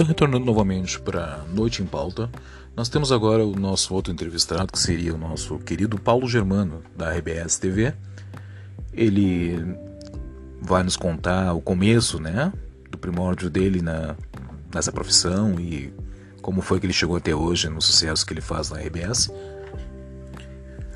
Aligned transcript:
Então, 0.00 0.08
retornando 0.08 0.46
novamente 0.46 0.98
para 0.98 1.44
Noite 1.52 1.82
em 1.82 1.84
Pauta, 1.84 2.30
nós 2.74 2.88
temos 2.88 3.12
agora 3.12 3.44
o 3.44 3.54
nosso 3.54 3.92
outro 3.92 4.10
entrevistado, 4.10 4.72
que 4.72 4.78
seria 4.78 5.14
o 5.14 5.18
nosso 5.18 5.58
querido 5.58 6.00
Paulo 6.00 6.26
Germano, 6.26 6.82
da 6.96 7.12
RBS 7.12 7.58
TV. 7.58 7.92
Ele 8.94 9.62
vai 10.58 10.82
nos 10.82 10.96
contar 10.96 11.52
o 11.52 11.60
começo, 11.60 12.18
né, 12.18 12.50
do 12.90 12.96
primórdio 12.96 13.50
dele 13.50 13.82
na, 13.82 14.16
nessa 14.74 14.90
profissão 14.90 15.60
e 15.60 15.92
como 16.40 16.62
foi 16.62 16.80
que 16.80 16.86
ele 16.86 16.94
chegou 16.94 17.16
até 17.16 17.34
hoje 17.34 17.68
no 17.68 17.82
sucesso 17.82 18.24
que 18.24 18.32
ele 18.32 18.40
faz 18.40 18.70
na 18.70 18.78
RBS. 18.78 19.30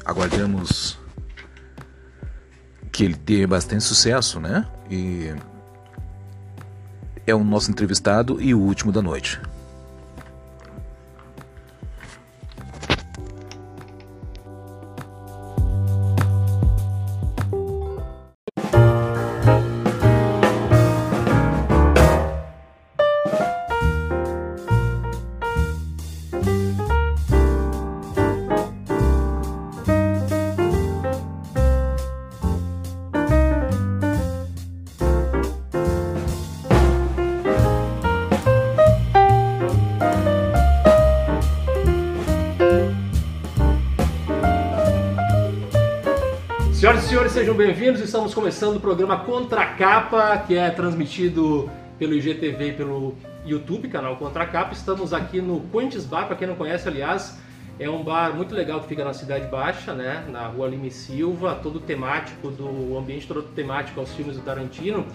Aguardamos 0.02 0.98
que 2.90 3.04
ele 3.04 3.16
tenha 3.16 3.46
bastante 3.46 3.84
sucesso, 3.84 4.40
né? 4.40 4.66
E 4.90 5.34
é 7.26 7.34
o 7.34 7.44
nosso 7.44 7.70
entrevistado 7.70 8.40
e 8.40 8.54
o 8.54 8.60
último 8.60 8.92
da 8.92 9.02
noite. 9.02 9.40
Começando 48.44 48.76
o 48.76 48.80
programa 48.80 49.20
Contra 49.20 49.64
Capa, 49.64 50.36
que 50.46 50.54
é 50.54 50.68
transmitido 50.68 51.70
pelo 51.98 52.12
IGTV 52.12 52.68
e 52.68 52.72
pelo 52.74 53.14
YouTube, 53.46 53.88
canal 53.88 54.18
Contra 54.18 54.44
Capa. 54.44 54.74
Estamos 54.74 55.14
aqui 55.14 55.40
no 55.40 55.60
Quentes 55.72 56.04
Bar, 56.04 56.26
para 56.26 56.36
quem 56.36 56.46
não 56.46 56.54
conhece, 56.54 56.86
aliás, 56.86 57.38
é 57.80 57.88
um 57.88 58.04
bar 58.04 58.36
muito 58.36 58.54
legal 58.54 58.80
que 58.80 58.86
fica 58.86 59.02
na 59.02 59.14
Cidade 59.14 59.46
Baixa, 59.46 59.94
né, 59.94 60.26
na 60.30 60.46
Rua 60.46 60.68
Lime 60.68 60.90
Silva, 60.90 61.58
todo 61.62 61.80
temático 61.80 62.50
do 62.50 62.98
ambiente 62.98 63.26
todo 63.26 63.44
temático 63.44 63.98
aos 63.98 64.12
filmes 64.12 64.36
do 64.36 64.42
Tarantino. 64.42 65.06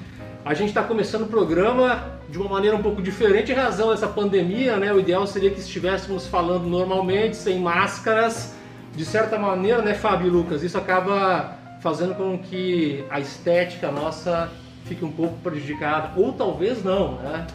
A 0.43 0.55
gente 0.55 0.69
está 0.69 0.81
começando 0.81 1.21
o 1.21 1.27
programa 1.27 2.19
de 2.29 2.39
uma 2.39 2.49
maneira 2.49 2.75
um 2.75 2.81
pouco 2.81 2.99
diferente 2.99 3.51
em 3.51 3.55
razão 3.55 3.91
dessa 3.91 4.07
pandemia, 4.07 4.77
né? 4.77 4.91
O 4.91 4.99
ideal 4.99 5.27
seria 5.27 5.51
que 5.51 5.59
estivéssemos 5.59 6.25
falando 6.25 6.65
normalmente, 6.65 7.37
sem 7.37 7.59
máscaras. 7.59 8.55
De 8.95 9.05
certa 9.05 9.37
maneira, 9.37 9.83
né, 9.83 9.93
Fábio 9.93 10.25
e 10.25 10.29
Lucas, 10.31 10.63
isso 10.63 10.79
acaba 10.79 11.58
fazendo 11.81 12.15
com 12.15 12.37
que 12.37 13.03
a 13.09 13.19
estética 13.19 13.91
nossa 13.91 14.49
fique 14.85 15.05
um 15.05 15.11
pouco 15.11 15.37
prejudicada, 15.41 16.11
ou 16.19 16.33
talvez 16.33 16.83
não, 16.83 17.15
né? 17.21 17.45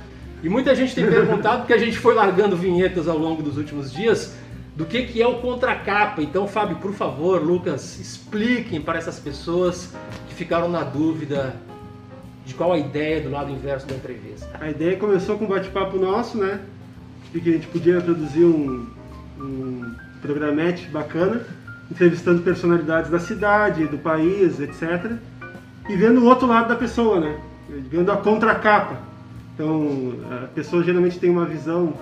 E 0.43 0.49
muita 0.49 0.75
gente 0.75 0.95
tem 0.95 1.07
perguntado, 1.07 1.59
porque 1.61 1.73
a 1.73 1.79
gente 1.79 1.99
foi 1.99 2.15
largando 2.15 2.57
vinhetas 2.57 3.09
ao 3.09 3.17
longo 3.17 3.43
dos 3.43 3.57
últimos 3.57 3.93
dias, 3.93 4.35
do 4.77 4.85
que, 4.85 5.05
que 5.07 5.23
é 5.23 5.27
o 5.27 5.37
contracapa. 5.37 6.21
Então, 6.21 6.47
Fábio, 6.47 6.77
por 6.77 6.93
favor, 6.93 7.43
Lucas, 7.43 7.99
expliquem 7.99 8.81
para 8.81 8.99
essas 8.99 9.19
pessoas 9.19 9.95
que 10.29 10.35
ficaram 10.35 10.69
na 10.69 10.83
dúvida 10.83 11.57
de 12.45 12.53
qual 12.55 12.73
a 12.73 12.79
ideia 12.79 13.23
do 13.23 13.31
lado 13.31 13.51
inverso 13.51 13.87
da 13.87 13.95
entrevista. 13.95 14.49
A 14.61 14.69
ideia 14.69 14.97
começou 14.97 15.39
com 15.39 15.47
um 15.47 15.49
bate-papo 15.49 15.97
nosso, 15.97 16.37
né? 16.37 16.61
De 17.33 17.41
que 17.41 17.49
a 17.49 17.53
gente 17.53 17.67
podia 17.69 18.01
produzir 18.01 18.45
um, 18.45 18.87
um 19.39 19.95
programete 20.21 20.87
bacana 20.89 21.47
entrevistando 21.91 22.43
personalidades 22.43 23.11
da 23.11 23.19
cidade, 23.19 23.87
do 23.87 23.99
país, 23.99 24.61
etc. 24.61 25.13
E 25.89 25.97
vendo 25.97 26.21
o 26.21 26.25
outro 26.25 26.47
lado 26.47 26.69
da 26.69 26.77
pessoa, 26.77 27.21
né? 27.21 27.39
Vendo 27.69 28.11
a 28.11 28.17
contracapa. 28.17 28.99
Então, 29.55 30.15
a 30.31 30.47
pessoa 30.49 30.83
geralmente 30.83 31.19
tem 31.19 31.31
uma 31.31 31.45
visão 31.45 31.95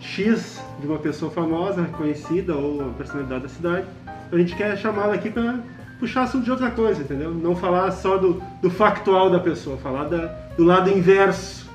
X 0.00 0.60
de 0.80 0.86
uma 0.86 0.98
pessoa 0.98 1.30
famosa, 1.30 1.84
conhecida 1.96 2.56
ou 2.56 2.80
uma 2.80 2.92
personalidade 2.94 3.42
da 3.42 3.48
cidade. 3.48 3.86
A 4.30 4.36
gente 4.36 4.54
quer 4.56 4.76
chamá-la 4.76 5.14
aqui 5.14 5.30
para 5.30 5.60
puxar 5.98 6.22
assunto 6.22 6.44
de 6.44 6.50
outra 6.50 6.70
coisa, 6.70 7.02
entendeu? 7.02 7.32
Não 7.32 7.56
falar 7.56 7.90
só 7.92 8.16
do, 8.16 8.42
do 8.62 8.70
factual 8.70 9.30
da 9.30 9.40
pessoa, 9.40 9.76
falar 9.78 10.04
da, 10.04 10.26
do 10.56 10.64
lado 10.64 10.90
inverso 10.90 11.68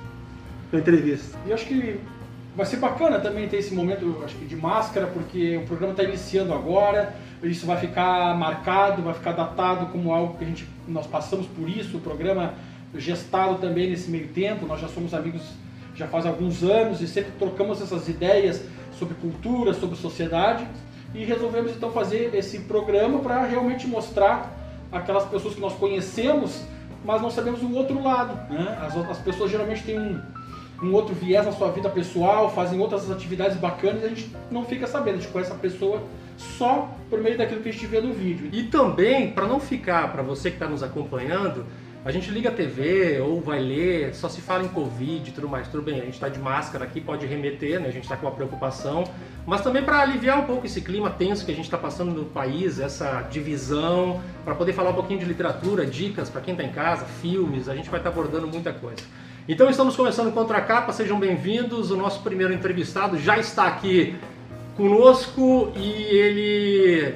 da 0.72 0.80
entrevista. 0.80 1.38
E 1.46 1.53
acho 1.53 1.66
que 1.66 2.00
vai 2.56 2.66
ser 2.66 2.78
bacana 2.78 3.19
também 3.19 3.47
ter 3.47 3.58
esse 3.58 3.74
momento 3.74 4.22
acho 4.24 4.36
que 4.36 4.46
de 4.46 4.56
máscara, 4.56 5.08
porque 5.08 5.58
o 5.58 5.66
programa 5.66 5.92
está 5.92 6.03
iniciando 6.03 6.53
agora 6.53 7.13
isso 7.44 7.66
vai 7.66 7.78
ficar 7.78 8.38
marcado, 8.38 9.02
vai 9.02 9.14
ficar 9.14 9.34
datado 9.34 9.88
como 9.88 10.14
algo 10.14 10.38
que 10.38 10.44
a 10.44 10.48
gente, 10.48 10.68
nós 10.88 11.06
passamos 11.06 11.46
por 11.48 11.68
isso, 11.68 11.98
o 11.98 12.00
programa 12.00 12.54
gestado 12.96 13.56
também 13.56 13.90
nesse 13.90 14.09
meio 14.09 14.28
tempo, 14.30 14.66
nós 14.66 14.80
já 14.80 14.88
somos 14.88 15.14
amigos 15.14 15.42
já 15.96 16.08
faz 16.08 16.26
alguns 16.26 16.64
anos 16.64 17.02
e 17.02 17.08
sempre 17.08 17.31
trocamos 17.38 17.81
essas 17.81 18.08
ideias 18.08 18.64
sobre 18.98 19.14
cultura, 19.16 19.74
sobre 19.74 19.96
sociedade 19.96 20.68
e 21.14 21.24
resolvemos 21.24 21.72
então 21.72 21.92
fazer 21.92 22.34
esse 22.34 22.59
programa 22.59 23.20
para 23.20 23.46
realmente 23.46 23.88
mostrar 23.88 24.52
aquelas 24.92 25.25
pessoas 25.25 25.56
que 25.56 25.62
nós 25.62 25.74
conhecemos, 25.74 26.64
mas 27.06 27.22
não 27.22 27.30
sabemos 27.30 27.62
o 27.62 27.74
outro 27.74 28.02
lado. 28.02 28.34
Né? 28.52 28.78
As, 28.81 28.96
as 28.98 29.20
pessoas 29.20 29.52
geralmente 29.52 29.84
têm 29.84 30.00
um, 30.00 30.22
um 30.81 30.94
outro 30.94 31.14
viés 31.14 31.46
na 31.46 31.52
sua 31.52 31.72
vida 31.72 31.90
pessoal, 31.90 32.50
fazem 32.50 32.80
outras 32.80 33.10
atividades 33.12 33.58
bacanas 33.58 34.02
e 34.02 34.06
a 34.06 34.10
gente 34.10 34.31
não 34.50 34.66
fica 34.66 34.88
sabendo, 34.88 35.16
a 35.16 35.22
gente 35.22 35.31
conhece 35.31 35.52
a 35.52 35.56
pessoa 35.56 36.02
só 36.38 36.95
por 37.09 37.21
meio 37.21 37.38
daquilo 37.38 37.61
que 37.61 37.69
a 37.69 37.71
gente 37.71 37.85
vê 37.85 38.01
no 38.01 38.13
vídeo. 38.13 38.49
E 38.51 38.63
também, 38.63 39.31
para 39.31 39.47
não 39.47 39.59
ficar, 39.59 40.11
para 40.11 40.21
você 40.21 40.49
que 40.49 40.55
está 40.55 40.67
nos 40.67 40.83
acompanhando, 40.83 41.66
a 42.05 42.11
gente 42.11 42.29
liga 42.31 42.49
a 42.49 42.51
TV 42.51 43.21
ou 43.21 43.39
vai 43.39 43.61
ler, 43.61 44.13
só 44.13 44.27
se 44.27 44.41
fala 44.41 44.63
em 44.63 44.67
Covid 44.67 45.29
e 45.29 45.33
tudo 45.33 45.47
mais. 45.47 45.69
Tudo 45.69 45.83
bem, 45.83 46.01
a 46.01 46.03
gente 46.03 46.16
está 46.16 46.27
de 46.27 46.38
máscara 46.38 46.83
aqui, 46.83 46.99
pode 46.99 47.25
remeter, 47.25 47.79
né? 47.79 47.88
a 47.88 47.91
gente 47.91 48.03
está 48.03 48.17
com 48.17 48.25
uma 48.25 48.35
preocupação, 48.35 49.05
mas 49.45 49.61
também 49.61 49.81
para 49.81 49.99
aliviar 49.99 50.38
um 50.38 50.45
pouco 50.45 50.66
esse 50.66 50.81
clima 50.81 51.09
tenso 51.09 51.45
que 51.45 51.51
a 51.51 51.55
gente 51.55 51.66
está 51.66 51.77
passando 51.77 52.11
no 52.11 52.25
país, 52.25 52.77
essa 52.77 53.21
divisão, 53.31 54.21
para 54.44 54.53
poder 54.53 54.73
falar 54.73 54.89
um 54.89 54.95
pouquinho 54.95 55.19
de 55.19 55.25
literatura, 55.25 55.85
dicas 55.85 56.29
para 56.29 56.41
quem 56.41 56.53
está 56.53 56.63
em 56.65 56.73
casa, 56.73 57.05
filmes, 57.05 57.69
a 57.69 57.75
gente 57.75 57.89
vai 57.89 58.01
estar 58.01 58.11
tá 58.11 58.19
abordando 58.19 58.47
muita 58.47 58.73
coisa. 58.73 59.01
Então 59.47 59.69
estamos 59.69 59.95
começando 59.95 60.33
Contra 60.33 60.57
a 60.57 60.61
Capa, 60.61 60.94
sejam 60.94 61.19
bem-vindos. 61.19 61.91
O 61.91 61.97
nosso 61.97 62.21
primeiro 62.21 62.53
entrevistado 62.53 63.17
já 63.17 63.38
está 63.38 63.67
aqui 63.67 64.15
conosco 64.75 65.72
e 65.75 65.89
ele 65.89 67.16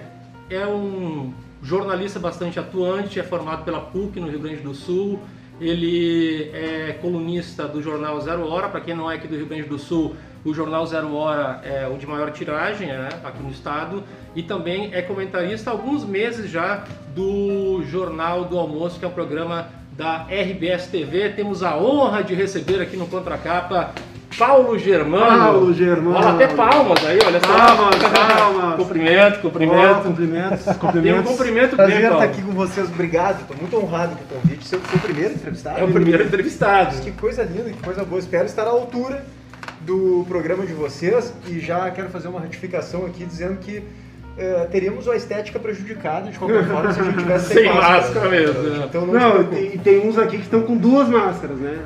é 0.50 0.66
um 0.66 1.34
jornalista 1.62 2.19
bastante 2.19 2.59
atuante, 2.59 3.19
é 3.19 3.23
formado 3.23 3.63
pela 3.63 3.81
PUC 3.81 4.19
no 4.19 4.29
Rio 4.29 4.40
Grande 4.40 4.62
do 4.62 4.73
Sul. 4.73 5.19
Ele 5.59 6.51
é 6.53 6.97
colunista 7.01 7.67
do 7.67 7.81
jornal 7.81 8.22
Zero 8.22 8.47
Hora. 8.47 8.69
Para 8.69 8.79
quem 8.79 8.96
não 8.96 9.09
é 9.09 9.16
aqui 9.16 9.28
do 9.28 9.35
Rio 9.35 9.47
Grande 9.47 9.67
do 9.67 9.79
Sul, 9.79 10.16
o 10.46 10.53
jornal 10.53 10.85
Zero 10.85 11.16
Hora 11.16 11.62
é 11.63 11.88
o 11.88 11.97
de 11.97 12.06
maior 12.06 12.31
tiragem 12.31 12.88
né, 12.88 13.09
aqui 13.23 13.41
no 13.41 13.50
estado. 13.50 14.03
E 14.35 14.44
também 14.44 14.94
é 14.94 15.01
comentarista 15.01 15.72
há 15.72 15.73
alguns 15.73 16.06
meses 16.06 16.50
já 16.51 16.85
do 17.16 17.84
Jornal 17.85 18.46
do 18.46 18.57
Almoço, 18.57 19.00
que 19.00 19.06
é 19.06 19.07
um 19.07 19.12
programa 19.12 19.67
da 19.94 20.28
RBS 20.29 20.88
TV. 20.88 21.29
Temos 21.29 21.63
a 21.63 21.75
honra 21.75 22.23
de 22.23 22.35
receber 22.35 22.79
aqui 22.79 22.96
no 22.96 23.07
Contracapa 23.07 23.96
Paulo 24.38 24.78
Germano. 24.78 25.26
Paulo 25.26 25.74
Germano. 25.74 26.16
Olha 26.18 26.30
até 26.30 26.48
palmas 26.48 27.06
aí, 27.06 27.20
olha 27.26 27.40
só. 27.40 27.47
Palmas, 27.47 27.96
palmas. 27.96 28.76
cumprimento, 28.76 29.41
cumprimento. 29.41 30.00
Oh, 30.00 30.03
cumprimentos, 30.03 30.78
cumprimentos. 30.78 31.02
Tem 31.02 31.14
um 31.20 31.24
cumprimento 31.24 31.76
Prazer 31.76 32.02
bem, 32.02 32.12
estar 32.12 32.24
aqui 32.24 32.41
com 32.41 32.52
vocês, 32.52 32.90
obrigado. 32.90 33.41
Estou 33.41 33.58
muito 33.58 33.78
honrado 33.78 34.16
com 34.16 34.35
o 34.35 34.40
convite. 34.40 34.68
Seu, 34.68 34.79
seu 34.82 35.00
primeiro 35.00 35.34
entrevistado. 35.34 35.79
É 35.79 35.84
o 35.84 35.91
primeiro 35.91 36.24
entrevistado. 36.24 37.00
Que 37.02 37.12
coisa 37.12 37.44
linda, 37.44 37.70
que 37.70 37.82
coisa 37.82 38.03
boa. 38.03 38.20
Espero 38.20 38.46
estar 38.46 38.64
à 38.64 38.70
altura 38.70 39.26
do 39.82 40.26
programa 40.28 40.66
de 40.66 40.73
vocês 40.73 41.34
e 41.47 41.59
já 41.59 41.90
quero 41.91 42.09
fazer 42.09 42.28
uma 42.28 42.41
retificação 42.41 43.06
aqui 43.06 43.23
dizendo 43.23 43.58
que 43.59 43.84
Uh, 44.37 44.69
teríamos 44.69 45.07
uma 45.07 45.16
estética 45.16 45.57
prejudicada 45.57 46.29
de 46.29 46.37
qualquer 46.37 46.63
forma 46.67 46.93
se 46.93 46.99
a 46.99 47.03
gente 47.03 47.17
tivesse 47.17 47.47
sem, 47.53 47.63
sem 47.63 47.73
máscara, 47.73 47.97
máscara 47.97 48.29
mesmo. 48.29 48.61
Né? 48.61 48.85
Então, 48.87 49.05
não, 49.07 49.37
não 49.39 49.43
tem, 49.45 49.69
tem, 49.79 50.07
uns 50.07 50.16
aqui 50.16 50.37
que 50.37 50.43
estão 50.43 50.61
com 50.61 50.78
duas 50.78 51.07
máscaras, 51.07 51.57
né? 51.57 51.79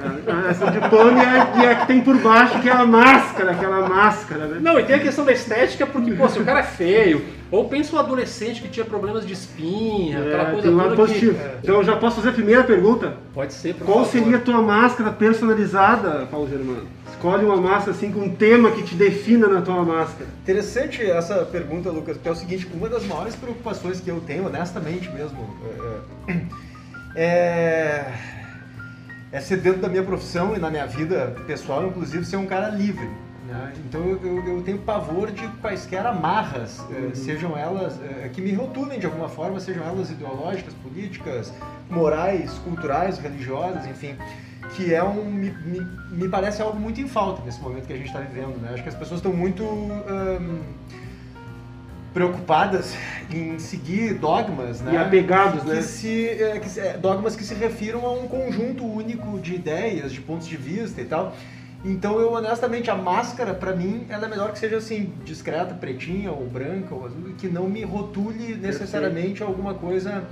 Essa 0.50 0.70
de 0.70 0.80
pano 0.90 1.18
e 1.18 1.22
a, 1.22 1.64
e 1.64 1.66
a, 1.66 1.76
que 1.76 1.88
tem 1.88 2.02
por 2.02 2.18
baixo, 2.18 2.60
que 2.60 2.68
é 2.68 2.74
a 2.74 2.86
máscara, 2.86 3.52
aquela 3.52 3.88
máscara, 3.88 4.48
né? 4.48 4.60
Não, 4.62 4.78
e 4.78 4.84
tem 4.84 4.98
a 4.98 5.00
questão 5.00 5.24
da 5.24 5.32
estética, 5.32 5.88
porque, 5.88 6.12
pô, 6.12 6.28
se 6.28 6.40
o 6.40 6.44
cara 6.44 6.60
é 6.60 6.64
feio, 6.64 7.24
ou 7.50 7.70
pensa 7.70 7.96
um 7.96 8.00
adolescente 8.00 8.62
que 8.62 8.68
tinha 8.68 8.86
problemas 8.86 9.26
de 9.26 9.32
espinha, 9.32 10.20
é, 10.20 10.28
aquela 10.28 10.46
coisa 10.46 10.62
tem 10.62 10.72
um 10.72 10.76
lado 10.76 10.96
positivo. 10.96 11.34
Que... 11.34 11.50
Então 11.64 11.76
eu 11.76 11.84
já 11.86 11.96
posso 11.96 12.18
fazer 12.18 12.30
a 12.30 12.34
primeira 12.34 12.64
pergunta? 12.66 13.14
Pode 13.34 13.54
ser, 13.54 13.76
Qual 13.76 14.06
favor. 14.06 14.12
seria 14.12 14.38
a 14.38 14.42
tua 14.42 14.62
máscara 14.62 15.12
personalizada, 15.12 16.28
Paulo 16.30 16.50
Germano? 16.50 16.88
Escolhe 17.22 17.46
uma 17.46 17.58
máscara 17.58 17.92
assim 17.92 18.12
com 18.12 18.22
um 18.22 18.36
tema 18.36 18.72
que 18.72 18.82
te 18.82 18.96
defina 18.96 19.48
na 19.48 19.62
tua 19.62 19.84
máscara. 19.84 20.28
Interessante 20.42 21.04
essa 21.04 21.46
pergunta, 21.46 21.92
Lucas, 21.92 22.18
porque 22.18 22.28
é 22.28 22.32
o 22.32 22.36
seguinte, 22.36 22.68
uma 22.74 22.90
das 22.90 23.06
maiores 23.06 23.36
preocupações 23.36 24.02
que 24.02 24.10
eu 24.10 24.20
tenho, 24.22 24.48
honestamente 24.48 25.08
mesmo, 25.12 25.38
é, 27.16 27.22
é 27.22 28.14
é 29.32 29.40
ser 29.40 29.58
dentro 29.58 29.82
da 29.82 29.88
minha 29.88 30.02
profissão 30.02 30.56
e 30.56 30.60
na 30.60 30.72
minha 30.72 30.88
vida 30.88 31.36
pessoal, 31.46 31.86
inclusive, 31.86 32.26
ser 32.26 32.38
um 32.38 32.48
cara 32.48 32.70
livre. 32.70 33.08
Né? 33.48 33.74
Então 33.86 34.02
eu, 34.02 34.20
eu, 34.24 34.48
eu 34.58 34.62
tenho 34.62 34.78
pavor 34.80 35.32
de 35.32 35.48
quaisquer 35.62 36.06
amarras, 36.06 36.86
eh, 36.92 37.12
sejam 37.16 37.58
elas 37.58 38.00
eh, 38.00 38.30
que 38.32 38.40
me 38.40 38.54
rotulem 38.54 39.00
de 39.00 39.06
alguma 39.08 39.28
forma, 39.28 39.60
sejam 39.60 39.84
elas 39.84 40.12
ideológicas, 40.12 40.74
políticas, 40.76 41.52
morais, 41.90 42.52
culturais, 42.60 43.18
religiosas, 43.18 43.88
enfim. 43.88 44.16
Que 44.76 44.94
é 44.94 45.04
um. 45.04 45.26
Me, 45.26 45.50
me, 45.50 45.80
me 46.12 46.30
parece 46.30 46.62
algo 46.62 46.80
muito 46.80 47.02
em 47.02 47.08
falta 47.08 47.42
nesse 47.44 47.60
momento 47.60 47.88
que 47.88 47.94
a 47.94 47.98
gente 47.98 48.08
está 48.08 48.20
vivendo. 48.20 48.62
Né? 48.62 48.70
Acho 48.74 48.84
que 48.84 48.90
as 48.90 48.96
pessoas 48.96 49.18
estão 49.20 49.34
muito. 49.34 49.64
preocupadas 52.14 52.94
em 53.34 53.58
seguir 53.58 54.16
dogmas, 54.16 54.82
né? 54.82 54.94
E 54.94 54.98
apegados, 54.98 55.64
que 55.64 55.70
né? 55.70 55.82
se, 55.82 56.28
é, 56.30 56.60
que 56.60 56.70
se- 56.70 56.98
dogmas 56.98 57.36
que 57.36 57.44
se 57.44 57.54
refiram 57.54 58.06
a 58.06 58.12
um 58.14 58.28
conjunto 58.28 58.86
único 58.86 59.40
de 59.40 59.56
ideias, 59.56 60.12
de 60.12 60.20
pontos 60.20 60.48
de 60.48 60.58
vista 60.58 61.02
e 61.02 61.06
tal. 61.06 61.34
Então 61.84 62.20
eu 62.20 62.34
honestamente 62.34 62.92
a 62.92 62.96
máscara 62.96 63.54
pra 63.54 63.76
mim 63.76 64.06
ela 64.08 64.26
é 64.26 64.30
melhor 64.30 64.52
que 64.52 64.60
seja 64.60 64.78
assim 64.78 65.12
discreta, 65.26 65.74
pretinha 65.74 66.32
ou 66.32 66.46
branca 66.46 66.94
ou 66.94 67.06
azul, 67.06 67.34
que 67.38 67.48
não 67.48 67.68
me 67.68 67.84
rotule 67.84 68.56
necessariamente 68.56 69.42
a 69.42 69.48
alguma 69.48 69.74
coisa 69.74 70.24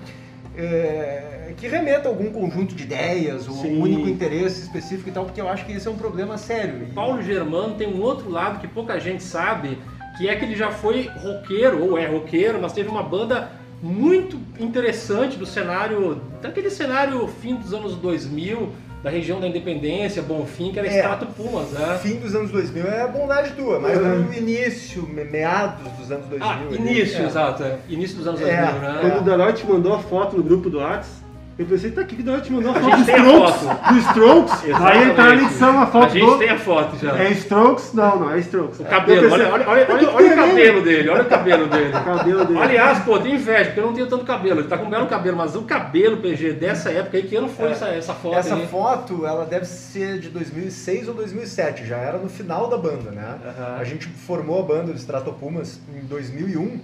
é, 0.55 1.53
que 1.57 1.67
remeta 1.67 2.07
a 2.07 2.11
algum 2.11 2.31
conjunto 2.31 2.75
de 2.75 2.83
ideias 2.83 3.47
ou 3.47 3.55
Sim. 3.55 3.77
um 3.77 3.81
único 3.81 4.07
interesse 4.07 4.61
específico 4.61 5.09
e 5.09 5.11
tal, 5.11 5.25
porque 5.25 5.41
eu 5.41 5.49
acho 5.49 5.65
que 5.65 5.71
esse 5.71 5.87
é 5.87 5.91
um 5.91 5.95
problema 5.95 6.37
sério. 6.37 6.87
Paulo 6.93 7.21
Germano 7.21 7.75
tem 7.75 7.87
um 7.87 8.01
outro 8.01 8.29
lado 8.29 8.59
que 8.59 8.67
pouca 8.67 8.99
gente 8.99 9.23
sabe, 9.23 9.77
que 10.17 10.27
é 10.27 10.35
que 10.35 10.45
ele 10.45 10.55
já 10.55 10.71
foi 10.71 11.09
roqueiro, 11.21 11.83
ou 11.83 11.97
é 11.97 12.07
roqueiro, 12.07 12.59
mas 12.61 12.73
teve 12.73 12.89
uma 12.89 13.03
banda 13.03 13.51
muito 13.81 14.37
interessante 14.59 15.37
do 15.37 15.45
cenário, 15.45 16.21
daquele 16.41 16.69
cenário 16.69 17.25
fim 17.41 17.55
dos 17.55 17.73
anos 17.73 17.95
2000, 17.95 18.69
da 19.03 19.09
região 19.09 19.39
da 19.39 19.47
Independência, 19.47 20.21
Bonfim, 20.21 20.71
que 20.73 20.79
era 20.79 20.87
É. 20.87 20.95
Extrato 20.97 21.25
Pumas, 21.27 21.69
né? 21.71 21.97
Fim 22.01 22.15
dos 22.15 22.35
anos 22.35 22.51
2000 22.51 22.85
é 22.85 23.07
bondade 23.07 23.51
tua, 23.53 23.79
mas 23.79 23.97
Uhum. 23.97 24.23
no 24.23 24.33
início, 24.33 25.03
me- 25.07 25.23
meados 25.23 25.89
dos 25.93 26.11
anos 26.11 26.25
2000. 26.27 26.47
Ah, 26.49 26.75
início, 26.75 27.21
é. 27.21 27.25
exato. 27.25 27.63
é. 27.63 27.77
Início 27.87 28.17
dos 28.17 28.27
anos 28.27 28.41
É. 28.41 28.61
2000, 28.65 28.81
né? 28.81 28.97
Quando 29.01 29.17
o 29.19 29.21
Daroy 29.21 29.53
te 29.53 29.65
mandou 29.65 29.93
a 29.93 29.99
foto 29.99 30.35
no 30.35 30.43
grupo 30.43 30.69
do 30.69 30.79
Whats, 30.79 31.18
eu 31.59 31.65
pensei, 31.65 31.91
tá 31.91 32.01
aqui 32.01 32.15
que 32.15 32.21
o 32.21 32.25
Daroy 32.25 32.41
te 32.41 32.51
mandou 32.53 32.71
a 32.71 32.77
A 32.77 32.79
foto 32.79 32.95
do 32.95 33.11
a 33.11 33.17
Strokes. 33.17 33.61
foto. 33.61 33.93
Do 33.93 33.99
Strokes. 33.99 34.63
Aí 34.63 34.69
Exatamente. 34.69 35.15
tá 35.15 35.23
na 35.25 35.35
edição 35.35 35.79
a 35.79 35.83
A 35.83 35.87
foto 35.87 36.13
gente 36.13 36.25
do... 36.25 36.37
tem 36.37 36.49
a 36.49 36.57
foto 36.57 36.97
já. 36.97 37.17
É 37.19 37.31
Strokes? 37.31 37.93
Não, 37.93 38.19
não, 38.19 38.31
é 38.31 38.39
Strokes. 38.39 38.79
O 38.79 38.85
cabelo, 38.85 39.21
pensei, 39.29 39.45
olha, 39.45 39.53
olha, 39.53 39.69
olha, 39.69 39.85
"Tá 39.85 39.93
olha, 39.93 40.09
olha 40.09 40.25
o 40.27 40.29
também." 40.29 40.35
cabelo 40.49 40.81
dele, 40.81 41.09
olha 41.09 41.21
o 41.21 41.25
cabelo 41.25 41.67
dele. 41.67 41.89
O 41.99 42.03
cabelo 42.05 42.45
dele. 42.45 42.59
Aliás, 42.59 42.99
pô, 42.99 43.19
tem 43.19 43.35
inveja, 43.35 43.65
porque 43.65 43.79
eu 43.81 43.85
não 43.87 43.93
tenho 43.93 44.07
tanto 44.07 44.23
cabelo. 44.25 44.61
Ele 44.61 44.67
tá 44.69 44.77
com 44.77 44.85
um 44.85 44.89
belo 44.89 45.05
cabelo, 45.07 45.35
mas 45.37 45.55
o 45.55 45.63
cabelo, 45.63 46.17
PG, 46.17 46.53
dessa 46.53 46.89
época 46.91 47.17
aí, 47.17 47.23
que 47.23 47.35
ano 47.35 47.49
foi 47.49 47.67
É. 47.67 47.71
essa, 47.71 47.87
essa 47.89 48.13
foto 48.13 48.35
Essa 48.37 48.55
aí? 48.55 48.65
foto, 48.67 49.25
ela 49.25 49.45
deve 49.45 49.65
ser 49.65 50.19
de 50.19 50.29
2006 50.29 51.07
ou 51.09 51.13
2007, 51.13 51.85
já 51.85 51.97
era 51.97 52.17
no 52.17 52.29
final 52.29 52.67
da 52.69 52.77
banda, 52.77 53.11
né? 53.11 53.35
A 53.77 53.83
gente 53.83 54.07
formou 54.07 54.59
a 54.61 54.63
banda 54.63 54.91
dos 54.93 55.01
Stratopumas 55.01 55.79
em 55.93 56.05
2001 56.07 56.79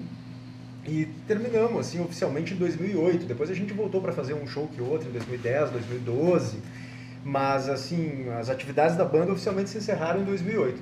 e 0.88 1.06
terminamos, 1.28 1.80
assim, 1.80 2.02
oficialmente 2.02 2.54
em 2.54 2.58
2008. 2.58 3.26
Depois 3.26 3.50
a 3.50 3.54
gente 3.54 3.74
voltou 3.74 4.02
para 4.02 4.12
fazer 4.12 4.34
um 4.34 4.46
show 4.48 4.68
que 4.68 4.82
outro 4.82 5.10
em 5.10 5.12
2010, 5.12 5.72
2012. 5.72 6.58
Mas, 7.24 7.68
assim, 7.68 8.28
as 8.40 8.50
atividades 8.50 8.96
da 8.96 9.04
banda 9.04 9.32
oficialmente 9.32 9.70
se 9.72 9.80
encerraram 9.80 10.22
em 10.22 10.26
2008. 10.26 10.80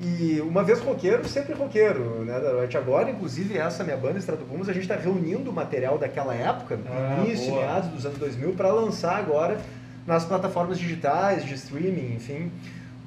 E 0.00 0.40
uma 0.40 0.62
vez 0.62 0.78
roqueiro, 0.80 1.28
sempre 1.28 1.52
roqueiro, 1.52 2.24
né, 2.24 2.38
Darote? 2.40 2.76
Agora, 2.78 3.10
inclusive, 3.10 3.58
essa 3.58 3.84
minha 3.84 3.96
banda, 3.96 4.18
Stratopumas, 4.18 4.68
a 4.68 4.72
gente 4.72 4.84
está 4.84 4.96
reunindo 4.96 5.50
o 5.50 5.52
material 5.52 5.98
daquela 5.98 6.34
época, 6.34 6.78
Ah, 6.86 7.22
início, 7.26 7.50
boa. 7.50 7.62
meados 7.62 7.90
dos 7.90 8.06
anos 8.06 8.18
2000, 8.18 8.52
para 8.52 8.72
lançar 8.72 9.16
agora 9.16 9.60
nas 10.06 10.24
plataformas 10.24 10.78
digitais, 10.78 11.44
de 11.44 11.52
streaming, 11.54 12.14
enfim, 12.14 12.50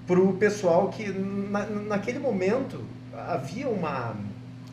para 0.05 0.19
o 0.19 0.33
pessoal 0.33 0.89
que, 0.89 1.09
na, 1.09 1.65
naquele 1.65 2.19
momento, 2.19 2.81
havia 3.27 3.67
uma, 3.67 4.15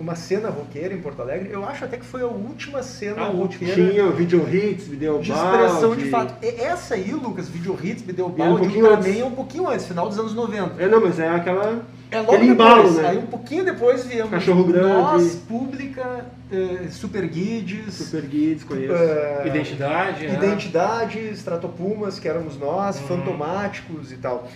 uma 0.00 0.14
cena 0.14 0.49
roqueira 0.49 0.94
em 0.94 1.00
Porto 1.00 1.20
Alegre. 1.23 1.50
Eu 1.52 1.64
acho 1.64 1.85
até 1.85 1.97
que 1.97 2.05
foi 2.05 2.23
a 2.23 2.26
última 2.26 2.82
cena 2.82 3.23
A 3.23 3.29
última. 3.29 3.69
roqueira 3.69 3.91
Tinha 3.93 4.06
o 4.06 4.12
video 4.12 4.49
hits, 4.49 4.87
video 4.88 5.20
de 5.20 5.31
expressão 5.32 5.94
de 5.94 6.08
fato. 6.11 6.35
E 6.43 6.47
essa 6.61 6.94
aí, 6.94 7.12
Lucas, 7.12 7.49
Video 7.49 7.79
Hits, 7.82 8.02
Video 8.02 8.25
era 8.26 8.32
um 8.32 8.37
Balde, 8.55 8.61
pouquinho 8.64 8.87
pra 8.87 8.97
antes. 8.97 9.06
mim 9.14 9.20
é 9.20 9.25
um 9.25 9.31
pouquinho 9.32 9.69
antes, 9.69 9.87
final 9.87 10.08
dos 10.08 10.19
anos 10.19 10.35
90. 10.35 10.82
É, 10.82 10.88
não, 10.88 11.00
mas 11.00 11.19
é 11.20 11.29
aquela... 11.29 11.82
É 12.12 12.19
logo 12.19 12.32
Aquele 12.32 12.50
depois, 12.50 12.70
embalo, 12.75 12.91
né? 13.02 13.08
aí 13.08 13.19
um 13.19 13.26
pouquinho 13.26 13.64
depois 13.64 14.05
viemos 14.05 14.31
Cachorro 14.32 14.64
Grande. 14.64 14.88
Nós, 14.88 15.35
Pública, 15.49 16.25
eh, 16.50 16.88
Super 16.91 17.25
Guides, 17.29 17.94
Super 17.94 18.23
Guides, 18.23 18.64
conheço. 18.64 18.93
eh, 18.93 19.43
Identidade, 19.46 20.26
né? 20.26 20.35
Identidade, 20.35 21.20
Stratopumas, 21.35 22.19
que 22.19 22.26
éramos 22.26 22.58
nós, 22.58 22.99
Uhum. 23.00 23.06
Fantomáticos 23.06 24.11
e 24.11 24.17
tal. 24.17 24.49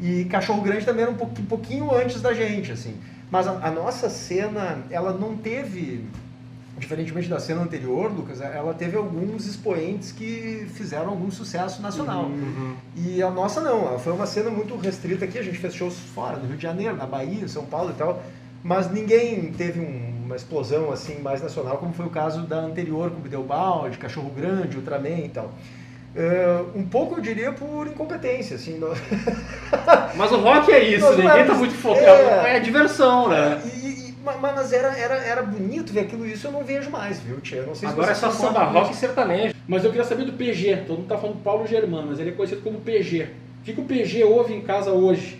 E 0.00 0.24
Cachorro 0.26 0.62
Grande 0.62 0.84
também 0.86 1.02
era 1.02 1.10
um 1.10 1.16
pouquinho, 1.16 1.46
pouquinho 1.48 1.92
antes 1.94 2.22
da 2.22 2.32
gente, 2.32 2.70
assim. 2.70 2.94
Mas 3.30 3.46
a, 3.46 3.52
a 3.66 3.70
nossa 3.70 4.10
cena, 4.10 4.78
ela 4.90 5.12
não 5.12 5.36
teve, 5.36 6.04
diferentemente 6.78 7.28
da 7.28 7.38
cena 7.38 7.62
anterior, 7.62 8.10
Lucas, 8.12 8.40
ela 8.40 8.74
teve 8.74 8.96
alguns 8.96 9.46
expoentes 9.46 10.10
que 10.10 10.66
fizeram 10.74 11.10
algum 11.10 11.30
sucesso 11.30 11.80
nacional. 11.80 12.24
Uhum. 12.24 12.74
E 12.96 13.22
a 13.22 13.30
nossa 13.30 13.60
não, 13.60 13.86
ela 13.86 13.98
foi 13.98 14.12
uma 14.12 14.26
cena 14.26 14.50
muito 14.50 14.76
restrita 14.76 15.24
aqui, 15.24 15.38
a 15.38 15.42
gente 15.42 15.58
fez 15.58 15.74
shows 15.74 15.96
fora, 15.98 16.36
no 16.38 16.46
Rio 16.48 16.56
de 16.56 16.62
Janeiro, 16.62 16.96
na 16.96 17.06
Bahia, 17.06 17.44
em 17.44 17.48
São 17.48 17.64
Paulo 17.64 17.90
e 17.90 17.94
tal, 17.94 18.22
mas 18.64 18.90
ninguém 18.90 19.52
teve 19.52 19.80
um- 19.80 20.24
uma 20.26 20.36
explosão 20.36 20.92
assim 20.92 21.20
mais 21.20 21.40
nacional, 21.42 21.78
como 21.78 21.92
foi 21.92 22.06
o 22.06 22.10
caso 22.10 22.42
da 22.42 22.58
anterior 22.60 23.10
com 23.10 23.20
Bideobaldi, 23.20 23.96
Cachorro 23.98 24.30
Grande, 24.30 24.76
Ultraman 24.76 25.24
e 25.24 25.28
tal. 25.28 25.52
É, 26.16 26.60
um 26.74 26.82
pouco 26.84 27.16
eu 27.16 27.20
diria 27.20 27.52
por 27.52 27.86
incompetência, 27.86 28.56
assim, 28.56 28.78
nós- 28.78 28.98
Mas 30.16 30.32
o 30.32 30.36
rock 30.38 30.72
é 30.72 30.82
isso, 30.82 31.04
Nós 31.06 31.16
ninguém 31.16 31.30
tá 31.30 31.38
éramos- 31.38 31.58
muito 31.58 31.74
focado. 31.74 32.04
é. 32.06 32.56
É, 32.56 32.60
diversão, 32.60 33.28
né? 33.28 33.60
E- 33.64 33.86
e- 34.10 34.14
ma- 34.24 34.36
mas 34.36 34.72
era, 34.72 34.88
era, 34.98 35.14
era 35.16 35.42
bonito 35.42 35.92
ver 35.92 36.00
aquilo, 36.00 36.26
isso 36.26 36.48
eu 36.48 36.52
não 36.52 36.64
vejo 36.64 36.90
mais, 36.90 37.20
viu, 37.20 37.40
tia? 37.40 37.62
Não 37.62 37.74
sei 37.76 37.88
se 37.88 37.94
Agora 37.94 38.10
é 38.10 38.14
só 38.14 38.30
samba 38.30 38.64
rock 38.64 38.92
e 38.92 38.96
sertanejo. 38.96 39.54
Mas 39.68 39.84
eu 39.84 39.90
queria 39.90 40.04
saber 40.04 40.24
do 40.24 40.32
PG. 40.32 40.78
Todo 40.86 40.98
mundo 40.98 41.08
tá 41.08 41.16
falando 41.16 41.42
Paulo 41.44 41.64
Germano, 41.66 42.08
mas 42.08 42.18
ele 42.18 42.30
é 42.30 42.32
conhecido 42.32 42.60
como 42.62 42.80
PG. 42.80 43.28
O 43.60 43.64
que, 43.64 43.72
que 43.72 43.80
o 43.80 43.84
PG 43.84 44.24
ouve 44.24 44.52
em 44.52 44.62
casa 44.62 44.90
hoje? 44.90 45.39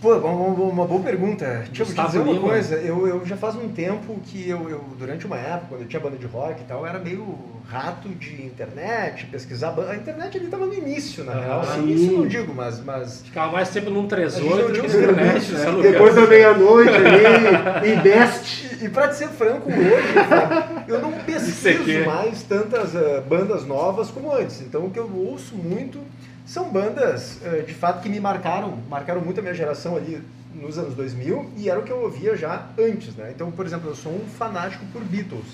Pô, 0.00 0.14
uma, 0.16 0.28
uma- 0.30 0.64
uma 0.64 0.86
boa 0.86 1.02
pergunta. 1.02 1.64
Deixa 1.66 1.82
eu 1.82 1.86
te 1.94 2.06
dizer 2.06 2.20
uma 2.20 2.40
coisa. 2.40 2.76
Eu, 2.76 3.06
eu 3.06 3.26
já 3.26 3.36
faz 3.36 3.54
um 3.54 3.68
tempo 3.68 4.18
que 4.24 4.48
eu, 4.48 4.68
eu, 4.70 4.82
durante 4.98 5.26
uma 5.26 5.36
época, 5.36 5.66
quando 5.70 5.82
eu 5.82 5.88
tinha 5.88 6.00
banda 6.00 6.16
de 6.16 6.26
rock 6.26 6.62
e 6.62 6.64
tal, 6.64 6.80
eu 6.80 6.86
era 6.86 6.98
meio 6.98 7.36
rato 7.68 8.08
de 8.08 8.42
internet, 8.46 9.26
pesquisar 9.26 9.72
banda. 9.72 9.90
A 9.92 9.96
internet 9.96 10.38
ali 10.38 10.46
tava 10.46 10.64
no 10.64 10.72
início, 10.72 11.22
na 11.22 11.32
Ah, 11.32 11.40
real. 11.40 11.64
sim. 11.64 11.80
No 11.82 11.88
início 11.90 12.12
não 12.18 12.26
digo, 12.26 12.54
mas... 12.54 12.82
mas... 12.82 13.22
Ficava 13.22 13.52
mais 13.52 13.68
tempo 13.68 13.90
num 13.90 14.00
A 14.10 14.18
gente 14.18 14.32
38 14.40 14.58
não 14.58 14.66
do 14.68 14.80
que 14.80 14.86
internet, 14.96 15.52
né, 15.52 15.70
né? 15.70 15.82
Depois 15.82 16.14
da 16.14 16.26
meia-noite 16.26 16.90
ali, 16.94 17.86
em 17.92 18.00
best. 18.00 18.78
E, 18.80 18.84
e 18.86 18.88
pra 18.88 19.08
te 19.08 19.16
ser 19.16 19.28
franco, 19.28 19.68
hoje, 19.70 20.14
cara, 20.28 20.84
eu 20.88 20.98
não 21.00 21.12
pesquiso 21.12 22.06
mais 22.06 22.42
tantas 22.42 22.96
ah, 22.96 23.22
bandas 23.28 23.66
novas 23.66 24.08
como 24.10 24.32
antes. 24.32 24.62
Então 24.62 24.86
o 24.86 24.90
que 24.90 24.98
eu 24.98 25.10
ouço 25.14 25.54
muito 25.54 25.98
são 26.50 26.68
bandas, 26.68 27.38
ah, 27.44 27.62
de 27.62 27.72
fato, 27.72 28.02
que 28.02 28.08
me 28.08 28.18
marcaram, 28.18 28.76
marcaram 28.88 29.20
muito 29.20 29.38
a 29.38 29.42
minha 29.42 29.54
geração 29.54 29.96
ali 29.96 30.20
nos 30.52 30.76
anos 30.76 30.96
2000 30.96 31.48
e 31.56 31.70
era 31.70 31.78
o 31.78 31.84
que 31.84 31.92
eu 31.92 32.02
ouvia 32.02 32.36
já 32.36 32.66
antes, 32.76 33.14
né? 33.14 33.30
Então, 33.32 33.52
por 33.52 33.64
exemplo, 33.64 33.88
eu 33.88 33.94
sou 33.94 34.12
um 34.12 34.26
fanático 34.26 34.84
por 34.86 35.00
Beatles. 35.04 35.46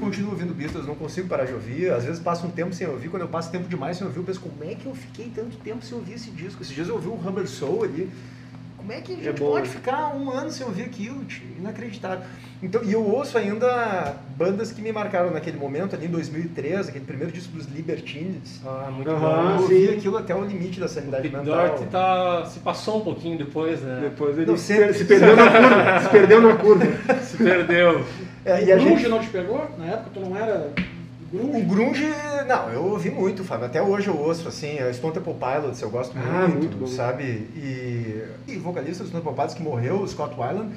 Continuo 0.00 0.30
ouvindo 0.30 0.54
Beatles, 0.54 0.86
não 0.86 0.94
consigo 0.94 1.28
parar 1.28 1.44
de 1.44 1.52
ouvir. 1.52 1.92
Às 1.92 2.04
vezes 2.04 2.18
passo 2.18 2.46
um 2.46 2.50
tempo 2.50 2.72
sem 2.74 2.86
ouvir. 2.86 3.10
Quando 3.10 3.22
eu 3.22 3.28
passo 3.28 3.50
tempo 3.50 3.68
demais 3.68 3.98
sem 3.98 4.06
ouvir, 4.06 4.20
eu 4.20 4.24
penso, 4.24 4.40
como 4.40 4.64
é 4.64 4.74
que 4.74 4.86
eu 4.86 4.94
fiquei 4.94 5.30
tanto 5.34 5.58
tempo 5.58 5.84
sem 5.84 5.98
ouvir 5.98 6.14
esse 6.14 6.30
disco? 6.30 6.62
Esses 6.62 6.74
dias 6.74 6.88
eu 6.88 6.94
ouvi 6.94 7.08
o 7.08 7.14
Rubber 7.14 7.46
Soul 7.46 7.84
ali. 7.84 8.10
Como 8.82 8.92
é 8.92 9.00
que 9.00 9.12
a 9.12 9.16
gente 9.16 9.40
bom, 9.40 9.50
pode 9.52 9.68
né? 9.68 9.74
ficar 9.74 10.14
um 10.14 10.30
ano 10.30 10.50
sem 10.50 10.66
ouvir 10.66 10.82
aquilo? 10.82 11.24
tio? 11.24 11.42
Inacreditável. 11.58 12.24
Então, 12.62 12.82
e 12.84 12.92
eu 12.92 13.04
ouço 13.04 13.38
ainda 13.38 14.14
bandas 14.36 14.70
que 14.72 14.80
me 14.82 14.92
marcaram 14.92 15.30
naquele 15.30 15.56
momento, 15.56 15.94
ali 15.96 16.06
em 16.06 16.10
2013, 16.10 16.90
aquele 16.90 17.04
primeiro 17.04 17.32
disco 17.32 17.52
dos 17.56 17.66
Libertines. 17.66 18.60
Ah, 18.64 18.88
muito 18.92 19.08
eu 19.10 19.18
bom. 19.18 19.56
ouvi 19.62 19.86
sim. 19.88 19.94
aquilo 19.94 20.16
até 20.16 20.34
o 20.34 20.44
limite 20.44 20.78
da 20.78 20.86
sanidade 20.88 21.22
Big 21.24 21.36
mental. 21.36 21.54
Dorothy 21.56 21.86
tá, 21.86 22.44
se 22.46 22.58
passou 22.60 22.98
um 22.98 23.04
pouquinho 23.04 23.38
depois, 23.38 23.80
né? 23.80 23.98
Depois 24.02 24.36
ele 24.36 24.46
Não, 24.46 24.56
se, 24.56 24.64
sempre- 24.64 24.86
per- 24.86 24.94
se 24.96 25.04
perdeu 25.04 25.36
na 25.36 25.50
curva. 25.50 26.00
Se 26.00 26.08
perdeu 26.10 26.40
na 26.40 26.56
curva. 26.56 26.84
Se 27.22 27.36
perdeu. 27.36 28.04
É, 28.44 28.64
e 28.64 28.72
a 28.72 28.76
o 28.76 28.78
gente 28.80 29.08
não 29.08 29.20
te 29.20 29.28
pegou? 29.28 29.68
Na 29.78 29.86
época 29.86 30.10
tu 30.14 30.20
não 30.20 30.36
era 30.36 30.70
O 31.32 31.64
grunge, 31.64 32.06
não, 32.46 32.68
eu 32.70 32.84
ouvi 32.84 33.10
muito, 33.10 33.42
Fábio. 33.42 33.64
Até 33.66 33.80
hoje 33.80 34.08
eu 34.08 34.16
ouço, 34.18 34.46
assim, 34.48 34.78
a 34.78 34.92
Stone 34.92 35.14
Temple 35.14 35.34
Pilots 35.34 35.80
eu 35.80 35.88
gosto 35.88 36.14
Ah, 36.18 36.46
muito, 36.46 36.86
sabe? 36.88 37.22
E, 37.56 38.22
e 38.48 38.56
o 38.56 38.60
vocalista 38.60 39.02
do 39.02 39.08
Stone 39.08 39.22
Temple 39.22 39.34
Pilots 39.36 39.54
que 39.54 39.62
morreu, 39.62 40.00
o 40.02 40.06
Scott 40.08 40.34
Weiland, 40.38 40.74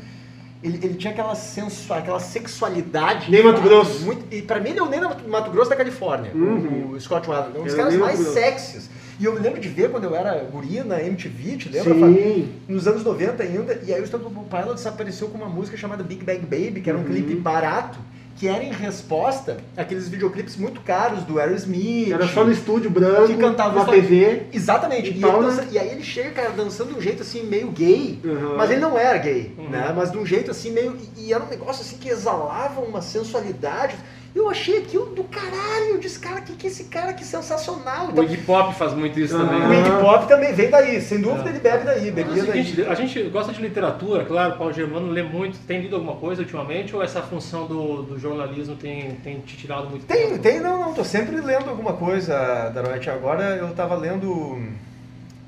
ele, 0.64 0.80
ele 0.82 0.94
tinha 0.94 1.12
aquela, 1.12 1.36
sensu, 1.36 1.94
aquela 1.94 2.20
sexualidade. 2.22 3.30
Nem 3.30 3.44
Mato? 3.44 3.62
Grosso. 3.62 4.06
Muito, 4.06 4.34
e 4.34 4.42
pra 4.42 4.60
mim 4.62 4.70
ele 4.70 4.80
é 4.80 4.84
o 4.84 4.90
Ney 4.90 5.00
Mato 5.28 5.52
Grosso 5.52 5.70
da 5.70 5.76
Califórnia, 5.76 6.32
Uhum. 6.34 6.92
o 6.94 7.02
Scott 7.02 7.30
Weiland. 7.30 7.58
É 7.58 7.60
um 7.60 7.64
dos 7.66 7.74
é 7.74 7.78
caras 7.78 7.96
mais 7.96 8.20
sexys. 8.20 8.90
E 9.20 9.26
eu 9.26 9.34
me 9.34 9.40
lembro 9.40 9.60
de 9.60 9.68
ver 9.70 9.92
quando 9.92 10.06
eu 10.06 10.16
era 10.16 10.34
guri 10.52 10.82
na 10.84 11.02
MTV, 11.02 11.58
te 11.58 11.70
lembra, 11.70 11.94
Sim. 11.94 12.00
Fábio? 12.00 12.48
Nos 12.68 12.88
anos 12.88 13.04
90 13.04 13.44
ainda, 13.44 13.80
e 13.86 13.94
aí 13.94 14.02
o 14.02 14.08
Stone 14.08 14.24
Temple 14.24 14.44
Pilots 14.50 14.86
apareceu 14.86 15.28
com 15.28 15.38
uma 15.38 15.48
música 15.50 15.76
chamada 15.78 16.04
Big 16.04 16.24
Bang 16.24 16.40
Baby, 16.40 16.82
que 16.82 16.90
era 16.90 16.98
um 16.98 17.02
Uhum. 17.02 17.08
clipe 17.08 17.36
barato, 17.36 17.98
que 18.36 18.48
era 18.50 18.62
em 18.64 18.72
resposta 18.72 19.58
àqueles 19.78 20.10
videoclipes 20.10 20.58
muito 20.58 20.82
caros 20.82 21.24
do 21.24 21.40
Aerosmith. 21.40 22.12
Era 22.12 22.28
só 22.28 22.44
no 22.44 22.52
estúdio 22.52 22.90
branco, 22.90 23.28
que 23.28 23.38
cantava 23.38 23.80
na 23.80 23.86
só- 23.86 23.92
TV. 23.92 24.48
Exatamente. 24.52 25.10
E 25.12 25.18
E, 25.18 25.22
tal, 25.22 25.42
dança- 25.42 25.62
né? 25.62 25.68
e 25.72 25.80
aí 25.80 25.90
ele 25.90 26.04
chega, 26.04 26.32
cara, 26.32 26.50
dançando 26.50 26.92
de 26.92 26.98
um 26.98 27.02
jeito 27.02 27.22
assim 27.22 27.44
meio 27.44 27.72
gay, 27.72 28.20
Uhum. 28.24 28.58
mas 28.58 28.70
ele 28.72 28.82
não 28.82 28.98
era 28.98 29.18
gay, 29.18 29.54
Uhum. 29.58 29.70
né? 29.70 29.94
Mas 29.96 30.12
de 30.12 30.18
um 30.18 30.26
jeito 30.26 30.52
assim 30.52 30.72
meio. 30.72 30.98
E, 31.18 31.28
e 31.28 31.34
era 31.34 31.44
um 31.44 31.48
negócio 31.48 31.82
assim 31.82 31.98
que 31.98 32.10
exalava 32.10 32.82
uma 32.82 33.02
sensualidade. 33.02 33.96
Eu 34.36 34.50
achei 34.50 34.80
aquilo 34.80 35.06
do 35.16 35.24
caralho. 35.24 35.86
Eu 35.92 35.98
disse, 35.98 36.20
cara, 36.20 36.42
que 36.42 36.54
que 36.58 36.68
é 36.68 36.70
esse 36.70 36.84
cara 36.86 37.14
que 37.14 37.24
sensacional. 37.24 38.08
O 38.08 38.12
Então, 38.12 38.24
Iggy 38.26 38.38
Pop 38.40 38.76
faz 38.76 38.94
muito 38.94 39.18
isso 39.18 39.38
também. 39.38 39.62
o 39.62 39.68
né? 39.70 39.80
Iggy 39.80 40.02
Pop 40.02 40.28
também 40.28 40.54
vem 40.54 40.70
daí, 40.70 41.00
sem 41.02 41.22
dúvida 41.22 41.46
É. 41.48 41.50
ele 41.52 41.60
bebe 41.60 41.86
daí, 41.86 42.08
é 42.10 42.12
bebia 42.12 42.44
o 42.44 42.46
seguinte, 42.46 42.74
daí. 42.76 42.88
a 42.90 42.96
gente 42.96 43.24
gosta 43.30 43.54
de 43.54 43.62
literatura, 43.62 44.26
claro, 44.26 44.56
o 44.56 44.58
Paulo 44.58 44.74
Germano 44.74 45.08
lê 45.10 45.24
muito, 45.24 45.58
tem 45.66 45.80
lido 45.80 45.96
alguma 45.96 46.18
coisa 46.18 46.42
ultimamente 46.42 46.94
ou 46.94 47.02
essa 47.02 47.22
função 47.22 47.66
do, 47.66 48.04
do 48.04 48.20
jornalismo 48.20 48.76
tem, 48.76 49.12
tem 49.24 49.40
te 49.40 49.56
tirado 49.56 49.90
muito 49.90 50.06
Tem, 50.06 50.28
tempo? 50.32 50.40
tem, 50.40 50.60
não, 50.60 50.80
não, 50.82 50.94
tô 50.94 51.04
sempre 51.06 51.40
lendo 51.40 51.70
alguma 51.70 51.94
coisa, 51.94 52.70
Daroete. 52.76 53.10
Agora 53.10 53.56
eu 53.56 53.74
tava 53.74 53.96
lendo, 53.96 54.62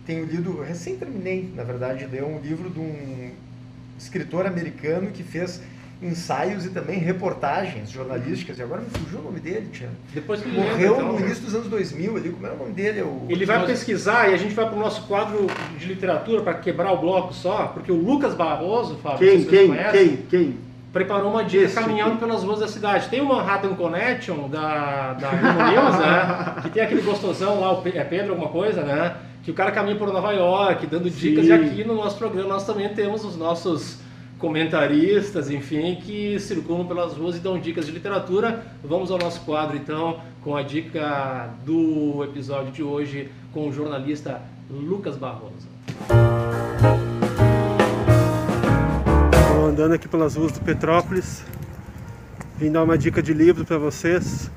tenho 0.06 0.24
lido, 0.26 0.62
recém 0.62 0.96
terminei, 0.96 1.52
na 1.54 1.64
verdade, 1.64 2.06
de 2.06 2.12
ler 2.16 2.24
um 2.24 2.40
livro 2.40 2.70
de 2.70 2.80
um 2.80 3.32
escritor 4.00 4.46
americano 4.46 5.12
que 5.12 5.24
fez 5.24 5.62
ensaios 6.02 6.66
e 6.66 6.70
também 6.70 7.00
reportagens 7.00 7.90
jornalísticas, 7.90 8.60
e 8.60 8.62
agora 8.62 8.82
me 8.82 8.90
fugiu 8.90 9.20
o 9.20 9.24
nome 9.24 9.40
dele, 9.40 9.68
tia. 9.72 9.90
Depois 10.14 10.42
que 10.42 10.48
ele 10.48 10.58
lembra, 10.58 10.72
Morreu 10.74 10.94
então, 10.94 11.08
no 11.08 11.14
né? 11.20 11.26
início 11.26 11.44
dos 11.44 11.56
anos 11.56 11.68
2000 11.68 12.18
ali, 12.18 12.30
como 12.30 12.46
era 12.46 12.56
o 12.56 12.60
nome 12.60 12.72
dele? 12.72 13.00
É 13.00 13.04
o... 13.04 13.26
Ele 13.28 13.46
vai 13.46 13.58
Nós- 13.58 13.68
pesquisar 13.68 14.30
e 14.30 14.34
a 14.34 14.38
gente 14.38 14.54
vai 14.54 14.66
para 14.68 14.76
o 14.76 14.80
nosso 14.80 15.02
quadro 15.08 15.48
de 15.78 15.86
literatura 15.88 16.42
para 16.42 16.54
quebrar 16.56 16.92
o 16.92 16.98
bloco 16.98 17.34
só, 17.34 17.68
porque 17.68 17.92
o 17.92 17.96
Lucas 17.96 18.36
Barroso, 18.36 18.98
Fábio, 18.98 19.20
Quem, 19.20 19.44
quem, 19.46 19.68
conhece, 19.70 19.98
quem, 19.98 20.18
quem? 20.30 20.58
preparou 20.94 21.32
uma 21.32 21.44
dica 21.44 21.64
Esse, 21.66 21.76
caminhando 21.76 22.12
quem? 22.12 22.20
pelas 22.28 22.44
ruas 22.44 22.60
da 22.60 22.68
cidade. 22.68 23.08
Tem 23.10 23.22
o 23.22 23.26
Manhattan 23.26 23.76
Connection 23.76 24.48
da, 24.50 25.14
da 25.14 25.32
News, 25.32 26.00
né? 26.00 26.62
Que 26.64 26.70
tem 26.70 26.84
aquele 26.84 27.02
gostosão 27.02 27.60
lá, 27.60 27.82
é 27.94 28.04
Pedro 28.04 28.32
alguma 28.34 28.50
coisa, 28.50 28.82
né? 28.84 29.16
Que 29.44 29.52
o 29.52 29.54
cara 29.54 29.72
caminha 29.72 29.96
por 29.96 30.12
Nova 30.12 30.32
York, 30.32 30.86
dando 30.88 31.10
dicas. 31.10 31.46
Sim. 31.46 31.52
E 31.52 31.54
aqui 31.54 31.84
no 31.84 31.96
nosso 31.96 32.18
programa 32.18 32.50
nós 32.50 32.66
também 32.66 32.90
temos 32.90 33.24
os 33.24 33.36
nossos 33.38 34.00
comentaristas, 34.38 35.50
enfim, 35.50 35.96
que 35.96 36.40
circulam 36.40 36.86
pelas 36.86 37.14
ruas 37.14 37.36
e 37.36 37.40
dão 37.40 37.60
dicas 37.60 37.86
de 37.86 37.92
literatura. 37.92 38.66
Vamos 38.84 39.12
ao 39.12 39.18
nosso 39.18 39.42
quadro 39.42 39.76
então, 39.76 40.20
com 40.44 40.56
a 40.56 40.62
dica 40.62 41.50
do 41.66 42.24
episódio 42.24 42.72
de 42.72 42.84
hoje 42.84 43.30
com 43.52 43.68
o 43.68 43.74
jornalista 43.74 44.42
Lucas 44.70 45.18
Barroso. 45.18 45.68
Tô 49.54 49.66
andando 49.66 49.94
aqui 49.94 50.08
pelas 50.08 50.36
ruas 50.36 50.52
do 50.52 50.60
Petrópolis. 50.60 51.44
Vim 52.58 52.72
dar 52.72 52.84
uma 52.84 52.98
dica 52.98 53.22
de 53.22 53.34
livro 53.34 53.66
para 53.66 53.78
vocês. 53.78 54.52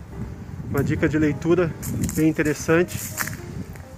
Uma 0.68 0.84
dica 0.84 1.08
de 1.08 1.18
leitura 1.18 1.72
bem 2.14 2.28
interessante. 2.28 2.98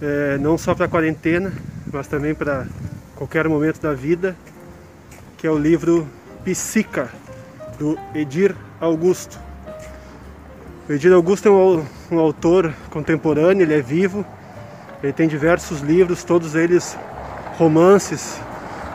É, 0.00 0.38
não 0.38 0.56
só 0.56 0.74
para 0.74 0.88
quarentena, 0.88 1.52
mas 1.92 2.06
também 2.06 2.34
para 2.34 2.66
qualquer 3.16 3.48
momento 3.48 3.80
da 3.80 3.92
vida. 3.92 4.36
Que 5.42 5.48
é 5.48 5.50
o 5.50 5.58
livro 5.58 6.08
Psica, 6.44 7.10
do 7.76 7.98
Edir 8.14 8.54
Augusto. 8.80 9.40
O 10.88 10.92
Edir 10.92 11.12
Augusto 11.12 11.48
é 11.48 11.50
um, 11.50 11.84
um 12.12 12.20
autor 12.20 12.72
contemporâneo, 12.90 13.64
ele 13.64 13.74
é 13.74 13.82
vivo. 13.82 14.24
Ele 15.02 15.12
tem 15.12 15.26
diversos 15.26 15.80
livros, 15.80 16.22
todos 16.22 16.54
eles 16.54 16.96
romances, 17.58 18.40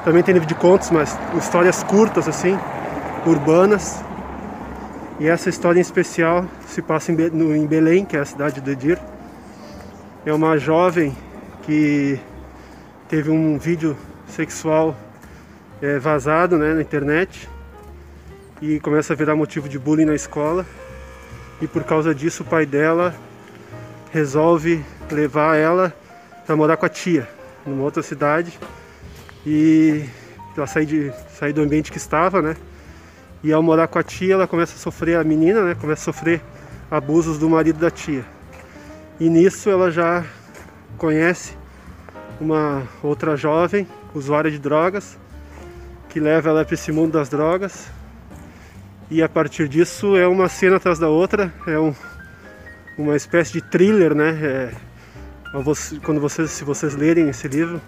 também 0.05 0.23
tem 0.23 0.33
livro 0.33 0.47
de 0.47 0.55
contos, 0.55 0.89
mas 0.89 1.19
histórias 1.37 1.83
curtas 1.83 2.29
assim, 2.29 2.57
urbanas. 3.25 4.01
E 5.19 5.27
essa 5.27 5.49
história 5.49 5.79
em 5.79 5.81
especial 5.81 6.45
se 6.65 6.81
passa 6.81 7.11
em 7.11 7.67
Belém, 7.67 8.05
que 8.05 8.15
é 8.15 8.21
a 8.21 8.25
cidade 8.25 8.61
do 8.61 8.71
Edir. 8.71 8.97
É 10.25 10.31
uma 10.31 10.57
jovem 10.57 11.13
que 11.63 12.17
teve 13.09 13.29
um 13.29 13.57
vídeo 13.57 13.97
sexual 14.29 14.95
eh, 15.81 15.99
vazado 15.99 16.57
né, 16.57 16.73
na 16.73 16.81
internet 16.81 17.49
e 18.61 18.79
começa 18.79 19.13
a 19.13 19.15
virar 19.15 19.35
motivo 19.35 19.69
de 19.69 19.77
bullying 19.77 20.05
na 20.05 20.15
escola. 20.15 20.65
E 21.61 21.67
por 21.67 21.83
causa 21.83 22.13
disso 22.13 22.43
o 22.43 22.45
pai 22.45 22.65
dela 22.65 23.15
resolve 24.11 24.83
levar 25.11 25.57
ela 25.57 25.93
para 26.45 26.55
morar 26.55 26.77
com 26.77 26.85
a 26.85 26.89
tia 26.89 27.27
numa 27.65 27.83
outra 27.83 28.01
cidade 28.01 28.57
e 29.45 30.05
ela 30.55 30.67
sair, 30.67 30.85
de, 30.85 31.13
sair 31.37 31.53
do 31.53 31.61
ambiente 31.61 31.91
que 31.91 31.97
estava, 31.97 32.41
né? 32.41 32.55
E 33.43 33.53
ao 33.53 33.61
morar 33.61 33.87
com 33.87 33.99
a 33.99 34.03
tia, 34.03 34.33
ela 34.33 34.47
começa 34.47 34.73
a 34.73 34.77
sofrer, 34.77 35.17
a 35.17 35.23
menina, 35.23 35.63
né? 35.63 35.75
Começa 35.75 36.01
a 36.01 36.13
sofrer 36.13 36.41
abusos 36.89 37.37
do 37.37 37.49
marido 37.49 37.79
da 37.79 37.91
tia. 37.91 38.25
E 39.19 39.29
nisso 39.29 39.69
ela 39.69 39.91
já 39.91 40.25
conhece 40.97 41.55
uma 42.41 42.83
outra 43.03 43.35
jovem, 43.35 43.87
usuária 44.13 44.49
de 44.49 44.57
drogas, 44.57 45.17
que 46.09 46.19
leva 46.19 46.49
ela 46.49 46.65
para 46.65 46.73
esse 46.73 46.91
mundo 46.91 47.13
das 47.13 47.29
drogas. 47.29 47.87
E 49.09 49.23
a 49.23 49.29
partir 49.29 49.67
disso 49.67 50.17
é 50.17 50.27
uma 50.27 50.49
cena 50.49 50.77
atrás 50.77 50.99
da 50.99 51.07
outra, 51.07 51.53
é 51.65 51.79
um, 51.79 51.93
uma 52.97 53.15
espécie 53.15 53.53
de 53.53 53.61
thriller, 53.61 54.13
né? 54.13 54.37
É, 54.41 54.71
quando 56.03 56.19
vocês, 56.19 56.51
se 56.51 56.63
vocês 56.63 56.95
lerem 56.95 57.29
esse 57.29 57.47
livro, 57.47 57.81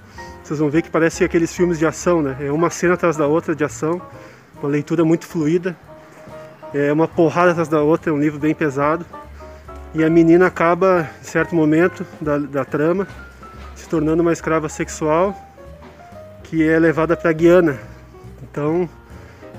vocês 0.44 0.60
vão 0.60 0.70
ver 0.70 0.82
que 0.82 0.90
parece 0.90 1.24
aqueles 1.24 1.54
filmes 1.54 1.78
de 1.78 1.86
ação, 1.86 2.22
né? 2.22 2.38
É 2.40 2.52
uma 2.52 2.70
cena 2.70 2.94
atrás 2.94 3.18
da 3.18 3.28
outra 3.28 3.54
de 3.54 3.64
ação, 3.64 4.02
uma 4.62 4.70
leitura 4.70 5.04
muito 5.04 5.26
fluida, 5.26 5.76
é 6.74 6.92
uma 6.94 7.08
porrada 7.08 7.52
atrás 7.52 7.68
da 7.68 7.82
outra, 7.82 8.12
é 8.12 8.14
um 8.14 8.20
livro 8.20 8.40
bem 8.40 8.56
pesado. 8.56 9.06
E 9.94 10.04
a 10.04 10.10
menina 10.10 10.48
acaba, 10.48 11.10
em 11.20 11.24
certo 11.24 11.56
momento 11.56 12.06
da, 12.22 12.38
da 12.38 12.64
trama, 12.64 13.08
se 13.76 13.90
tornando 13.90 14.22
uma 14.22 14.32
escrava 14.32 14.70
sexual 14.70 15.36
que 16.44 16.68
é 16.68 16.80
levada 16.80 17.18
para 17.18 17.32
Guiana. 17.32 17.78
Então, 18.44 18.90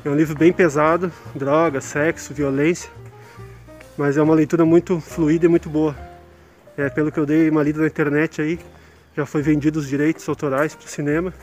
é 0.04 0.08
um 0.08 0.14
livro 0.14 0.36
bem 0.36 0.52
pesado, 0.52 1.12
droga, 1.34 1.80
sexo, 1.80 2.32
violência, 2.32 2.90
mas 3.96 4.16
é 4.16 4.22
uma 4.22 4.34
leitura 4.34 4.64
muito 4.64 5.00
fluida 5.00 5.46
e 5.46 5.48
muito 5.48 5.68
boa. 5.68 5.96
É, 6.76 6.88
pelo 6.88 7.12
que 7.12 7.18
eu 7.18 7.26
dei 7.26 7.50
uma 7.50 7.62
lida 7.62 7.80
na 7.80 7.86
internet 7.86 8.40
aí, 8.40 8.58
já 9.16 9.26
foi 9.26 9.42
vendido 9.42 9.78
os 9.78 9.88
direitos 9.88 10.28
autorais 10.28 10.74
para 10.74 10.86
o 10.86 10.88
cinema. 10.88 11.34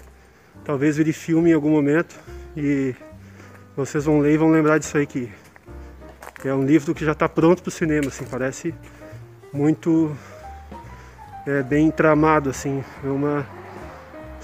Talvez 0.64 0.98
vire 0.98 1.14
filme 1.14 1.52
em 1.52 1.54
algum 1.54 1.70
momento 1.70 2.16
e 2.56 2.96
vocês 3.76 4.06
vão 4.06 4.20
ler 4.20 4.34
e 4.34 4.38
vão 4.38 4.50
lembrar 4.50 4.80
disso 4.80 4.98
aí 4.98 5.06
que 5.06 5.30
é 6.44 6.54
um 6.54 6.66
livro 6.66 6.94
que 6.94 7.04
já 7.04 7.12
está 7.12 7.28
pronto 7.28 7.62
para 7.62 7.70
o 7.70 7.72
cinema, 7.72 8.08
assim, 8.08 8.26
parece 8.26 8.74
muito 9.52 10.16
é, 11.46 11.64
bem 11.64 11.90
tramado, 11.90 12.50
assim, 12.50 12.84
é 13.04 13.08
uma 13.08 13.46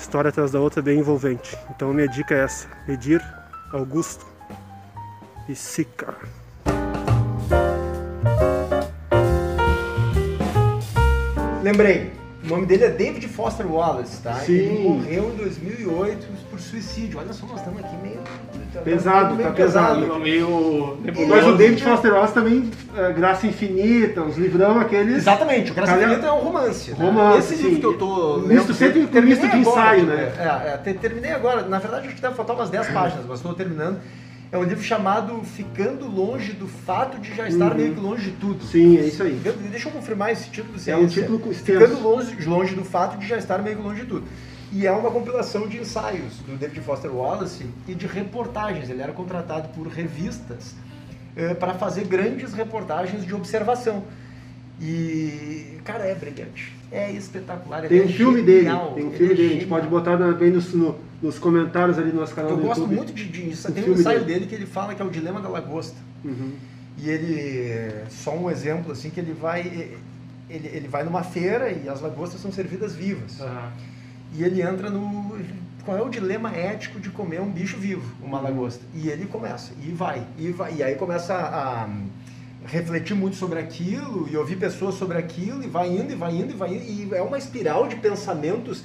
história 0.03 0.29
atrás 0.29 0.51
da 0.51 0.59
outra 0.59 0.81
bem 0.81 0.99
envolvente. 0.99 1.57
Então 1.69 1.93
minha 1.93 2.07
dica 2.07 2.35
é 2.35 2.43
essa, 2.43 2.67
Edir 2.87 3.21
Augusto 3.71 4.25
e 5.47 5.55
Sica. 5.55 6.13
Lembrei, 11.63 12.11
o 12.43 12.47
nome 12.47 12.65
dele 12.65 12.83
é 12.83 12.89
David 12.89 13.27
Foster 13.29 13.65
Wallace, 13.65 14.21
tá? 14.21 14.35
Sim. 14.35 14.53
Ele 14.53 14.79
morreu 14.83 15.31
em 15.33 15.37
2008 15.37 16.27
por 16.49 16.59
suicídio. 16.59 17.19
Olha 17.19 17.31
só, 17.31 17.45
nós 17.45 17.59
estamos 17.59 17.79
aqui 17.83 17.95
meio... 18.03 18.19
Pesado, 18.81 19.37
tá 19.41 19.51
pesado. 19.51 20.01
Ficou 20.01 20.19
meio 20.19 20.97
nebuloso. 21.03 21.29
Mas 21.35 21.45
o 21.47 21.57
David 21.57 21.83
Foster 21.83 22.13
Wallace 22.13 22.33
também, 22.33 22.69
é, 22.95 23.11
Graça 23.13 23.45
Infinita, 23.47 24.21
os 24.21 24.37
livrão 24.37 24.79
aqueles. 24.79 25.17
Exatamente, 25.17 25.71
o 25.71 25.73
Graça 25.75 25.97
Infinita 25.97 26.27
é 26.27 26.31
um 26.31 26.39
romance. 26.39 26.91
né? 26.91 26.97
romance, 26.99 27.53
Esse 27.53 27.55
livro 27.63 27.75
sim. 27.75 27.79
que 27.81 27.85
eu 27.85 27.97
tô 27.97 28.37
Misto 28.39 28.73
sempre 28.73 29.01
com 29.01 29.07
terminei 29.07 29.37
misto 29.37 29.49
de 29.51 29.61
agora, 29.61 29.81
ensaio, 29.97 30.05
né? 30.05 30.31
É, 30.37 30.73
é, 30.73 30.77
te- 30.77 30.93
terminei 30.99 31.31
agora. 31.31 31.63
Na 31.63 31.79
verdade, 31.79 32.07
acho 32.07 32.15
que 32.15 32.21
deve 32.21 32.35
faltar 32.35 32.55
umas 32.55 32.69
10 32.69 32.87
páginas, 32.89 33.25
mas 33.27 33.39
estou 33.39 33.53
terminando. 33.53 33.99
É 34.51 34.57
um 34.57 34.63
livro 34.63 34.83
chamado 34.83 35.41
Ficando 35.43 36.07
Longe 36.07 36.53
do 36.53 36.67
Fato 36.67 37.17
de 37.19 37.33
Já 37.35 37.47
Estar 37.47 37.71
Uhum. 37.71 37.77
Meio 37.77 37.93
que 37.95 37.99
Longe 37.99 38.25
de 38.25 38.31
Tudo. 38.37 38.63
Sim, 38.63 38.97
é 38.99 39.01
isso 39.01 39.23
aí. 39.23 39.31
De- 39.33 39.51
Deixa 39.51 39.89
eu 39.89 39.91
confirmar 39.91 40.31
esse 40.31 40.47
título. 40.51 40.77
se 40.77 40.91
É 40.91 40.95
um 40.95 41.05
esse. 41.05 41.15
título 41.15 41.41
extenso. 41.51 41.79
Ficando 41.87 42.03
longe, 42.03 42.35
longe 42.47 42.75
do 42.75 42.83
fato 42.85 43.17
de 43.17 43.27
já 43.27 43.35
estar 43.37 43.57
meio 43.63 43.77
que 43.77 43.81
longe 43.81 44.01
de 44.01 44.07
tudo. 44.07 44.23
E 44.73 44.87
é 44.87 44.91
uma 44.91 45.11
compilação 45.11 45.67
de 45.67 45.77
ensaios 45.77 46.37
do 46.47 46.57
David 46.57 46.81
Foster 46.81 47.13
Wallace 47.13 47.65
e 47.87 47.93
de 47.93 48.07
reportagens. 48.07 48.89
Ele 48.89 49.01
era 49.03 49.11
contratado 49.13 49.69
por 49.69 49.87
revistas 49.87 50.75
para 51.59 51.75
fazer 51.75 52.05
grandes 52.05 52.53
reportagens 52.53 53.23
de 53.25 53.33
observação. 53.35 54.03
E, 54.81 55.77
cara, 55.83 56.05
é 56.05 56.15
brilhante. 56.15 56.73
É 56.91 57.11
espetacular. 57.11 57.81
Tem 57.87 57.97
ele 57.99 58.07
um 58.07 58.09
é 58.09 58.13
filme 58.13 58.41
dele, 58.41 58.57
genial, 58.65 58.93
tem 58.93 59.05
um 59.05 59.11
filme 59.11 59.25
é 59.25 59.35
dele, 59.35 59.41
a 59.41 59.49
gente 59.49 59.61
genial. 59.61 59.79
pode 59.79 59.87
botar 59.87 60.17
bem 60.33 60.51
nos, 60.51 60.73
no- 60.73 60.95
nos 61.21 61.39
comentários 61.39 61.97
ali 61.97 62.11
no 62.11 62.19
nosso 62.19 62.33
canal 62.35 62.51
Eu 62.51 62.57
do 62.57 62.63
gosto 62.63 62.79
YouTube. 62.81 62.95
muito 62.97 63.13
de, 63.13 63.25
de 63.25 63.71
tem 63.71 63.89
um 63.89 63.93
ensaio 63.93 64.19
dele. 64.19 64.33
dele 64.33 64.45
que 64.47 64.55
ele 64.55 64.65
fala 64.65 64.93
que 64.95 65.01
é 65.01 65.05
o 65.05 65.09
dilema 65.09 65.39
da 65.39 65.49
lagosta. 65.49 65.95
Uhum. 66.25 66.51
E 66.97 67.09
ele, 67.09 68.03
só 68.09 68.35
um 68.35 68.49
exemplo 68.49 68.91
assim, 68.91 69.09
que 69.09 69.19
ele 69.19 69.33
vai, 69.33 69.61
ele, 70.49 70.67
ele 70.67 70.87
vai 70.87 71.03
numa 71.03 71.23
feira 71.23 71.71
e 71.71 71.87
as 71.87 72.01
lagostas 72.01 72.41
são 72.41 72.51
servidas 72.51 72.93
vivas. 72.95 73.39
Ah, 73.41 73.71
E 74.33 74.43
ele 74.43 74.61
entra 74.61 74.89
no, 74.89 75.37
qual 75.85 75.97
é 75.97 76.01
o 76.01 76.09
dilema 76.09 76.51
ético 76.55 76.99
de 76.99 77.09
comer 77.09 77.41
um 77.41 77.49
bicho 77.49 77.77
vivo, 77.77 78.15
uma 78.21 78.39
lagosta? 78.39 78.81
E 78.93 79.09
ele 79.09 79.25
começa, 79.25 79.73
e 79.83 79.91
vai, 79.91 80.25
e 80.37 80.49
vai, 80.49 80.75
e 80.75 80.83
aí 80.83 80.95
começa 80.95 81.33
a, 81.33 81.83
a 81.83 81.89
refletir 82.65 83.15
muito 83.15 83.35
sobre 83.35 83.59
aquilo 83.59 84.27
e 84.29 84.37
ouvir 84.37 84.55
pessoas 84.55 84.95
sobre 84.95 85.17
aquilo 85.17 85.61
e 85.63 85.67
vai 85.67 85.89
indo 85.89 86.13
e 86.13 86.15
vai 86.15 86.33
indo 86.33 86.51
e 86.51 86.55
vai 86.55 86.73
indo 86.73 86.83
e 86.83 87.13
é 87.13 87.21
uma 87.21 87.37
espiral 87.37 87.87
de 87.87 87.97
pensamentos 87.97 88.83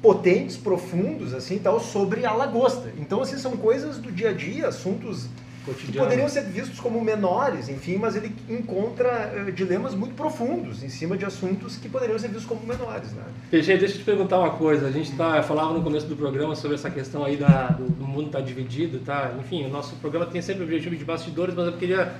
potentes, 0.00 0.56
profundos 0.56 1.34
assim, 1.34 1.58
tal 1.58 1.78
sobre 1.78 2.24
a 2.24 2.32
lagosta. 2.32 2.90
Então 2.98 3.20
assim 3.20 3.36
são 3.36 3.56
coisas 3.56 3.98
do 3.98 4.10
dia 4.10 4.30
a 4.30 4.32
dia, 4.32 4.68
assuntos 4.68 5.28
que 5.64 5.72
Cotidiano. 5.72 6.06
poderiam 6.06 6.28
ser 6.28 6.44
vistos 6.44 6.80
como 6.80 7.00
menores, 7.00 7.68
enfim, 7.68 7.96
mas 7.96 8.16
ele 8.16 8.34
encontra 8.48 9.32
eh, 9.34 9.50
dilemas 9.50 9.94
muito 9.94 10.14
profundos 10.14 10.82
em 10.82 10.88
cima 10.88 11.16
de 11.16 11.24
assuntos 11.24 11.76
que 11.76 11.88
poderiam 11.88 12.18
ser 12.18 12.28
vistos 12.28 12.46
como 12.46 12.66
menores, 12.66 13.12
né? 13.12 13.22
PG, 13.50 13.76
deixa 13.76 13.94
eu 13.94 13.98
te 13.98 14.04
perguntar 14.04 14.38
uma 14.38 14.50
coisa. 14.50 14.86
A 14.86 14.90
gente 14.90 15.12
tá, 15.12 15.42
falava 15.42 15.72
no 15.74 15.82
começo 15.82 16.06
do 16.06 16.16
programa 16.16 16.54
sobre 16.56 16.76
essa 16.76 16.90
questão 16.90 17.24
aí 17.24 17.36
da, 17.36 17.68
do, 17.68 17.88
do 17.88 18.04
mundo 18.04 18.26
estar 18.26 18.40
dividido, 18.40 19.00
tá? 19.00 19.34
Enfim, 19.38 19.64
o 19.66 19.68
nosso 19.68 19.96
programa 19.96 20.26
tem 20.26 20.40
sempre 20.40 20.62
o 20.62 20.64
objetivo 20.64 20.96
de 20.96 21.04
bastidores, 21.04 21.54
mas 21.54 21.66
eu 21.66 21.72
queria 21.74 22.12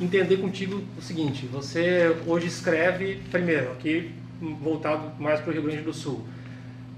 entender 0.00 0.36
contigo 0.38 0.82
o 0.98 1.02
seguinte. 1.02 1.46
Você 1.52 2.14
hoje 2.26 2.46
escreve, 2.46 3.20
primeiro, 3.30 3.72
aqui 3.72 4.10
voltado 4.60 5.12
mais 5.20 5.40
para 5.40 5.50
o 5.50 5.52
Rio 5.52 5.62
Grande 5.62 5.82
do 5.82 5.92
Sul. 5.92 6.20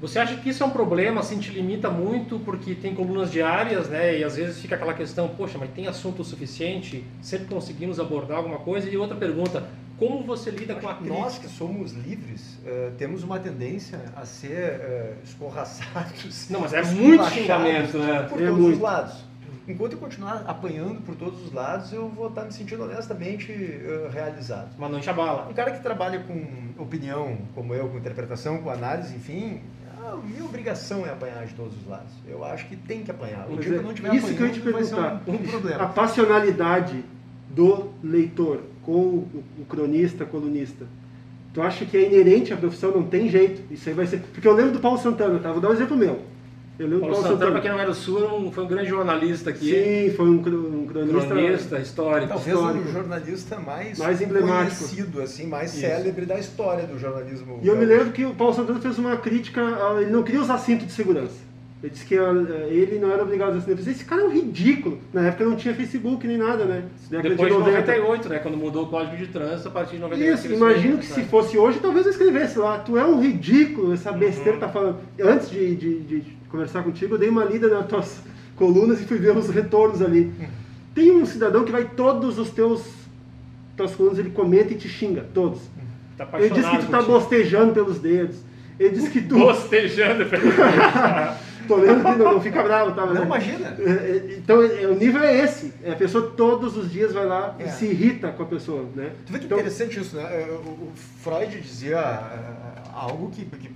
Você 0.05 0.19
acha 0.19 0.37
que 0.37 0.51
isso 0.51 0.63
é 0.63 0.67
um 0.67 0.71
problema, 0.71 1.21
assim, 1.21 1.39
te 1.39 1.51
limita 1.51 1.89
muito 1.89 2.39
porque 2.41 2.75
tem 2.75 2.95
colunas 2.95 3.31
diárias, 3.33 3.89
né? 3.89 4.19
E 4.19 4.23
às 4.23 4.37
vezes 4.37 4.61
fica 4.61 4.75
aquela 4.75 4.93
questão, 4.93 5.29
poxa, 5.29 5.57
mas 5.59 5.71
tem 5.71 5.87
assunto 5.87 6.23
suficiente? 6.23 7.03
Sempre 7.23 7.47
conseguimos 7.47 7.99
abordar 7.99 8.37
alguma 8.37 8.59
coisa? 8.59 8.87
E 8.91 8.99
outra 8.99 9.17
pergunta, 9.17 9.67
como 9.99 10.23
você 10.23 10.51
lida 10.51 10.75
com 10.75 10.87
a 10.87 10.95
crítica? 10.97 11.19
Nós 11.19 11.39
que 11.39 11.49
somos 11.49 11.93
livres 11.93 12.59
eh, 12.67 12.91
temos 12.99 13.23
uma 13.23 13.39
tendência 13.39 13.99
a 14.15 14.27
ser 14.27 14.59
eh, 14.59 15.15
escorraçados. 15.25 16.51
Não, 16.51 16.61
mas 16.61 16.75
é 16.75 16.83
muito 16.93 17.25
xingamento, 17.31 17.97
né? 17.99 18.25
Por 18.29 18.43
É 18.43 18.47
todos 18.47 18.61
muito. 18.61 18.75
os 18.77 18.81
lados. 18.83 19.25
Enquanto 19.67 19.93
eu 19.93 19.99
continuar 19.99 20.45
apanhando 20.47 21.01
por 21.01 21.17
todos 21.17 21.43
os 21.43 21.51
lados, 21.51 21.91
eu 21.91 22.07
vou 22.11 22.29
estar 22.29 22.45
me 22.45 22.53
sentindo 22.53 22.85
honestamente 22.85 23.51
eh, 23.51 24.11
realizado. 24.13 24.75
Mas 24.77 24.91
não 24.91 24.99
enche 24.99 25.09
a 25.09 25.15
bala. 25.15 25.49
Um 25.49 25.55
cara 25.55 25.71
que 25.71 25.83
trabalha 25.83 26.21
com 26.21 26.45
opinião, 26.83 27.39
como 27.55 27.73
eu, 27.75 27.89
com 27.89 27.97
interpretação, 27.97 28.59
com 28.59 28.69
análise, 28.69 29.15
enfim, 29.17 29.63
a 30.05 30.17
minha 30.17 30.45
obrigação 30.45 31.07
é 31.07 31.11
apanhar 31.11 31.47
de 31.47 31.55
todos 31.55 31.75
os 31.77 31.87
lados. 31.87 32.13
Eu 32.29 32.45
acho 32.45 32.67
que 32.67 32.77
tem 32.77 33.03
que 33.03 33.11
apanhar. 33.11 33.47
O 33.47 33.55
Mas 33.55 33.65
dia 33.65 33.71
que 33.71 33.75
é 33.75 33.79
eu 33.79 33.83
não 33.83 33.91
estiver 33.91 34.15
isso 34.15 34.35
que 34.35 34.43
eu 34.43 34.53
te 34.53 34.61
perguntar. 34.61 35.23
um, 35.27 35.33
um 35.33 35.39
problema. 35.39 35.83
A 35.83 35.87
passionalidade 35.87 37.05
do 37.49 37.91
leitor 38.03 38.61
com 38.83 38.93
o, 38.93 39.45
o 39.61 39.65
cronista, 39.65 40.27
colunista. 40.27 40.87
Tu 41.55 41.63
acha 41.63 41.87
que 41.87 41.97
é 41.97 42.07
inerente 42.07 42.53
à 42.53 42.57
profissão? 42.57 42.91
Não 42.91 43.05
tem 43.05 43.31
jeito. 43.31 43.63
Isso 43.73 43.89
aí 43.89 43.95
vai 43.95 44.07
ser. 44.07 44.21
Porque 44.21 44.47
eu 44.47 44.53
lembro 44.53 44.73
do 44.73 44.81
Paulo 44.81 44.99
Santana, 44.99 45.39
tá? 45.39 45.53
Vou 45.53 45.61
dar 45.61 45.71
um 45.71 45.73
exemplo 45.73 45.97
meu. 45.97 46.21
Eu 46.77 46.87
lembro 46.89 47.01
Paulo 47.03 47.15
do 47.15 47.21
Paulo 47.23 47.35
Santana, 47.35 47.53
para 47.53 47.61
quem 47.61 47.71
não 47.71 47.79
era 47.79 47.89
do 47.91 47.95
Sul, 47.95 48.51
foi 48.53 48.65
um 48.65 48.67
grande 48.67 48.89
jornalista 48.89 49.51
aqui. 49.51 49.71
Sim, 50.11 50.17
foi 50.17 50.27
um, 50.29 50.33
um 50.35 50.87
cronista. 50.87 51.27
Cronista, 51.29 51.79
histórico. 51.79 52.29
Talvez 52.29 52.57
histórico. 52.57 52.89
o 52.89 52.93
jornalista 52.93 53.59
mais, 53.61 53.99
Mais 53.99 54.21
emblemático. 54.21 54.77
conhecido, 54.85 55.23
assim, 55.23 55.47
mais 55.47 55.71
Isso. 55.73 55.81
célebre 55.83 56.27
da 56.27 56.37
história 56.39 56.85
do 56.87 56.99
jornalismo. 56.99 57.61
E 57.63 57.69
eu 57.69 57.77
me 57.77 57.85
lembro 57.85 58.11
que 58.11 58.25
o 58.25 58.35
Paulo 58.35 58.53
Santana 58.55 58.81
fez 58.81 58.99
uma 58.99 59.17
crítica, 59.17 59.61
ele 60.01 60.11
não 60.11 60.25
queria 60.25 60.41
usar 60.41 60.59
cinto 60.59 60.85
de 60.85 60.91
segurança. 60.93 61.45
Ele 61.81 61.93
disse 61.93 62.07
que 62.07 62.17
ah, 62.17 62.33
ele 62.71 62.99
não 62.99 63.13
era 63.13 63.23
obrigado 63.23 63.49
a 63.51 63.53
usar 63.53 63.61
cinto. 63.61 63.71
Eu 63.73 63.77
pensei, 63.77 63.93
esse 63.93 64.05
cara 64.07 64.23
é 64.23 64.25
um 64.25 64.31
ridículo. 64.33 64.99
Na 65.13 65.29
época 65.29 65.45
não 65.45 65.55
tinha 65.55 65.75
Facebook 65.75 66.27
nem 66.27 66.39
nada, 66.39 66.65
né? 66.65 66.85
Década 67.11 67.29
Depois 67.29 67.53
de 67.53 67.59
90. 67.59 67.79
98, 67.83 68.29
né? 68.31 68.39
Quando 68.39 68.57
mudou 68.57 68.85
o 68.85 68.87
Código 68.89 69.17
de 69.19 69.27
Trânsito, 69.29 69.69
a 69.69 69.71
partir 69.71 69.97
de 69.97 70.03
98. 70.03 70.35
Isso, 70.47 70.53
imagino 70.55 70.99
que 70.99 71.07
né? 71.07 71.15
se 71.15 71.23
fosse 71.25 71.57
hoje, 71.59 71.79
talvez 71.81 72.07
eu 72.07 72.11
escrevesse 72.13 72.59
lá. 72.59 72.79
Tu 72.79 72.97
é 72.99 73.05
um 73.05 73.21
ridículo, 73.21 73.93
essa 73.93 74.11
Uhum. 74.11 74.19
besteira 74.19 74.53
que 74.55 74.61
tá 74.61 74.69
falando. 74.71 74.97
Antes 75.23 75.51
de, 75.51 75.77
de- 75.77 76.01
de 76.01 76.44
conversar 76.55 76.85
contigo, 76.85 77.15
eu 77.15 77.19
dei 77.19 77.29
uma 77.29 77.45
lida 77.45 77.69
nas 77.69 77.87
tuas 77.87 78.21
colunas 78.55 79.01
e 79.01 79.05
fui 79.05 79.19
ver 79.19 79.37
os 79.37 79.49
retornos 79.51 80.01
ali. 80.01 80.33
Tem 80.95 81.11
um 81.11 81.27
cidadão 81.27 81.65
que 81.65 81.73
vai 81.73 81.85
todos 81.85 82.39
os 82.39 82.51
teus 82.51 82.83
tuas 83.77 83.93
colunas, 83.97 84.19
ele 84.21 84.31
comenta 84.31 84.73
e 84.73 84.77
te 84.77 84.89
xinga, 84.89 85.27
todos. 85.35 85.61
Tá 86.17 86.29
Ele 86.35 86.51
diz 86.51 86.65
que 86.65 86.77
tu 86.79 86.87
tá 86.87 86.99
contigo. 86.99 87.13
bostejando 87.19 87.73
pelos 87.73 87.99
dedos. 87.99 88.37
Ele 88.79 88.91
diz 88.95 89.09
que 89.09 89.21
tu. 89.21 89.35
Bostejando. 89.39 90.25
Tô 91.67 91.77
lendo 91.77 92.05
que 92.05 92.19
não, 92.23 92.33
não 92.35 92.41
fica 92.43 92.63
bravo, 92.63 92.93
tá? 92.93 93.07
Mas 93.07 93.15
Não, 93.15 93.23
é- 93.23 93.27
imagina. 93.27 93.77
é, 93.81 93.83
é, 93.91 94.37
Então, 94.39 94.59
o 94.61 94.95
nível 94.95 95.23
é 95.25 95.39
esse. 95.43 95.73
A 95.91 95.97
pessoa 95.97 96.31
todos 96.37 96.77
os 96.77 96.93
dias 96.93 97.13
vai 97.13 97.25
lá 97.27 97.57
É. 97.59 97.65
e 97.65 97.71
se 97.71 97.87
irrita 97.87 98.29
com 98.29 98.43
a 98.43 98.47
pessoa, 98.47 98.85
né? 98.95 99.11
Tu 99.27 99.33
vê 99.33 99.39
que 99.41 99.47
Então, 99.47 99.59
interessante 99.59 99.99
isso, 99.99 100.15
né? 100.15 100.47
O 100.65 100.93
Freud 101.23 101.59
dizia 101.61 102.21
algo 102.95 103.31
que, 103.31 103.45
que 103.47 103.71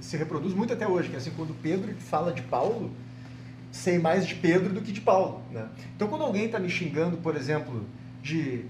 se 0.00 0.16
reproduz 0.16 0.54
muito 0.54 0.72
até 0.72 0.86
hoje, 0.86 1.08
que 1.08 1.14
é 1.14 1.18
assim, 1.18 1.32
quando 1.36 1.54
Pedro 1.62 1.94
fala 1.98 2.32
de 2.32 2.42
Paulo, 2.42 2.90
sei 3.70 3.98
mais 3.98 4.26
de 4.26 4.34
Pedro 4.34 4.72
do 4.72 4.80
que 4.80 4.92
de 4.92 5.00
Paulo, 5.00 5.42
né? 5.50 5.66
Então, 5.94 6.08
quando 6.08 6.22
alguém 6.22 6.46
está 6.46 6.58
me 6.58 6.68
xingando, 6.68 7.16
por 7.18 7.36
exemplo, 7.36 7.84
de 8.22 8.64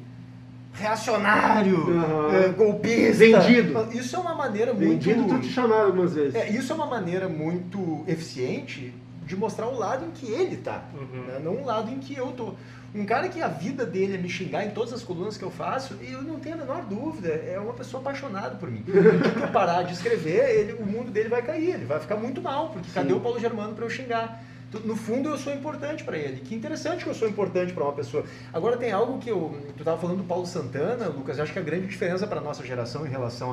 reacionário, 0.73 1.91
Aham. 1.91 2.35
é, 2.35 2.49
golpista... 2.49 3.41
Vendido. 3.41 3.89
Isso 3.93 4.17
é 4.17 4.19
uma 4.19 4.35
maneira 4.35 4.75
muito... 4.75 4.89
Vendido, 5.05 5.27
tu 5.27 5.41
te 5.41 5.49
chamaram 5.49 5.87
algumas 5.87 6.15
vezes. 6.15 6.35
É, 6.35 6.51
isso 6.51 6.73
é 6.73 6.75
uma 6.77 6.87
maneira 6.87 7.29
muito 7.29 8.05
eficiente 8.07 8.93
de 9.27 9.37
mostrar 9.37 9.67
o 9.67 9.77
lado 9.77 10.05
em 10.07 10.11
que 10.13 10.31
ele 10.31 10.57
tá, 10.57 10.85
Uhum. 10.95 11.25
né? 11.27 11.41
não 11.43 11.57
o 11.57 11.65
lado 11.67 11.91
em 11.91 11.99
que 11.99 12.17
eu 12.17 12.29
tô. 12.29 12.55
Um 12.95 13.05
cara 13.05 13.29
que 13.29 13.43
a 13.43 13.49
vida 13.49 13.85
dele 13.85 14.15
é 14.15 14.19
me 14.19 14.29
xingar 14.29 14.65
em 14.65 14.71
todas 14.71 14.93
as 14.93 15.03
colunas 15.03 15.37
que 15.37 15.43
eu 15.45 15.51
faço, 15.51 15.95
eu 16.01 16.23
não 16.23 16.39
tenho 16.39 16.55
a 16.55 16.59
menor 16.59 16.83
dúvida, 16.85 17.29
é 17.29 17.59
uma 17.59 17.75
pessoa 17.75 18.01
apaixonada 18.01 18.55
por 18.57 18.71
mim. 18.71 18.83
Que 18.87 19.43
eu 19.43 19.49
parar 19.53 19.83
de 19.83 19.93
escrever, 19.93 20.49
ele- 20.59 20.73
o 20.75 20.87
mundo 20.87 21.11
dele 21.11 21.29
vai 21.29 21.43
cair, 21.43 21.75
ele 21.75 21.85
vai 21.85 22.01
ficar 22.01 22.17
muito 22.17 22.41
mal, 22.41 22.71
porque 22.71 22.89
cadê 22.95 23.13
o 23.13 23.21
Paulo 23.21 23.39
Germano 23.39 23.75
para 23.75 23.85
eu 23.85 23.91
xingar? 23.91 24.43
No 24.85 24.97
fundo, 24.97 25.29
eu 25.29 25.39
sou 25.39 25.53
importante 25.55 26.05
para 26.05 26.17
ele. 26.19 26.41
Que 26.41 26.55
interessante 26.55 27.05
que 27.05 27.09
eu 27.11 27.15
sou 27.15 27.29
importante 27.29 27.73
para 27.73 27.85
uma 27.85 27.93
pessoa. 27.93 28.25
Agora, 28.53 28.77
tem 28.77 28.91
algo 28.93 29.19
que 29.19 29.31
eu. 29.31 29.57
Tu 29.77 29.81
estava 29.81 29.97
falando 29.99 30.19
do 30.19 30.25
Paulo 30.25 30.45
Santana, 30.47 31.07
Lucas, 31.09 31.39
eu 31.39 31.45
acho 31.45 31.53
que 31.53 31.59
a 31.59 31.63
grande 31.63 31.87
diferença 31.87 32.27
para 32.27 32.41
nossa 32.41 32.65
geração 32.67 33.07
em 33.07 33.09
relação 33.11 33.53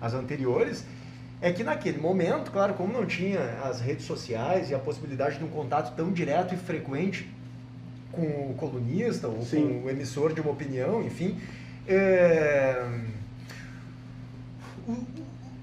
às 0.00 0.14
anteriores 0.14 0.84
é 1.42 1.52
que 1.52 1.64
naquele 1.64 1.98
momento, 1.98 2.50
claro, 2.50 2.74
como 2.74 2.92
não 2.92 3.06
tinha 3.06 3.40
as 3.64 3.80
redes 3.80 4.04
sociais 4.04 4.70
e 4.70 4.74
a 4.74 4.78
possibilidade 4.78 5.38
de 5.38 5.44
um 5.44 5.48
contato 5.48 5.94
tão 5.96 6.12
direto 6.12 6.54
e 6.54 6.56
frequente 6.56 7.28
com 8.12 8.22
o 8.22 8.54
colunista 8.56 9.28
ou 9.28 9.42
Sim. 9.42 9.80
com 9.80 9.86
o 9.86 9.90
emissor 9.90 10.34
de 10.34 10.40
uma 10.40 10.50
opinião, 10.50 11.02
enfim, 11.02 11.38
é, 11.88 12.84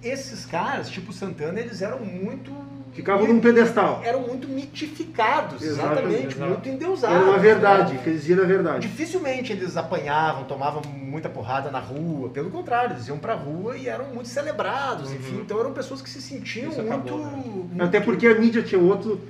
esses 0.04 0.46
caras, 0.46 0.90
tipo 0.90 1.12
Santana, 1.14 1.60
eles 1.60 1.82
eram 1.82 2.00
muito 2.00 2.52
Ficavam 2.94 3.28
num 3.28 3.40
pedestal. 3.40 4.02
eram 4.04 4.22
muito 4.22 4.48
mitificados, 4.48 5.62
Exatamente, 5.62 6.00
exatamente, 6.02 6.36
exato. 6.36 6.52
muito 6.52 6.70
endeusados. 6.70 7.16
Era 7.16 7.26
uma 7.26 7.38
verdade, 7.38 7.94
né? 7.94 8.00
que 8.04 8.10
eles 8.10 8.22
diziam 8.22 8.44
a 8.44 8.48
verdade. 8.48 8.88
Dificilmente 8.88 9.52
eles 9.54 9.78
apanhavam, 9.78 10.46
tomavam 10.46 10.82
muita 10.92 11.30
porrada 11.30 11.70
na 11.70 11.80
rua, 11.80 12.30
pelo 12.30 12.50
contrário, 12.50 12.94
eles 12.96 13.08
iam 13.08 13.20
pra 13.20 13.36
rua 13.36 13.78
e 13.78 13.88
eram 13.88 14.06
muito 14.06 14.30
celebrados, 14.30 15.12
enfim, 15.12 15.42
então 15.42 15.60
eram 15.60 15.74
pessoas 15.74 16.02
que 16.02 16.10
se 16.10 16.20
sentiam 16.22 16.72
muito, 16.72 16.82
acabou, 16.92 17.20
né? 17.20 17.44
muito- 17.46 17.84
Até 17.84 18.00
porque 18.00 18.26
a 18.28 18.34
mídia 18.40 18.64
tinha 18.64 18.82
outro 18.82 19.22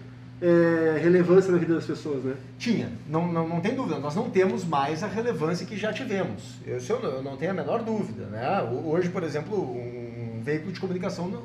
é, 0.41 0.99
relevância 1.01 1.51
na 1.51 1.57
vida 1.57 1.73
das 1.73 1.85
pessoas, 1.85 2.23
né? 2.23 2.35
Tinha, 2.59 2.89
não, 3.09 3.27
não, 3.31 3.47
não 3.49 3.59
tem 3.59 3.73
dúvida, 3.73 3.99
nós 3.99 4.15
não 4.15 4.29
temos 4.29 4.63
mais 4.63 5.03
a 5.03 5.07
relevância 5.07 5.65
que 5.65 5.75
já 5.75 5.91
tivemos. 5.91 6.59
Isso 6.65 6.93
eu 6.93 6.99
não, 7.01 7.09
eu 7.09 7.23
não 7.23 7.35
tenho 7.37 7.51
a 7.51 7.53
menor 7.55 7.81
dúvida. 7.81 8.27
Né? 8.27 8.61
Hoje, 8.85 9.09
por 9.09 9.23
exemplo, 9.23 9.57
um 9.59 10.26
veículo 10.47 10.71
de 10.71 10.79
comunicação, 10.79 11.43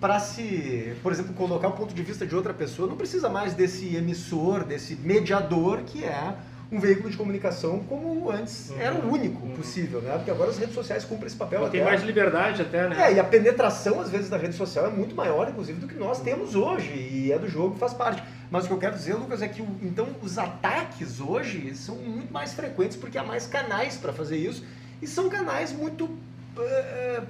para 0.00 0.18
se, 0.18 0.94
por 1.02 1.12
exemplo, 1.12 1.32
colocar 1.34 1.68
o 1.68 1.72
ponto 1.72 1.94
de 1.94 2.02
vista 2.02 2.26
de 2.26 2.34
outra 2.34 2.52
pessoa, 2.52 2.88
não 2.88 2.96
precisa 2.96 3.28
mais 3.28 3.54
desse 3.54 3.94
emissor, 3.94 4.64
desse 4.64 4.96
mediador 4.96 5.82
que 5.86 6.04
é 6.04 6.34
um 6.72 6.80
veículo 6.80 7.08
de 7.10 7.16
comunicação 7.16 7.80
como 7.88 8.28
antes 8.30 8.70
Uhum. 8.70 8.80
era 8.80 8.94
o 8.96 9.12
único 9.12 9.46
Uhum. 9.46 9.54
possível, 9.54 10.00
né? 10.00 10.16
Porque 10.16 10.30
agora 10.30 10.50
as 10.50 10.58
redes 10.58 10.74
sociais 10.74 11.04
cumprem 11.04 11.26
esse 11.28 11.36
papel 11.36 11.68
Tem 11.68 11.84
mais 11.84 12.02
liberdade 12.02 12.62
até, 12.62 12.88
né? 12.88 12.96
É, 13.10 13.12
e 13.14 13.20
a 13.20 13.24
penetração, 13.24 14.00
às 14.00 14.10
vezes, 14.10 14.28
da 14.30 14.38
rede 14.38 14.56
social 14.56 14.86
é 14.86 14.90
muito 14.90 15.14
maior, 15.14 15.48
inclusive, 15.48 15.78
do 15.78 15.86
que 15.86 15.94
nós 15.94 16.20
temos 16.20 16.56
hoje. 16.56 16.90
E 16.94 17.30
é 17.30 17.38
do 17.38 17.46
jogo, 17.46 17.76
faz 17.76 17.92
parte. 17.92 18.22
Mas 18.50 18.64
o 18.64 18.68
que 18.68 18.74
eu 18.74 18.78
quero 18.78 18.96
dizer, 18.96 19.14
Lucas, 19.14 19.40
é 19.42 19.48
que 19.48 19.62
então 19.82 20.08
os 20.22 20.36
ataques 20.38 21.20
hoje 21.20 21.72
são 21.76 21.94
muito 21.96 22.32
mais 22.32 22.54
frequentes 22.54 22.96
porque 22.96 23.16
há 23.18 23.22
mais 23.22 23.46
canais 23.46 23.96
para 23.98 24.12
fazer 24.12 24.38
isso. 24.38 24.64
E 25.00 25.06
são 25.06 25.28
canais 25.28 25.72
muito 25.72 26.08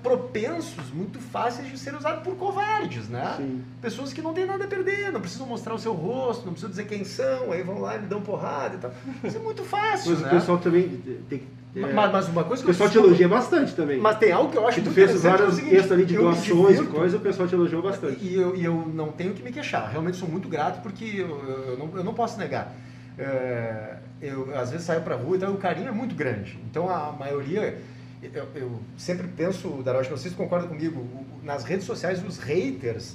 propensos, 0.03 0.91
muito 0.93 1.19
fáceis 1.21 1.69
de 1.71 1.79
ser 1.79 1.95
usados 1.95 2.23
por 2.23 2.35
covardes, 2.37 3.09
né? 3.09 3.35
Sim. 3.37 3.63
Pessoas 3.81 4.13
que 4.13 4.21
não 4.23 4.33
têm 4.33 4.47
nada 4.47 4.65
a 4.65 4.67
perder, 4.67 5.13
não 5.13 5.21
precisam 5.21 5.47
mostrar 5.47 5.75
o 5.75 5.79
seu 5.79 5.93
rosto, 5.93 6.45
não 6.45 6.53
precisam 6.53 6.71
dizer 6.71 6.85
quem 6.87 7.05
são, 7.05 7.53
aí 7.53 7.63
vão 7.63 7.81
lá 7.81 7.97
e 7.97 8.01
me 8.01 8.07
dão 8.07 8.21
porrada 8.21 8.75
e 8.75 8.79
tal. 8.79 8.93
Isso 9.25 9.37
é 9.37 9.41
muito 9.41 9.63
fácil, 9.65 10.11
Mas 10.13 10.21
né? 10.21 10.29
o 10.29 10.31
pessoal 10.31 10.59
também 10.59 10.89
tem. 11.29 11.43
é, 11.77 11.81
Mas, 11.93 12.13
mas 12.13 12.29
uma 12.29 12.45
coisa 12.45 12.63
o 12.63 12.65
que 12.67 12.71
eu 12.71 12.75
pessoal 12.75 12.89
te 12.89 12.93
desculpa- 12.93 13.09
elogia 13.09 13.29
bastante 13.29 13.75
também. 13.75 14.01
Mas 14.01 14.19
tem 14.19 14.33
algo 14.33 14.51
que 14.51 14.59
eu 14.59 14.67
acho 14.67 14.81
que 14.81 14.89
tu 14.89 14.93
fez 14.95 15.11
é 15.11 15.15
o 15.15 15.19
vários 15.19 15.55
seguinte, 15.55 15.71
textos 15.75 15.93
ali 15.93 16.05
de 16.05 16.15
eu 16.15 16.23
doações 16.23 16.49
e 16.51 16.73
divirto- 16.79 16.95
coisa, 16.95 17.17
o 17.17 17.21
pessoal 17.21 17.49
te 17.49 17.55
elogiou 17.55 17.83
bastante. 17.83 18.25
E 18.25 18.35
eu, 18.35 18.57
e 18.57 18.65
eu 18.65 18.75
não 18.95 19.09
tenho 19.13 19.35
que 19.35 19.43
me 19.43 19.53
queixar, 19.53 19.89
realmente 19.91 20.17
sou 20.17 20.29
muito 20.29 20.49
grato 20.49 20.83
porque 20.83 21.05
eu, 21.05 21.29
eu 21.69 21.77
não, 21.79 21.97
eu 21.99 22.05
não 22.05 22.15
posso 22.15 22.39
negar. 22.39 22.73
É, 23.19 23.97
eu 24.23 24.57
às 24.59 24.71
vezes 24.71 24.87
saio 24.87 25.03
pra 25.03 25.15
rua 25.17 25.37
e 25.37 25.39
tal, 25.39 25.51
e 25.51 25.55
o 25.55 25.59
carinho 25.59 25.89
é 25.89 25.93
muito 25.93 26.15
grande. 26.15 26.59
Então 26.71 26.89
a 26.89 27.13
maioria, 27.13 27.79
eu, 28.23 28.47
eu 28.55 28.71
sempre 28.97 29.27
penso, 29.29 29.69
Daroche, 29.85 30.11
não 30.11 30.17
sei 30.17 30.31
se 30.31 30.37
concorda 30.37 30.67
comigo, 30.69 31.05
nas 31.43 31.65
redes 31.65 31.85
sociais 31.87 32.23
os 32.27 32.39
haters, 32.39 33.15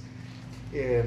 é, 0.74 1.04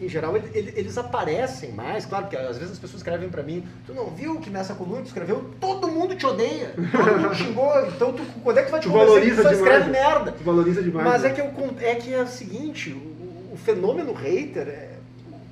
em 0.00 0.08
geral, 0.08 0.36
ele- 0.36 0.50
ele- 0.54 0.72
eles 0.76 0.98
aparecem 0.98 1.72
mais, 1.72 2.04
claro, 2.04 2.24
porque 2.24 2.36
às 2.36 2.56
vezes 2.58 2.72
as 2.72 2.78
pessoas 2.78 3.00
escrevem 3.00 3.28
pra 3.28 3.42
mim, 3.42 3.64
tu 3.86 3.94
não 3.94 4.06
viu 4.10 4.38
que 4.40 4.50
nessa 4.50 4.74
coluna 4.74 5.02
tu 5.02 5.06
escreveu, 5.06 5.50
todo 5.60 5.86
mundo 5.88 6.16
te 6.16 6.26
odeia, 6.26 6.74
todo 6.90 7.20
mundo 7.20 7.34
xingou, 7.34 7.70
então 7.86 8.12
tu, 8.12 8.22
quando 8.42 8.58
é 8.58 8.62
que 8.62 8.68
tu 8.68 8.72
vai 8.72 8.80
te 8.80 8.84
Tu 8.84 8.90
que 8.92 8.96
valoriza 8.98 9.42
tu 9.42 9.48
demais, 9.48 9.58
escreve 9.58 9.90
né? 9.90 10.00
merda? 10.00 10.32
Tu 10.32 10.44
valoriza 10.44 10.82
demais. 10.82 11.06
Mas 11.06 11.22
né? 11.22 11.28
é 11.28 11.32
que, 11.32 11.40
eu 11.40 11.76
é 11.80 11.94
que 11.94 12.12
é 12.12 12.22
o 12.22 12.26
seguinte, 12.26 12.90
o, 12.90 13.52
o 13.54 13.56
fenômeno 13.56 14.12
hater, 14.12 14.66
é- 14.68 14.94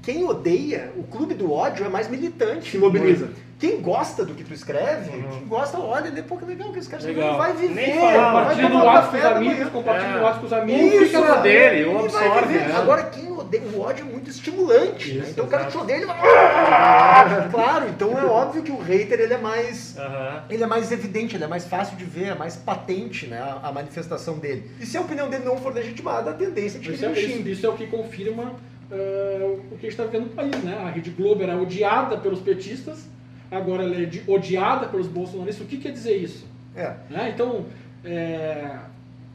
quem 0.03 0.25
odeia, 0.25 0.91
o 0.97 1.05
clube 1.05 1.33
do 1.35 1.53
ódio 1.53 1.85
é 1.87 1.89
mais 1.89 2.09
militante. 2.09 2.73
Se 2.73 2.79
mobiliza. 2.79 3.31
Quem 3.63 3.81
gosta 3.81 4.25
do 4.25 4.35
que 4.35 4.43
tu 4.43 4.53
escreve, 4.53 5.11
Uhum. 5.19 5.29
quem 5.31 5.47
gosta, 5.47 5.79
olha, 5.79 6.11
depois 6.11 6.41
que 6.41 6.47
legal 6.49 6.73
que 6.73 6.81
esse 6.81 6.89
cara 6.89 6.99
escreveu, 7.01 7.23
Legal. 7.23 7.39
vai 7.39 7.53
viver, 7.53 7.75
Nem 7.75 8.01
vai 8.01 8.15
Compartilha 8.17 8.69
no 8.69 8.75
um 8.75 8.85
WhatsApp 8.85 9.11
com 9.13 9.17
os 9.19 9.25
amigos, 9.37 9.69
compartilha 9.69 10.09
É. 10.09 10.17
no 10.17 10.23
WhatsApp 10.25 10.41
com 10.41 10.47
os 10.47 10.53
amigos. 10.53 10.93
Isso, 10.95 11.05
fica 11.05 11.21
na 11.21 11.37
dele, 11.37 11.77
ele 11.79 11.85
ou 11.85 12.09
vai 12.09 12.27
absorve, 12.27 12.55
né? 12.59 12.75
Agora, 12.77 13.03
quem 13.05 13.31
odeia, 13.31 13.63
o 13.73 13.81
ódio 13.81 14.05
é 14.05 14.11
muito 14.11 14.29
estimulante. 14.29 15.13
né? 15.13 15.21
Isso, 15.23 15.31
Então 15.31 15.45
o 15.45 15.49
cara 15.49 15.67
te 15.67 15.79
odeia, 15.79 15.97
ele 15.99 16.07
vai. 16.07 16.19
Claro, 17.53 17.89
então 17.89 18.19
é 18.19 18.25
óbvio 18.25 18.65
que 18.65 18.73
o 18.73 18.79
hater 18.81 19.21
ele 19.21 19.35
é 19.35 19.39
mais. 19.39 19.97
Aham. 19.97 20.43
Ele 20.51 20.65
é 20.65 20.67
mais 20.67 20.91
evidente, 20.91 21.37
ele 21.37 21.45
é 21.45 21.47
mais 21.47 21.65
fácil 21.65 21.97
de 21.97 22.05
ver, 22.05 22.31
é 22.31 22.35
mais 22.35 22.57
patente 22.57 23.29
né, 23.29 23.39
a, 23.39 23.69
a 23.69 23.73
manifestação 23.73 24.39
dele. 24.39 24.69
E 24.81 24.87
se 24.87 24.97
a 24.97 25.01
opinião 25.03 25.31
dele 25.31 25.45
não 25.45 25.57
for 25.59 25.73
legitimada, 25.73 26.31
a 26.31 26.35
tendência 26.35 26.79
é 26.79 26.81
de 26.81 26.89
que 26.89 26.95
Isso 26.95 27.05
é, 27.05 27.11
ele 27.11 27.21
isso, 27.21 27.49
isso 27.49 27.67
é 27.67 27.69
o 27.69 27.75
que 27.75 27.87
confirma 27.87 28.55
eh, 28.91 29.57
o 29.71 29.77
que 29.77 29.87
a 29.87 29.91
gente 29.91 30.01
está 30.01 30.05
vendo 30.05 30.25
no 30.25 30.31
país, 30.31 30.57
né? 30.65 30.83
A 30.85 30.91
Rede 30.91 31.11
Globo 31.11 31.45
era 31.45 31.57
odiada 31.57 32.17
pelos 32.17 32.41
petistas, 32.41 33.07
agora 33.57 33.85
ela 33.85 33.95
é 34.01 34.05
de- 34.05 34.23
odiada 34.27 34.87
pelos 34.87 35.07
bolsonaristas. 35.07 35.65
O 35.67 35.69
que 35.69 35.77
quer 35.79 35.93
dizer 35.93 36.17
isso? 36.17 36.47
É. 36.75 36.95
né? 37.11 37.33
Então, 37.35 37.67
é, 38.05 38.79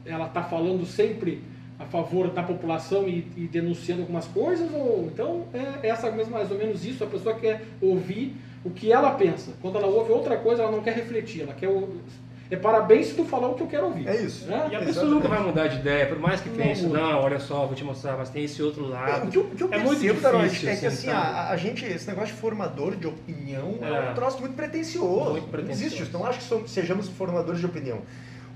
ela 0.04 0.26
está 0.26 0.42
falando 0.42 0.84
sempre 0.84 1.42
a 1.78 1.84
favor 1.84 2.28
da 2.30 2.42
população 2.42 3.08
e, 3.08 3.26
e 3.36 3.46
denunciando 3.46 4.02
algumas 4.02 4.26
coisas, 4.26 4.68
ou 4.74 5.08
então 5.12 5.44
é 5.54 5.88
essa 5.88 6.10
mesmo, 6.10 6.32
mais 6.32 6.50
ou 6.50 6.58
menos 6.58 6.84
isso, 6.84 7.04
a 7.04 7.06
pessoa 7.06 7.36
quer 7.36 7.62
ouvir 7.80 8.34
o 8.64 8.70
que 8.70 8.92
ela 8.92 9.12
pensa. 9.12 9.52
Quando 9.62 9.78
ela 9.78 9.86
ouve 9.86 10.10
outra 10.10 10.36
coisa, 10.36 10.62
ela 10.62 10.72
não 10.72 10.82
quer 10.82 10.94
refletir, 10.94 11.42
ela 11.42 11.54
quer... 11.54 11.68
É 12.50 12.56
parabéns 12.56 13.08
se 13.08 13.14
tu 13.14 13.24
falar 13.24 13.48
o 13.48 13.54
que 13.54 13.62
eu 13.62 13.66
quero 13.66 13.86
ouvir. 13.86 14.08
É 14.08 14.16
isso. 14.16 14.46
Né? 14.46 14.56
E 14.56 14.74
a 14.74 14.78
pessoa 14.78 14.88
Exatamente. 15.04 15.14
nunca 15.14 15.28
vai 15.28 15.40
mudar 15.42 15.66
de 15.68 15.76
ideia, 15.76 16.06
por 16.06 16.18
mais 16.18 16.40
que 16.40 16.48
Não 16.48 16.56
pense, 16.56 16.86
não, 16.86 17.20
olha 17.20 17.38
só, 17.38 17.66
vou 17.66 17.74
te 17.74 17.84
mostrar, 17.84 18.16
mas 18.16 18.30
tem 18.30 18.44
esse 18.44 18.62
outro 18.62 18.86
lado. 18.88 19.28
O 19.28 19.30
que 19.30 19.36
eu, 19.36 19.42
o 19.42 19.50
que 19.50 19.62
eu 19.64 19.68
é 19.72 19.78
muito 19.78 20.20
Daronte, 20.22 20.44
difícil, 20.48 20.68
é 20.70 20.76
que 20.76 20.86
assim, 20.86 21.06
sabe? 21.08 21.16
a, 21.36 21.48
a 21.50 21.56
gente, 21.58 21.84
esse 21.84 22.06
negócio 22.08 22.34
de 22.34 22.40
formador 22.40 22.96
de 22.96 23.06
opinião 23.06 23.74
é, 23.82 24.06
É. 24.06 24.10
um 24.10 24.14
troço 24.14 24.40
muito 24.40 24.54
pretencioso. 24.54 25.30
Muito 25.32 25.42
Não 25.44 25.50
pretencioso. 25.50 25.82
existe 25.84 26.02
isso. 26.04 26.12
Não 26.12 26.24
acho 26.24 26.38
que 26.38 26.44
somos- 26.44 26.70
sejamos 26.70 27.08
formadores 27.08 27.60
de 27.60 27.66
opinião. 27.66 27.98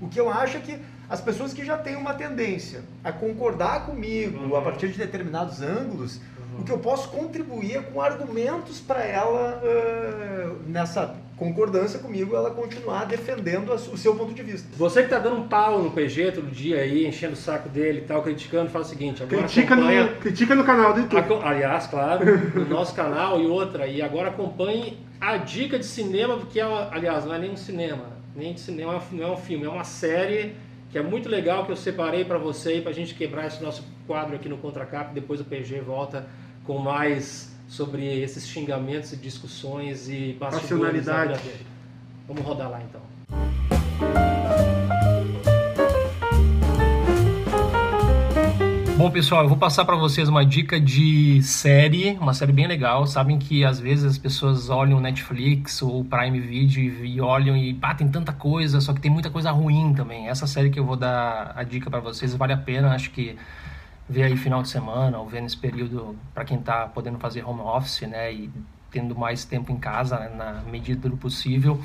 O 0.01 0.07
que 0.07 0.19
eu 0.19 0.27
acho 0.29 0.57
é 0.57 0.59
que 0.59 0.77
as 1.07 1.21
pessoas 1.21 1.53
que 1.53 1.63
já 1.63 1.77
têm 1.77 1.95
uma 1.95 2.15
tendência 2.15 2.81
a 3.03 3.11
concordar 3.11 3.85
comigo 3.85 4.39
Uhum. 4.45 4.55
a 4.55 4.61
partir 4.61 4.87
de 4.89 4.97
determinados 4.97 5.61
ângulos, 5.61 6.19
o 6.57 6.63
que 6.63 6.71
eu 6.71 6.79
posso 6.79 7.09
contribuir 7.09 7.77
é 7.77 7.81
com 7.81 8.01
argumentos 8.01 8.79
para 8.79 9.03
ela, 9.03 9.61
ah, 9.63 10.55
nessa 10.67 11.15
concordância 11.37 11.99
comigo, 11.99 12.35
ela 12.35 12.51
continuar 12.51 13.05
defendendo 13.05 13.73
o 13.73 13.97
seu 13.97 14.15
ponto 14.15 14.33
de 14.33 14.43
vista. 14.43 14.67
Você 14.77 15.03
que 15.03 15.09
tá 15.09 15.19
dando 15.19 15.37
um 15.37 15.47
pau 15.47 15.81
no 15.81 15.91
PG 15.91 16.31
todo 16.33 16.51
dia 16.51 16.77
aí, 16.77 17.07
enchendo 17.07 17.33
o 17.33 17.37
saco 17.37 17.69
dele 17.69 17.99
e 17.99 18.01
tal, 18.03 18.21
criticando, 18.21 18.69
fala 18.69 18.85
o 18.85 18.87
seguinte, 18.87 19.23
agora 19.23 19.43
Critica 19.43 19.73
acompanha... 19.73 20.03
no, 20.03 20.15
critica 20.17 20.55
no 20.55 20.63
canal 20.63 20.93
do 20.93 21.01
YouTube. 21.01 21.39
Aliás, 21.43 21.87
claro, 21.87 22.25
no 22.53 22.65
nosso 22.65 22.93
canal 22.93 23.41
e 23.41 23.47
outra. 23.47 23.87
E 23.87 24.01
agora 24.01 24.29
acompanhe 24.29 24.97
a 25.19 25.37
dica 25.37 25.79
de 25.79 25.85
cinema, 25.85 26.37
porque, 26.37 26.59
é 26.59 26.63
aliás, 26.63 27.25
não 27.25 27.33
é 27.33 27.39
nem 27.39 27.51
um 27.51 27.57
cinema, 27.57 28.05
nem 28.35 28.53
de 28.53 28.59
cinema, 28.59 29.01
não 29.11 29.23
é 29.23 29.31
um 29.31 29.37
filme, 29.37 29.65
é 29.65 29.69
uma 29.69 29.83
série 29.83 30.55
que 30.91 30.97
é 30.97 31.01
muito 31.01 31.27
legal 31.27 31.65
que 31.65 31.71
eu 31.71 31.75
separei 31.75 32.23
para 32.23 32.37
você 32.37 32.77
e 32.77 32.81
para 32.81 32.91
a 32.91 32.93
gente 32.93 33.15
quebrar 33.15 33.47
esse 33.47 33.63
nosso 33.63 33.83
quadro 34.05 34.35
aqui 34.35 34.47
no 34.47 34.57
Contracap. 34.59 35.11
Depois 35.11 35.41
o 35.41 35.43
PG 35.43 35.81
volta 35.81 36.27
com 36.65 36.77
mais 36.77 37.52
sobre 37.73 38.21
esses 38.21 38.47
xingamentos 38.47 39.13
e 39.13 39.17
discussões 39.17 40.07
e 40.07 40.37
bastidores 40.39 41.07
da 41.07 41.23
vida 41.23 41.31
Passionalidade. 41.31 41.43
dele. 41.43 41.65
Vamos 42.27 42.43
rodar 42.43 42.69
lá 42.69 42.79
então. 42.83 43.01
Bom, 48.95 49.09
pessoal, 49.09 49.41
eu 49.41 49.49
vou 49.49 49.57
passar 49.57 49.85
para 49.85 49.95
vocês 49.95 50.29
uma 50.29 50.45
dica 50.45 50.79
de 50.79 51.41
série, 51.41 52.11
uma 52.11 52.35
série 52.35 52.51
bem 52.51 52.67
legal. 52.67 53.07
Sabem 53.07 53.39
que 53.39 53.65
às 53.65 53.79
vezes 53.79 54.05
as 54.05 54.17
pessoas 54.19 54.69
olham 54.69 54.99
Netflix 55.01 55.81
ou 55.81 56.05
Prime 56.05 56.39
Video 56.39 57.03
e, 57.03 57.19
olham 57.19 57.57
e 57.57 57.75
ah, 57.81 57.95
tem 57.95 58.07
tanta 58.07 58.31
coisa, 58.31 58.79
só 58.81 58.93
que 58.93 59.01
tem 59.01 59.09
muita 59.09 59.31
coisa 59.31 59.49
ruim 59.49 59.95
também. 59.95 60.27
Essa 60.27 60.45
série 60.45 60.69
que 60.69 60.79
eu 60.79 60.85
vou 60.85 60.95
dar 60.95 61.53
a 61.55 61.63
dica 61.63 61.89
para 61.89 61.99
vocês 61.99 62.35
vale 62.35 62.53
a 62.53 62.57
pena, 62.57 62.93
acho 62.93 63.09
que 63.09 63.35
ver 64.07 64.23
aí 64.23 64.37
final 64.37 64.61
de 64.61 64.69
semana 64.69 65.17
ou 65.17 65.27
ver 65.27 65.41
nesse 65.41 65.57
período 65.57 66.15
para 66.33 66.43
quem 66.43 66.57
tá 66.57 66.87
podendo 66.87 67.17
fazer 67.19 67.43
home 67.43 67.61
office, 67.61 68.01
né, 68.01 68.31
e 68.33 68.49
tendo 68.91 69.15
mais 69.15 69.43
tempo 69.43 69.71
em 69.71 69.77
casa, 69.77 70.19
né, 70.19 70.29
na 70.35 70.61
medida 70.69 71.09
do 71.09 71.17
possível. 71.17 71.79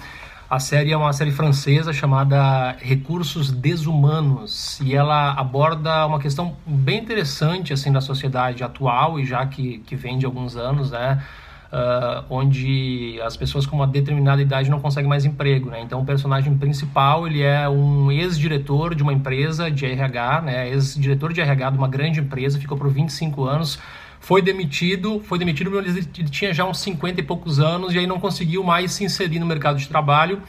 A 0.51 0.59
série 0.59 0.93
é 0.93 0.97
uma 0.97 1.13
série 1.13 1.31
francesa 1.31 1.93
chamada 1.93 2.73
Recursos 2.79 3.51
Desumanos 3.51 4.81
e 4.81 4.95
ela 4.95 5.33
aborda 5.33 6.07
uma 6.07 6.19
questão 6.19 6.57
bem 6.67 7.01
interessante 7.01 7.73
assim 7.73 7.93
da 7.93 8.01
sociedade 8.01 8.65
atual 8.65 9.21
e 9.21 9.27
já 9.27 9.45
que, 9.47 9.79
que 9.81 9.95
vem 9.95 10.17
de 10.17 10.25
alguns 10.25 10.57
anos, 10.57 10.91
né? 10.91 11.23
Ah, 11.71 12.25
onde 12.31 13.21
as 13.23 13.37
pessoas 13.37 13.67
com 13.67 13.77
uma 13.77 13.87
determinada 13.87 14.41
idade 14.41 14.71
não 14.71 14.81
conseguem 14.81 15.09
mais 15.09 15.27
emprego, 15.27 15.69
né? 15.69 15.83
Então 15.83 16.01
o 16.01 16.05
personagem 16.05 16.57
principal 16.57 17.27
ele 17.27 17.43
é 17.43 17.69
um 17.69 18.11
ex-diretor 18.11 18.95
de 18.95 19.03
uma 19.03 19.13
empresa 19.13 19.71
de 19.71 19.85
RH, 19.85 20.43
né? 20.43 20.71
Ex-diretor 20.71 21.31
de 21.33 21.43
RH 21.43 21.71
de 21.71 21.79
uma 21.79 21.89
grande 21.89 22.21
empresa, 22.21 22.59
ficou 22.59 22.79
por 22.79 22.89
25 22.89 23.45
anos, 23.45 23.79
foi 24.19 24.41
demitido, 24.41 25.21
foi 25.25 25.39
demitido, 25.39 25.79
ele 25.79 26.03
tinha 26.03 26.55
já 26.55 26.65
uns 26.65 26.79
50 26.81 27.21
e 27.21 27.23
poucos 27.23 27.61
anos 27.61 27.95
e 27.95 27.99
aí 27.99 28.07
não 28.07 28.19
conseguiu 28.19 28.65
mais 28.65 28.93
se 28.93 29.05
inserir 29.05 29.39
no 29.39 29.45
mercado 29.47 29.79
de 29.79 29.87
trabalho. 29.89 30.41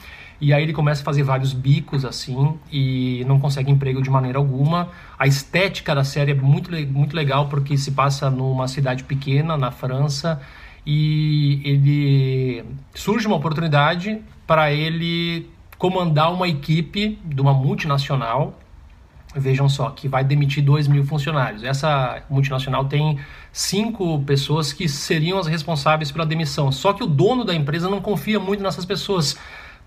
E 0.41 0.53
aí 0.53 0.63
ele 0.63 0.71
começa 0.71 1.01
a 1.01 1.03
fazer 1.03 1.23
vários 1.23 1.51
bicos 1.51 2.05
assim 2.05 2.57
e 2.71 3.25
não 3.27 3.37
consegue 3.37 3.69
emprego 3.69 4.01
de 4.01 4.09
maneira 4.09 4.37
alguma. 4.37 4.87
A 5.17 5.27
estética 5.27 5.93
da 5.93 6.05
série 6.05 6.31
é 6.31 6.33
muito, 6.33 6.71
muito 6.87 7.13
legal 7.13 7.49
porque 7.49 7.77
se 7.77 7.91
passa 7.91 8.29
numa 8.29 8.69
cidade 8.69 9.03
pequena 9.03 9.57
na 9.57 9.69
França 9.69 10.41
e 10.85 11.61
ele 11.63 12.65
surge 12.93 13.27
uma 13.27 13.35
oportunidade 13.35 14.21
para 14.47 14.71
ele 14.71 15.49
comandar 15.77 16.33
uma 16.33 16.47
equipe 16.47 17.19
de 17.23 17.41
uma 17.41 17.53
multinacional 17.53 18.57
Vejam 19.35 19.69
só, 19.69 19.91
que 19.91 20.07
vai 20.07 20.23
demitir 20.23 20.63
2 20.63 20.87
mil 20.87 21.05
funcionários. 21.05 21.63
Essa 21.63 22.23
multinacional 22.27 22.85
tem 22.85 23.19
cinco 23.53 24.19
pessoas 24.23 24.73
que 24.73 24.89
seriam 24.89 25.37
as 25.37 25.45
responsáveis 25.45 26.11
pela 26.11 26.25
demissão. 26.25 26.71
Só 26.71 26.93
que 26.93 27.03
o 27.03 27.07
dono 27.07 27.45
da 27.45 27.53
empresa 27.53 27.87
não 27.87 28.01
confia 28.01 28.39
muito 28.39 28.63
nessas 28.63 28.85
pessoas. 28.85 29.37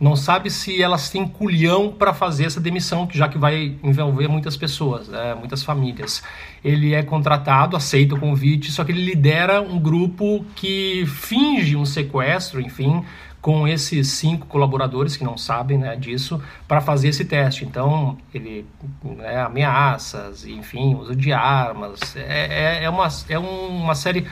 Não 0.01 0.17
sabe 0.17 0.51
se 0.51 0.83
elas 0.83 1.11
têm 1.11 1.29
culhão 1.29 1.93
para 1.93 2.13
fazer 2.13 2.47
essa 2.47 2.61
demissão, 2.61 3.09
já 3.13 3.29
que 3.29 3.39
vai 3.39 3.77
envolver 3.85 4.27
muitas 4.27 4.57
pessoas, 4.57 5.07
né, 5.09 5.35
muitas 5.35 5.63
famílias. 5.63 6.23
Ele 6.65 6.93
é 6.93 7.03
contratado, 7.03 7.77
aceita 7.77 8.15
o 8.15 8.19
convite, 8.19 8.73
só 8.73 8.83
que 8.83 8.91
ele 8.91 9.05
lidera 9.05 9.61
um 9.61 9.79
grupo 9.79 10.45
que 10.57 11.05
finge 11.07 11.77
um 11.77 11.85
sequestro, 11.85 12.61
enfim, 12.61 13.05
com 13.43 13.67
esses 13.67 14.07
cinco 14.09 14.47
colaboradores 14.47 15.17
que 15.17 15.25
não 15.25 15.37
sabem 15.37 15.77
né, 15.77 15.97
disso 15.97 16.41
para 16.69 16.81
fazer 16.81 17.09
esse 17.09 17.25
teste. 17.25 17.65
Então, 17.65 18.17
ele 18.33 18.65
né, 19.05 19.41
ameaças, 19.41 20.47
enfim, 20.47 20.95
uso 20.95 21.17
de 21.17 21.33
armas. 21.33 22.15
É, 22.15 22.79
é, 22.81 22.85
é, 22.85 22.89
uma, 22.89 23.09
é 23.29 23.39
uma 23.39 23.97
série 23.97 24.25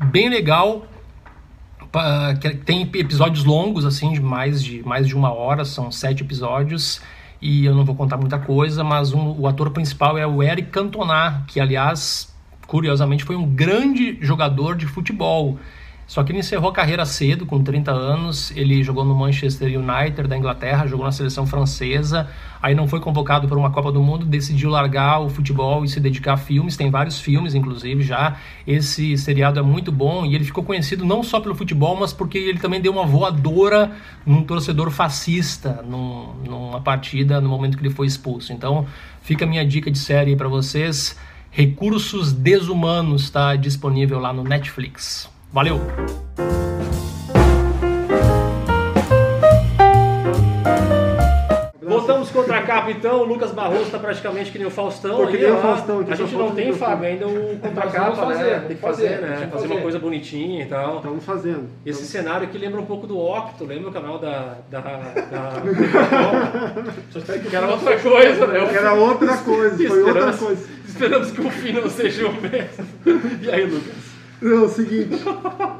bem 0.00 0.28
legal. 0.28 0.84
Que 2.40 2.50
Tem 2.50 2.82
episódios 2.94 3.44
longos, 3.44 3.84
assim, 3.84 4.12
de 4.12 4.20
mais 4.20 4.62
de, 4.62 4.82
mais 4.86 5.06
de 5.06 5.14
uma 5.14 5.32
hora, 5.32 5.64
são 5.64 5.90
sete 5.90 6.22
episódios. 6.22 7.00
E 7.42 7.64
eu 7.64 7.74
não 7.74 7.84
vou 7.84 7.94
contar 7.94 8.16
muita 8.16 8.38
coisa, 8.38 8.84
mas 8.84 9.12
um- 9.12 9.34
o 9.38 9.46
ator 9.46 9.70
principal 9.70 10.16
é 10.18 10.26
o 10.26 10.42
Eric 10.42 10.68
Cantona, 10.70 11.42
que, 11.46 11.58
aliás, 11.58 12.32
curiosamente, 12.66 13.24
foi 13.24 13.34
um 13.34 13.46
grande 13.46 14.18
jogador 14.20 14.76
de 14.76 14.86
futebol. 14.86 15.58
Só 16.10 16.24
que 16.24 16.32
ele 16.32 16.40
encerrou 16.40 16.70
a 16.70 16.72
carreira 16.72 17.06
cedo, 17.06 17.46
com 17.46 17.62
30 17.62 17.92
anos. 17.92 18.50
Ele 18.56 18.82
jogou 18.82 19.04
no 19.04 19.14
Manchester 19.14 19.68
United 19.78 20.26
da 20.26 20.36
Inglaterra, 20.36 20.84
jogou 20.84 21.06
na 21.06 21.12
seleção 21.12 21.46
francesa. 21.46 22.28
Aí 22.60 22.74
não 22.74 22.88
foi 22.88 22.98
convocado 22.98 23.46
para 23.46 23.56
uma 23.56 23.70
Copa 23.70 23.92
do 23.92 24.02
Mundo, 24.02 24.26
decidiu 24.26 24.70
largar 24.70 25.20
o 25.20 25.28
futebol 25.28 25.84
e 25.84 25.88
se 25.88 26.00
dedicar 26.00 26.32
a 26.32 26.36
filmes. 26.36 26.76
Tem 26.76 26.90
vários 26.90 27.20
filmes, 27.20 27.54
inclusive, 27.54 28.02
já. 28.02 28.36
Esse 28.66 29.16
seriado 29.16 29.60
é 29.60 29.62
muito 29.62 29.92
bom 29.92 30.26
e 30.26 30.34
ele 30.34 30.42
ficou 30.42 30.64
conhecido 30.64 31.04
não 31.04 31.22
só 31.22 31.38
pelo 31.38 31.54
futebol, 31.54 31.94
mas 31.94 32.12
porque 32.12 32.38
ele 32.38 32.58
também 32.58 32.80
deu 32.80 32.90
uma 32.90 33.06
voadora 33.06 33.92
num 34.26 34.42
torcedor 34.42 34.90
fascista 34.90 35.80
num- 35.86 36.34
numa 36.44 36.80
partida 36.80 37.40
no 37.40 37.48
momento 37.48 37.78
que 37.78 37.84
ele 37.86 37.94
foi 37.94 38.08
expulso. 38.08 38.52
Então, 38.52 38.84
fica 39.22 39.44
a 39.44 39.48
minha 39.48 39.64
dica 39.64 39.88
de 39.88 39.98
série 39.98 40.34
para 40.34 40.48
vocês. 40.48 41.16
Recursos 41.52 42.32
Desumanos 42.32 43.22
está 43.22 43.54
disponível 43.54 44.18
lá 44.18 44.32
no 44.32 44.42
Netflix. 44.42 45.30
Valeu! 45.52 45.80
Voltamos 51.82 52.30
contra 52.30 52.58
a 52.58 52.62
capitão, 52.62 53.22
o 53.22 53.24
Lucas 53.24 53.50
Barroso 53.50 53.82
está 53.82 53.98
praticamente 53.98 54.52
que 54.52 54.58
nem 54.58 54.66
o 54.66 54.70
Faustão. 54.70 55.16
Pô, 55.16 55.26
que 55.26 55.36
aí, 55.36 55.42
nem 55.42 55.52
o. 55.52 55.56
Faustão, 55.60 56.04
a 56.08 56.14
gente 56.14 56.34
não 56.36 56.54
tem. 56.54 56.72
Fábio, 56.72 57.08
ainda 57.08 57.26
o 57.26 57.58
contra-capa, 57.58 58.12
vamos 58.12 58.36
né? 58.36 58.44
fazer, 58.44 58.60
Tem 58.60 58.76
que 58.76 58.82
fazer, 58.82 59.08
fazer, 59.08 59.20
né? 59.20 59.36
vamos 59.36 59.50
Fazer 59.52 59.66
uma 59.66 59.68
fazer. 59.68 59.82
coisa 59.82 59.98
bonitinha 59.98 60.62
e 60.62 60.66
tal. 60.66 60.96
Estamos 60.98 61.24
fazendo. 61.24 61.68
Esse 61.84 62.06
cenário 62.06 62.46
aqui 62.46 62.56
lembra 62.56 62.80
um 62.80 62.86
pouco 62.86 63.08
do 63.08 63.18
Octo, 63.18 63.64
lembra 63.64 63.90
o 63.90 63.92
canal 63.92 64.18
da. 64.20 64.58
da, 64.70 64.80
da... 64.80 65.62
Que 67.50 67.56
era 67.56 67.66
outra 67.66 67.98
coisa, 67.98 68.46
né? 68.46 68.58
Era 68.72 68.94
outra 68.94 69.36
coisa, 69.38 69.76
foi 69.88 70.02
outra 70.04 70.32
coisa. 70.32 70.68
Esperamos 70.86 71.30
que 71.32 71.40
o 71.40 71.50
fim 71.50 71.72
não 71.72 71.90
seja 71.90 72.28
o 72.28 72.32
mesmo. 72.40 72.86
E 73.42 73.50
aí, 73.50 73.64
Lucas? 73.64 74.09
Não, 74.40 74.52
é 74.52 74.60
o 74.62 74.68
seguinte, 74.68 75.10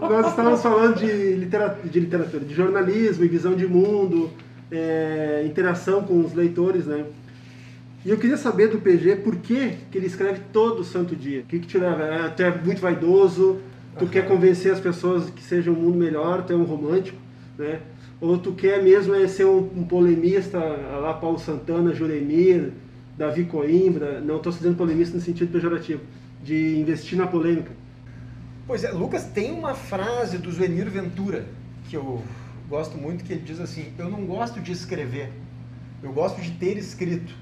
nós 0.00 0.28
estávamos 0.28 0.62
falando 0.62 0.96
de, 0.98 1.06
litera- 1.34 1.78
de 1.82 1.98
literatura, 2.00 2.44
de 2.44 2.54
jornalismo 2.54 3.24
e 3.24 3.28
visão 3.28 3.54
de 3.54 3.66
mundo, 3.66 4.30
é, 4.70 5.42
interação 5.46 6.02
com 6.02 6.20
os 6.20 6.34
leitores, 6.34 6.84
né? 6.86 7.06
E 8.04 8.10
eu 8.10 8.18
queria 8.18 8.36
saber 8.36 8.68
do 8.68 8.78
PG 8.78 9.16
por 9.16 9.36
que, 9.36 9.76
que 9.90 9.96
ele 9.98 10.06
escreve 10.06 10.40
todo 10.52 10.84
santo 10.84 11.16
dia. 11.16 11.40
O 11.40 11.44
que, 11.44 11.58
que 11.58 11.66
te 11.66 11.78
leva? 11.78 12.02
É, 12.04 12.28
tu 12.28 12.42
é 12.42 12.50
muito 12.62 12.80
vaidoso, 12.80 13.58
tu 13.98 14.06
quer 14.06 14.26
convencer 14.26 14.72
as 14.72 14.80
pessoas 14.80 15.30
que 15.30 15.42
seja 15.42 15.70
um 15.70 15.74
mundo 15.74 15.96
melhor, 15.98 16.42
tu 16.44 16.52
é 16.52 16.56
um 16.56 16.64
romântico, 16.64 17.18
né? 17.58 17.80
Ou 18.20 18.36
tu 18.36 18.52
quer 18.52 18.82
mesmo 18.82 19.14
é 19.14 19.26
ser 19.26 19.46
um, 19.46 19.68
um 19.74 19.84
polemista, 19.84 20.58
lá 20.58 21.14
Paulo 21.14 21.38
Santana, 21.38 21.94
Juremir, 21.94 22.72
Davi 23.16 23.44
Coimbra, 23.44 24.20
não 24.20 24.36
estou 24.36 24.52
dizendo 24.52 24.76
polemista 24.76 25.16
no 25.16 25.22
sentido 25.22 25.50
pejorativo, 25.50 26.00
de 26.42 26.78
investir 26.78 27.16
na 27.16 27.26
polêmica. 27.26 27.79
Pois 28.70 28.84
é, 28.84 28.92
Lucas, 28.92 29.24
tem 29.24 29.50
uma 29.50 29.74
frase 29.74 30.38
do 30.38 30.48
Zuenir 30.52 30.88
Ventura 30.88 31.44
que 31.88 31.96
eu 31.96 32.22
gosto 32.68 32.96
muito, 32.96 33.24
que 33.24 33.32
ele 33.32 33.42
diz 33.42 33.58
assim, 33.58 33.92
eu 33.98 34.08
não 34.08 34.24
gosto 34.24 34.60
de 34.60 34.70
escrever, 34.70 35.32
eu 36.00 36.12
gosto 36.12 36.40
de 36.40 36.52
ter 36.52 36.76
escrito. 36.76 37.34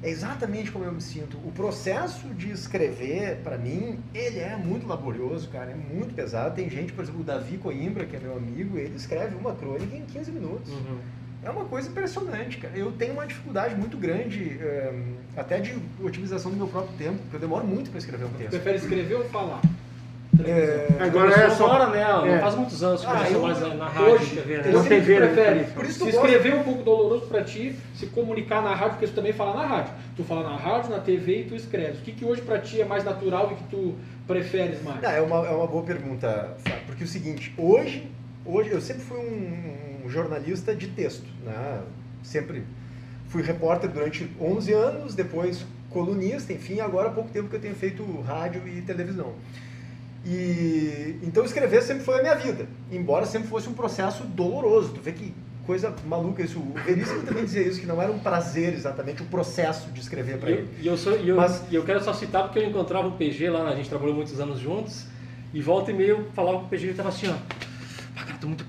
É 0.00 0.08
exatamente 0.08 0.70
como 0.70 0.84
eu 0.84 0.92
me 0.92 1.00
sinto. 1.00 1.36
O 1.38 1.50
processo 1.50 2.28
de 2.28 2.52
escrever, 2.52 3.38
para 3.42 3.58
mim, 3.58 3.98
ele 4.14 4.38
é 4.38 4.54
muito 4.54 4.86
laborioso, 4.86 5.48
cara, 5.48 5.72
é 5.72 5.74
muito 5.74 6.14
pesado. 6.14 6.54
Tem 6.54 6.70
gente, 6.70 6.92
por 6.92 7.02
exemplo, 7.02 7.22
o 7.22 7.24
Davi 7.24 7.58
Coimbra, 7.58 8.06
que 8.06 8.14
é 8.14 8.20
meu 8.20 8.36
amigo, 8.36 8.78
ele 8.78 8.94
escreve 8.94 9.34
uma 9.34 9.56
crônica 9.56 9.96
em 9.96 10.02
15 10.06 10.30
minutos. 10.30 10.72
É 11.42 11.50
uma 11.50 11.64
coisa 11.64 11.88
impressionante, 11.88 12.58
cara. 12.58 12.78
Eu 12.78 12.92
tenho 12.92 13.14
uma 13.14 13.26
dificuldade 13.26 13.74
muito 13.74 13.96
grande, 13.96 14.56
eh, 14.60 15.02
até 15.36 15.58
de 15.58 15.76
otimização 16.00 16.52
do 16.52 16.56
meu 16.56 16.68
próprio 16.68 16.96
tempo, 16.96 17.18
porque 17.22 17.34
eu 17.34 17.40
demoro 17.40 17.66
muito 17.66 17.90
para 17.90 17.98
escrever 17.98 18.26
um 18.26 18.32
texto. 18.34 18.50
prefere 18.50 18.76
escrever 18.76 19.14
ou 19.16 19.24
falar? 19.24 19.60
É, 20.44 20.88
Agora 21.00 21.32
é 21.32 21.50
só. 21.50 21.66
agora, 21.66 21.90
né? 21.90 22.04
Não 22.04 22.26
é. 22.26 22.38
faz 22.40 22.54
muitos 22.54 22.82
anos 22.82 23.00
que 23.02 23.06
Ah, 23.06 23.30
eu- 23.30 23.40
mais 23.42 23.60
na, 23.60 23.86
rádio, 23.88 24.12
Hoje, 24.14 24.36
TV, 24.36 24.56
né? 24.58 24.70
Na 24.72 24.82
TV, 24.82 25.20
né? 25.20 25.26
prefere. 25.26 25.64
Por 25.72 25.84
isso 25.84 25.98
que 25.98 26.04
se 26.10 26.16
gosto- 26.16 26.26
escrever 26.26 26.52
é 26.52 26.60
um 26.60 26.62
pouco 26.64 26.82
doloroso 26.82 27.26
pra 27.26 27.44
ti, 27.44 27.76
se 27.94 28.06
comunicar 28.06 28.62
na 28.62 28.74
rádio, 28.74 28.92
porque 28.92 29.06
tu 29.06 29.14
também 29.14 29.32
fala 29.32 29.54
na 29.54 29.66
rádio. 29.66 29.92
Tu 30.16 30.24
fala 30.24 30.42
na 30.42 30.56
rádio, 30.56 30.90
na 30.90 30.98
TV 30.98 31.40
e 31.40 31.44
tu 31.44 31.54
escreves. 31.54 31.98
O 32.00 32.02
que, 32.02 32.12
que 32.12 32.24
hoje 32.24 32.42
pra 32.42 32.58
ti 32.58 32.80
é 32.80 32.84
mais 32.84 33.04
natural 33.04 33.52
e 33.52 33.54
que 33.56 33.64
tu 33.70 33.94
preferes 34.26 34.82
mais? 34.82 35.00
Não, 35.00 35.10
é, 35.10 35.20
uma, 35.20 35.46
é 35.46 35.50
uma 35.50 35.66
boa 35.66 35.82
pergunta, 35.84 36.54
Fábio, 36.64 36.80
porque 36.86 37.04
é 37.04 37.06
o 37.06 37.08
seguinte, 37.08 37.54
hoje, 37.56 38.08
hoje 38.44 38.70
eu 38.70 38.80
sempre 38.80 39.02
fui 39.02 39.18
um, 39.18 40.06
um 40.06 40.08
jornalista 40.08 40.74
de 40.74 40.88
texto, 40.88 41.26
né? 41.44 41.80
Sempre 42.22 42.64
fui 43.28 43.42
repórter 43.42 43.90
durante 43.90 44.28
11 44.40 44.72
anos, 44.72 45.14
depois 45.14 45.64
colunista, 45.90 46.52
enfim, 46.52 46.80
agora 46.80 47.08
há 47.08 47.12
pouco 47.12 47.30
tempo 47.30 47.48
que 47.48 47.54
eu 47.56 47.60
tenho 47.60 47.74
feito 47.74 48.02
rádio 48.22 48.62
e 48.66 48.80
televisão. 48.82 49.32
E 50.26 51.18
então 51.22 51.44
escrever 51.44 51.82
sempre 51.82 52.02
foi 52.04 52.18
a 52.18 52.22
minha 52.22 52.34
vida, 52.34 52.66
embora 52.90 53.26
sempre 53.26 53.48
fosse 53.48 53.68
um 53.68 53.74
processo 53.74 54.24
doloroso. 54.24 54.92
Tu 54.94 55.00
vê 55.00 55.12
que 55.12 55.34
coisa 55.66 55.94
maluca 56.06 56.42
isso. 56.42 56.58
O 56.58 56.72
Veríssimo 56.84 57.22
também 57.22 57.44
dizia 57.44 57.62
isso 57.62 57.80
que 57.80 57.86
não 57.86 58.00
era 58.00 58.10
um 58.10 58.18
prazer 58.18 58.72
exatamente 58.74 59.22
o 59.22 59.26
processo 59.26 59.90
de 59.90 60.00
escrever 60.00 60.38
para 60.38 60.50
ele. 60.50 60.68
e 60.80 60.86
eu, 60.86 60.96
sou, 60.96 61.12
eu, 61.14 61.36
Mas- 61.36 61.62
eu 61.72 61.84
quero 61.84 62.02
só 62.02 62.12
citar 62.14 62.44
porque 62.44 62.58
eu 62.58 62.64
encontrava 62.68 63.08
o 63.08 63.12
PG 63.12 63.50
lá, 63.50 63.68
a 63.68 63.76
gente 63.76 63.88
trabalhou 63.88 64.14
muitos 64.14 64.38
anos 64.40 64.58
juntos, 64.58 65.06
e 65.52 65.60
volta 65.60 65.90
e 65.90 65.94
meia 65.94 66.08
eu 66.10 66.24
falava 66.32 66.58
com 66.60 66.64
o 66.64 66.68
PG 66.68 66.86
e 66.86 66.88
ele 66.90 66.96
tava 66.96 67.10
assim, 67.10 67.28
ó. 67.28 67.34
Ah, 68.16 68.24
cara, 68.24 68.38
tô 68.40 68.46
muito, 68.46 68.64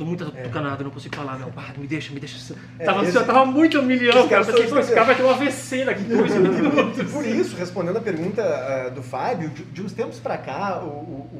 tô 0.00 0.06
muito 0.06 0.24
atucanado, 0.24 0.80
eu 0.80 0.84
não 0.84 0.90
consigo 0.90 1.14
falar, 1.14 1.38
meu. 1.38 1.52
Ah, 1.56 1.72
me 1.76 1.86
deixa, 1.86 2.12
me 2.12 2.18
deixa. 2.20 2.54
É, 2.78 2.84
tava, 2.84 3.00
assim, 3.00 3.08
esse- 3.10 3.18
eu 3.18 3.26
tava 3.26 3.44
muito 3.44 3.78
humilhando, 3.78 4.18
esse 4.20 4.28
cara. 4.28 4.44
cara 4.44 4.56
Pensei, 4.58 4.78
esse 4.80 4.90
eu. 4.90 4.94
cara 4.94 5.06
vai 5.06 5.14
ter 5.14 5.22
um 5.22 5.30
AVC 5.30 5.84
daqui 5.84 6.02
dois 6.04 6.34
minutos. 6.34 7.12
Por 7.12 7.26
isso, 7.26 7.54
respondendo 7.56 7.98
a 7.98 8.00
pergunta 8.00 8.42
ah, 8.42 8.88
do 8.88 9.02
Fábio, 9.02 9.50
de, 9.50 9.62
de 9.64 9.82
uns 9.82 9.92
tempos 9.92 10.18
para 10.18 10.38
cá, 10.38 10.80
o, 10.82 10.86
o- 10.86 11.30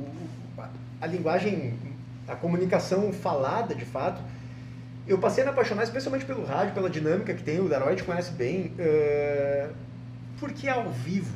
o- 0.59 0.63
a 1.01 1.07
linguagem, 1.07 1.73
a 2.29 2.37
comunicação 2.37 3.11
falada, 3.13 3.75
de 3.75 3.87
fato, 3.87 4.21
eu 5.09 5.17
passei 5.17 5.43
a 5.43 5.47
me 5.47 5.53
apaixonar 5.53 5.83
especialmente 5.85 6.27
pelo 6.27 6.45
rádio, 6.45 6.75
pela 6.75 6.91
dinâmica 6.91 7.33
que 7.33 7.43
tem, 7.43 7.59
o 7.61 7.69
Daroy 7.69 7.97
te 7.97 8.03
conhece 8.05 8.33
bem, 8.33 8.73
ah, 8.79 9.71
porque 10.39 10.67
é 10.69 10.71
ao 10.73 10.91
vivo. 10.91 11.35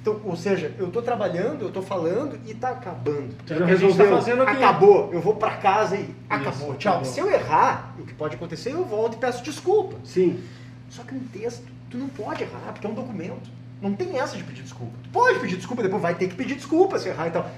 Então, 0.00 0.20
ou 0.24 0.36
seja, 0.36 0.74
eu 0.78 0.86
estou 0.88 1.02
trabalhando, 1.02 1.62
eu 1.62 1.68
estou 1.68 1.82
falando 1.82 2.38
e 2.46 2.52
está 2.52 2.70
acabando. 2.70 3.34
Tu 3.44 3.48
já 3.48 3.54
gente 3.54 3.60
tá 3.60 3.66
resolveu. 3.66 4.16
fazendo 4.16 4.42
aqui. 4.42 4.56
Acabou, 4.56 5.10
eu 5.12 5.20
vou 5.20 5.34
para 5.34 5.56
casa 5.56 5.96
e 5.96 6.14
acabou, 6.28 6.74
tchau. 6.76 6.94
acabou. 6.94 7.12
Se 7.12 7.20
eu 7.20 7.30
errar, 7.30 7.94
o 7.98 8.04
que 8.04 8.14
pode 8.14 8.36
acontecer, 8.36 8.72
eu 8.72 8.84
volto 8.84 9.14
e 9.14 9.18
peço 9.18 9.42
desculpa. 9.42 9.96
Sim. 10.04 10.40
Só 10.88 11.02
que 11.02 11.14
no 11.14 11.20
texto, 11.20 11.66
tu 11.90 11.98
não 11.98 12.08
pode 12.08 12.42
errar, 12.42 12.72
porque 12.72 12.86
é 12.86 12.90
um 12.90 12.94
documento. 12.94 13.50
Não 13.80 13.94
tem 13.94 14.18
essa 14.18 14.36
de 14.36 14.42
pedir 14.44 14.62
desculpa. 14.62 14.92
Tu 15.02 15.10
pode 15.10 15.38
pedir 15.40 15.56
desculpa, 15.56 15.82
depois 15.82 16.02
vai 16.02 16.14
ter 16.14 16.28
que 16.28 16.34
pedir 16.34 16.54
desculpa 16.54 16.98
se 16.98 17.08
errar 17.08 17.28
e 17.28 17.30
tal. 17.30 17.50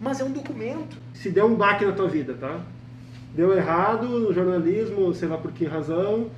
Mas 0.00 0.20
é 0.20 0.24
um 0.24 0.30
documento. 0.32 0.96
Se 1.14 1.30
der 1.30 1.44
um 1.44 1.54
baque 1.54 1.84
na 1.84 1.92
tua 1.92 2.08
vida, 2.08 2.34
tá? 2.34 2.60
Deu 3.34 3.56
errado 3.56 4.06
no 4.08 4.32
jornalismo, 4.32 5.12
sei 5.14 5.28
lá 5.28 5.36
por 5.36 5.50
que 5.52 5.64
razão, 5.64 6.30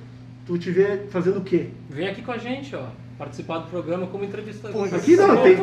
tu 0.45 0.57
te 0.57 0.71
vê 0.71 1.05
fazendo 1.09 1.39
o 1.39 1.43
quê? 1.43 1.69
Vem 1.89 2.07
aqui 2.07 2.21
com 2.21 2.31
a 2.31 2.37
gente, 2.37 2.75
ó. 2.75 2.85
Participar 3.17 3.57
do 3.59 3.67
programa 3.69 4.05
como 4.07 4.23
entrevistador. 4.23 4.87
Pô, 4.87 4.95
Aqui 4.95 5.15
não, 5.15 5.41
tem. 5.41 5.55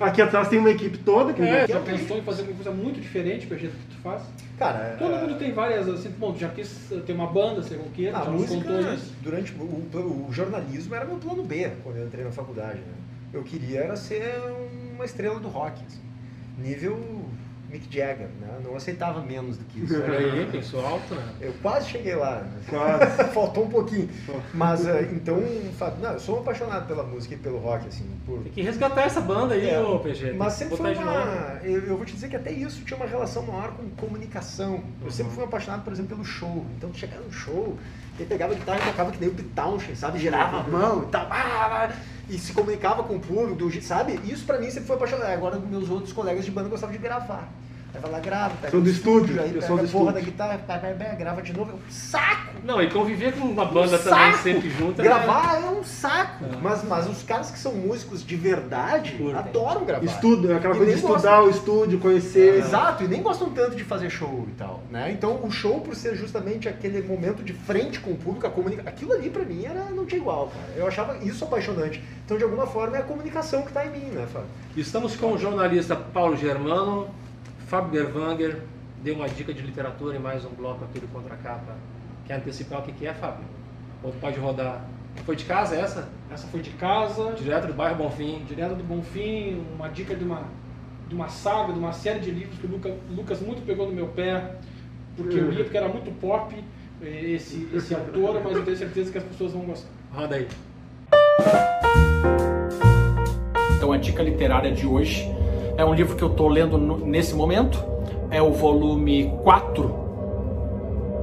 Aqui 0.00 0.22
atrás 0.22 0.48
tem 0.48 0.60
uma 0.60 0.70
equipe 0.70 0.98
toda 0.98 1.32
que 1.32 1.42
É, 1.42 1.66
Já 1.66 1.80
pensou 1.80 2.16
em 2.18 2.22
fazer 2.22 2.42
alguma 2.42 2.62
coisa 2.62 2.70
muito 2.70 3.00
diferente 3.00 3.46
do 3.46 3.58
jeito 3.58 3.72
que 3.76 3.96
tu 3.96 4.00
faz? 4.02 4.22
Cara, 4.56 4.94
Todo 4.96 5.14
a- 5.14 5.18
mundo 5.18 5.34
tem 5.36 5.52
várias, 5.52 5.88
assim, 5.88 6.10
bom, 6.10 6.32
já 6.38 6.48
quis 6.48 6.92
ter 7.04 7.12
uma 7.12 7.26
banda, 7.26 7.60
ser 7.62 7.74
roqueiro, 7.76 8.16
a 8.16 8.22
já 8.24 8.30
música, 8.30 8.54
contou 8.54 8.80
isso. 8.94 9.12
durante 9.20 9.52
o, 9.52 9.62
o- 9.64 10.26
o 10.28 10.32
jornalismo 10.32 10.94
era 10.94 11.04
meu 11.04 11.16
plano 11.16 11.42
B 11.42 11.72
quando 11.82 11.96
eu 11.96 12.06
entrei 12.06 12.24
na 12.24 12.30
faculdade. 12.30 12.78
Né? 12.78 12.94
Eu 13.32 13.42
queria 13.42 13.80
era 13.80 13.96
ser 13.96 14.32
uma 14.94 15.04
estrela 15.04 15.40
do 15.40 15.48
rock, 15.48 15.82
assim. 15.84 15.98
nível 16.56 17.23
Mick 17.74 17.92
Jagger, 17.92 18.28
né? 18.40 18.60
Não 18.62 18.76
aceitava 18.76 19.20
menos 19.20 19.58
do 19.58 19.64
que 19.64 19.80
isso. 19.80 20.00
Aí, 20.00 20.46
pensou 20.52 20.86
alto, 20.86 21.12
né? 21.12 21.26
Eu 21.40 21.52
quase 21.60 21.90
cheguei 21.90 22.14
lá, 22.14 22.36
né? 22.36 22.60
Quase. 22.70 23.24
faltou 23.34 23.64
um 23.64 23.68
pouquinho. 23.68 24.08
Mas 24.52 24.86
eh, 24.86 25.08
então, 25.12 25.42
Fábio, 25.76 26.00
não, 26.00 26.12
eu 26.12 26.20
sou 26.20 26.38
apaixonado 26.38 26.86
pela 26.86 27.02
música 27.02 27.34
e 27.34 27.36
pelo 27.36 27.58
rock, 27.58 27.88
assim, 27.88 28.08
por, 28.24 28.38
Tem 28.44 28.52
que 28.52 28.62
resgatar 28.62 29.02
essa 29.02 29.20
banda 29.20 29.54
aí, 29.54 29.68
É, 29.68 29.80
ô 29.80 29.98
PG. 29.98 30.34
Mas 30.34 30.52
sempre 30.52 30.76
foi 30.76 30.94
uma. 30.94 31.58
Eu, 31.64 31.80
eu 31.84 31.96
vou 31.96 32.06
te 32.06 32.12
dizer 32.12 32.28
que 32.28 32.36
até 32.36 32.52
isso 32.52 32.84
tinha 32.84 32.96
uma 32.96 33.06
relação 33.06 33.42
maior 33.42 33.72
com 33.72 33.88
comunicação. 34.06 34.80
Eu 35.04 35.10
sempre 35.10 35.32
fui 35.32 35.42
apaixonado, 35.42 35.82
por 35.82 35.92
exemplo, 35.92 36.10
pelo 36.10 36.24
show. 36.24 36.64
Então, 36.78 36.94
chegava 36.94 37.24
no 37.24 37.32
show, 37.32 37.76
ele 38.16 38.28
pegava 38.28 38.52
a 38.52 38.56
guitarra 38.56 38.78
e 38.82 38.84
tocava 38.84 39.10
que 39.10 39.20
nem 39.20 39.30
o 39.30 39.34
Townshend, 39.34 39.98
sabe? 39.98 40.20
Girava 40.20 40.60
a 40.60 40.62
mão 40.62 41.02
e 41.02 41.06
tal. 41.06 41.26
ah, 41.28 41.88
ah, 41.90 42.13
E 42.28 42.38
se 42.38 42.52
comunicava 42.52 43.02
com 43.02 43.16
o 43.16 43.20
público, 43.20 43.82
sabe? 43.82 44.18
Isso 44.24 44.46
pra 44.46 44.58
mim 44.58 44.70
sempre 44.70 44.86
foi 44.86 44.96
apaixonado. 44.96 45.30
Agora, 45.30 45.58
meus 45.58 45.90
outros 45.90 46.12
colegas 46.12 46.44
de 46.44 46.50
banda 46.50 46.68
gostavam 46.68 46.94
de 46.94 47.02
gravar. 47.02 47.48
Aí 47.94 48.00
vai 48.00 48.10
lá, 48.10 48.18
grava, 48.18 48.54
pega 48.56 48.70
Sou 48.72 48.80
do 48.80 48.90
estúdio, 48.90 49.40
aí 49.40 49.48
eu 49.48 49.54
pega 49.54 49.66
sou 49.66 49.76
do 49.78 49.84
a 49.84 49.88
porra 49.88 50.04
estúdio. 50.10 50.12
da 50.14 50.20
guitarra, 50.20 50.58
pá, 50.66 50.78
pá, 50.78 51.14
grava 51.14 51.42
de 51.42 51.52
novo. 51.56 51.70
É 51.70 51.74
um 51.74 51.90
saco! 51.90 52.54
Não, 52.64 52.82
e 52.82 52.90
conviver 52.90 53.32
com 53.34 53.46
uma 53.46 53.64
banda 53.64 53.96
Um 53.96 54.02
também 54.02 54.32
sempre 54.38 54.70
junto. 54.70 54.98
né? 55.00 55.04
Gravar 55.04 55.62
é 55.62 55.70
um 55.70 55.84
saco. 55.84 56.44
É. 56.44 56.56
Mas, 56.60 56.82
mas 56.84 57.08
os 57.08 57.22
caras 57.22 57.50
que 57.50 57.58
são 57.58 57.72
músicos 57.74 58.24
de 58.26 58.34
verdade 58.34 59.16
adoram 59.36 59.84
gravar. 59.84 60.04
Estudo, 60.04 60.50
é 60.50 60.56
aquela 60.56 60.74
E 60.74 60.78
coisa 60.78 60.92
de 60.92 60.98
estudar 60.98 61.42
o 61.42 61.50
estúdio, 61.50 61.98
conhecer. 62.00 62.56
Exato, 62.56 63.04
e 63.04 63.08
nem 63.08 63.22
gostam 63.22 63.50
tanto 63.50 63.76
de 63.76 63.84
fazer 63.84 64.10
show 64.10 64.44
e 64.48 64.52
tal, 64.54 64.82
né? 64.90 65.12
Então 65.12 65.38
o 65.44 65.50
show, 65.50 65.80
por 65.80 65.94
ser 65.94 66.16
justamente 66.16 66.68
aquele 66.68 67.00
momento 67.02 67.42
de 67.44 67.52
frente 67.52 68.00
com 68.00 68.10
o 68.10 68.16
público, 68.16 68.46
a 68.46 68.50
comunicação, 68.50 68.88
aquilo 68.90 69.12
ali 69.12 69.30
pra 69.30 69.44
mim 69.44 69.64
era 69.64 69.84
não 69.90 70.04
tinha 70.04 70.20
igual, 70.20 70.48
cara. 70.48 70.72
Eu 70.76 70.88
achava 70.88 71.16
isso 71.18 71.44
apaixonante. 71.44 72.02
Então, 72.24 72.36
de 72.36 72.42
alguma 72.44 72.66
forma, 72.66 72.96
é 72.96 73.00
a 73.00 73.04
comunicação 73.04 73.62
que 73.62 73.72
tá 73.72 73.86
em 73.86 73.90
mim, 73.90 74.06
né, 74.10 74.26
Fábio? 74.32 74.48
Estamos 74.76 75.14
com 75.14 75.32
o 75.32 75.38
jornalista 75.38 75.94
Paulo 75.94 76.36
Germano, 76.36 77.08
Fábio 77.74 78.00
Gervanger, 78.00 78.62
deu 79.02 79.16
uma 79.16 79.28
dica 79.28 79.52
de 79.52 79.60
literatura 79.60 80.16
em 80.16 80.20
mais 80.20 80.44
um 80.44 80.50
bloco 80.50 80.84
aqui 80.84 81.00
do 81.00 81.08
Contracapa. 81.08 81.74
Quer 82.24 82.34
antecipar 82.34 82.78
o 82.78 82.82
que 82.82 82.92
que 82.92 83.04
é, 83.04 83.12
Fábio? 83.12 83.44
Ou 84.00 84.12
pode 84.12 84.38
rodar? 84.38 84.84
Foi 85.26 85.34
de 85.34 85.44
casa 85.44 85.74
essa? 85.74 86.08
Essa 86.30 86.46
foi 86.46 86.60
de 86.60 86.70
casa, 86.70 87.32
Direto 87.32 87.66
do 87.66 87.72
bairro 87.72 87.96
Bonfim. 87.96 88.44
direto 88.46 88.76
do 88.76 88.84
Bonfim, 88.84 89.66
uma 89.74 89.88
dica 89.88 90.14
de 90.14 90.22
uma, 90.22 90.44
de 91.08 91.16
uma 91.16 91.26
saga, 91.28 91.72
de 91.72 91.78
uma 91.80 91.92
série 91.92 92.20
de 92.20 92.30
livros 92.30 92.56
que 92.60 92.66
o 92.68 92.70
Luca, 92.70 92.94
Lucas 93.10 93.40
muito 93.40 93.66
pegou 93.66 93.88
no 93.88 93.92
meu 93.92 94.06
pé, 94.06 94.54
porque 95.16 95.36
eu 95.36 95.50
lia, 95.50 95.64
porque 95.64 95.76
era 95.76 95.88
muito 95.88 96.12
pop 96.20 96.54
eh, 97.02 97.32
esse, 97.32 97.68
esse 97.74 97.92
autor, 97.92 98.40
mas 98.44 98.54
eu 98.54 98.64
tenho 98.64 98.76
certeza 98.76 99.10
que 99.10 99.18
as 99.18 99.24
pessoas 99.24 99.50
vão 99.50 99.62
gostar. 99.62 99.90
Roda 100.12 100.36
aí. 100.36 100.46
Então 103.76 103.90
a 103.90 103.96
dica 103.96 104.22
literária 104.22 104.70
de 104.70 104.86
hoje 104.86 105.28
é 105.76 105.84
um 105.84 105.94
livro 105.94 106.16
que 106.16 106.22
eu 106.22 106.28
estou 106.28 106.48
lendo 106.48 106.78
nesse 106.78 107.34
momento. 107.34 107.82
É 108.30 108.42
o 108.42 108.52
volume 108.52 109.32
4 109.42 109.94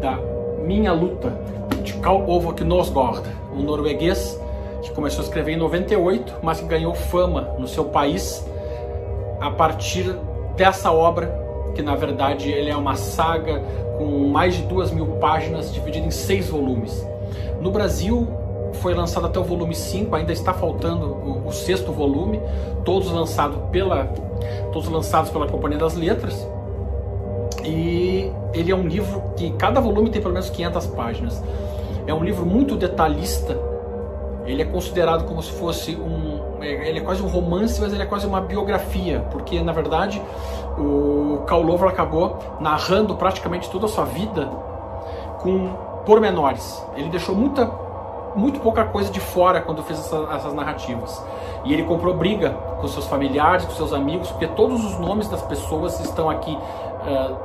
da 0.01 0.17
Minha 0.63 0.93
Luta, 0.93 1.33
de 1.83 1.93
Karl 1.93 2.29
Ove 2.29 2.53
Knausgård, 2.53 3.21
um 3.55 3.61
norueguês 3.61 4.39
que 4.81 4.91
começou 4.91 5.21
a 5.21 5.25
escrever 5.25 5.53
em 5.53 5.57
98, 5.57 6.35
mas 6.41 6.59
que 6.59 6.65
ganhou 6.65 6.93
fama 6.93 7.55
no 7.59 7.67
seu 7.67 7.85
país 7.85 8.45
a 9.39 9.51
partir 9.51 10.15
dessa 10.55 10.91
obra, 10.91 11.39
que 11.75 11.81
na 11.81 11.95
verdade 11.95 12.51
ele 12.51 12.69
é 12.69 12.75
uma 12.75 12.95
saga 12.95 13.59
com 13.97 14.27
mais 14.27 14.55
de 14.55 14.63
duas 14.63 14.91
mil 14.91 15.05
páginas, 15.19 15.73
dividida 15.73 16.05
em 16.05 16.11
seis 16.11 16.49
volumes. 16.49 17.05
No 17.61 17.71
Brasil 17.71 18.27
foi 18.73 18.93
lançado 18.93 19.25
até 19.27 19.39
o 19.39 19.43
volume 19.43 19.75
5, 19.75 20.15
ainda 20.15 20.31
está 20.31 20.53
faltando 20.53 21.05
o, 21.05 21.47
o 21.47 21.51
sexto 21.51 21.91
volume, 21.91 22.39
todos 22.83 23.11
lançados 23.11 23.57
pela 23.71 24.05
todos 24.71 24.89
lançados 24.89 25.29
pela 25.29 25.47
Companhia 25.47 25.77
das 25.77 25.95
Letras. 25.95 26.47
E 27.63 28.31
ele 28.53 28.71
é 28.71 28.75
um 28.75 28.87
livro 28.87 29.21
que 29.35 29.51
cada 29.51 29.79
volume 29.79 30.09
tem 30.09 30.21
pelo 30.21 30.33
menos 30.33 30.49
500 30.49 30.87
páginas. 30.87 31.43
É 32.07 32.13
um 32.13 32.23
livro 32.23 32.45
muito 32.45 32.75
detalhista. 32.75 33.57
Ele 34.45 34.63
é 34.63 34.65
considerado 34.65 35.25
como 35.25 35.41
se 35.43 35.51
fosse 35.51 35.95
um 35.95 36.41
é, 36.61 36.87
ele 36.89 36.99
é 36.99 37.01
quase 37.01 37.21
um 37.21 37.27
romance, 37.27 37.81
mas 37.81 37.91
ele 37.91 38.03
é 38.03 38.05
quase 38.05 38.27
uma 38.27 38.39
biografia, 38.39 39.25
porque 39.31 39.61
na 39.61 39.71
verdade 39.71 40.21
o 40.77 41.41
Karl 41.47 41.63
Lover 41.63 41.89
acabou 41.89 42.37
narrando 42.59 43.15
praticamente 43.15 43.69
toda 43.69 43.87
a 43.87 43.89
sua 43.89 44.05
vida 44.05 44.47
com 45.39 45.69
pormenores. 46.05 46.83
Ele 46.95 47.09
deixou 47.09 47.35
muita 47.35 47.65
muito 48.35 48.59
pouca 48.59 48.85
coisa 48.85 49.11
de 49.11 49.19
fora 49.19 49.61
quando 49.61 49.83
fez 49.83 49.99
essa, 49.99 50.27
essas 50.33 50.53
narrativas. 50.53 51.23
E 51.63 51.73
ele 51.73 51.83
comprou 51.83 52.13
briga 52.13 52.51
com 52.79 52.87
seus 52.87 53.07
familiares, 53.07 53.65
com 53.65 53.71
seus 53.71 53.93
amigos, 53.93 54.29
porque 54.31 54.47
todos 54.47 54.83
os 54.83 54.99
nomes 54.99 55.27
das 55.27 55.41
pessoas 55.41 55.99
estão 55.99 56.29
aqui 56.29 56.57
uh, 56.57 57.35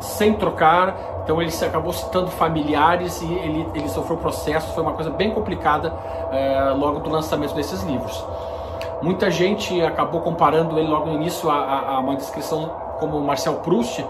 sem 0.00 0.34
trocar. 0.34 0.94
Então 1.22 1.42
ele 1.42 1.52
acabou 1.62 1.92
citando 1.92 2.30
familiares 2.30 3.20
e 3.20 3.32
ele, 3.32 3.68
ele 3.74 3.88
sofreu 3.88 4.16
processo. 4.16 4.72
Foi 4.72 4.82
uma 4.82 4.92
coisa 4.92 5.10
bem 5.10 5.30
complicada 5.30 5.92
uh, 5.92 6.78
logo 6.78 7.00
do 7.00 7.10
lançamento 7.10 7.54
desses 7.54 7.82
livros. 7.82 8.24
Muita 9.02 9.30
gente 9.30 9.80
acabou 9.82 10.20
comparando 10.22 10.78
ele 10.78 10.88
logo 10.88 11.06
no 11.06 11.14
início 11.14 11.48
a, 11.50 11.54
a, 11.54 11.90
a 11.96 11.98
uma 12.00 12.16
descrição 12.16 12.70
como 12.98 13.20
Marcel 13.20 13.54
Proust, 13.56 14.04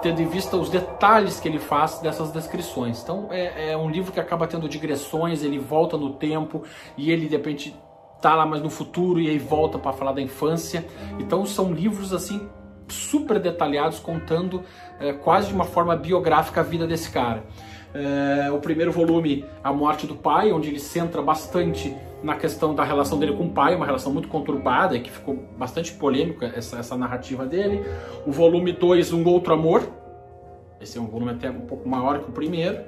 tendo 0.00 0.20
em 0.20 0.26
vista 0.26 0.56
os 0.56 0.68
detalhes 0.68 1.38
que 1.38 1.48
ele 1.48 1.58
faz 1.58 1.98
dessas 1.98 2.30
descrições. 2.30 3.02
Então 3.02 3.28
é, 3.30 3.72
é, 3.72 3.76
um 3.76 3.90
livro 3.90 4.12
que 4.12 4.20
acaba 4.20 4.46
tendo 4.46 4.68
digressões, 4.68 5.42
ele 5.42 5.58
volta 5.58 5.96
no 5.96 6.14
tempo 6.14 6.62
e 6.96 7.10
ele 7.10 7.26
de 7.26 7.36
repente 7.36 7.76
tá 8.20 8.34
lá 8.34 8.44
mais 8.44 8.62
no 8.62 8.70
futuro 8.70 9.20
e 9.20 9.28
aí 9.28 9.38
volta 9.38 9.78
para 9.78 9.92
falar 9.92 10.12
da 10.12 10.20
infância. 10.20 10.84
Então 11.18 11.44
são 11.46 11.72
livros 11.72 12.12
assim 12.12 12.48
super 12.88 13.38
detalhados 13.38 13.98
contando 13.98 14.62
é, 14.98 15.12
quase 15.12 15.48
de 15.48 15.54
uma 15.54 15.64
forma 15.64 15.96
biográfica 15.96 16.60
a 16.60 16.64
vida 16.64 16.86
desse 16.86 17.10
cara. 17.10 17.44
É, 17.92 18.50
o 18.50 18.58
primeiro 18.58 18.92
volume, 18.92 19.44
A 19.64 19.72
Morte 19.72 20.06
do 20.06 20.14
Pai, 20.14 20.52
onde 20.52 20.68
ele 20.68 20.78
centra 20.78 21.20
bastante 21.22 21.96
na 22.22 22.34
questão 22.36 22.74
da 22.74 22.84
relação 22.84 23.18
dele 23.18 23.32
com 23.32 23.44
o 23.44 23.50
pai, 23.50 23.74
uma 23.74 23.86
relação 23.86 24.12
muito 24.12 24.28
conturbada 24.28 24.96
e 24.96 25.00
que 25.00 25.10
ficou 25.10 25.36
bastante 25.56 25.92
polêmica 25.92 26.52
essa, 26.54 26.78
essa 26.78 26.96
narrativa 26.96 27.46
dele. 27.46 27.84
O 28.26 28.32
volume 28.32 28.72
2, 28.72 29.12
Um 29.12 29.26
Outro 29.26 29.54
Amor, 29.54 29.82
esse 30.80 30.96
é 30.96 31.00
um 31.00 31.06
volume 31.06 31.32
até 31.32 31.50
um 31.50 31.60
pouco 31.60 31.86
maior 31.88 32.20
que 32.20 32.30
o 32.30 32.32
primeiro. 32.32 32.78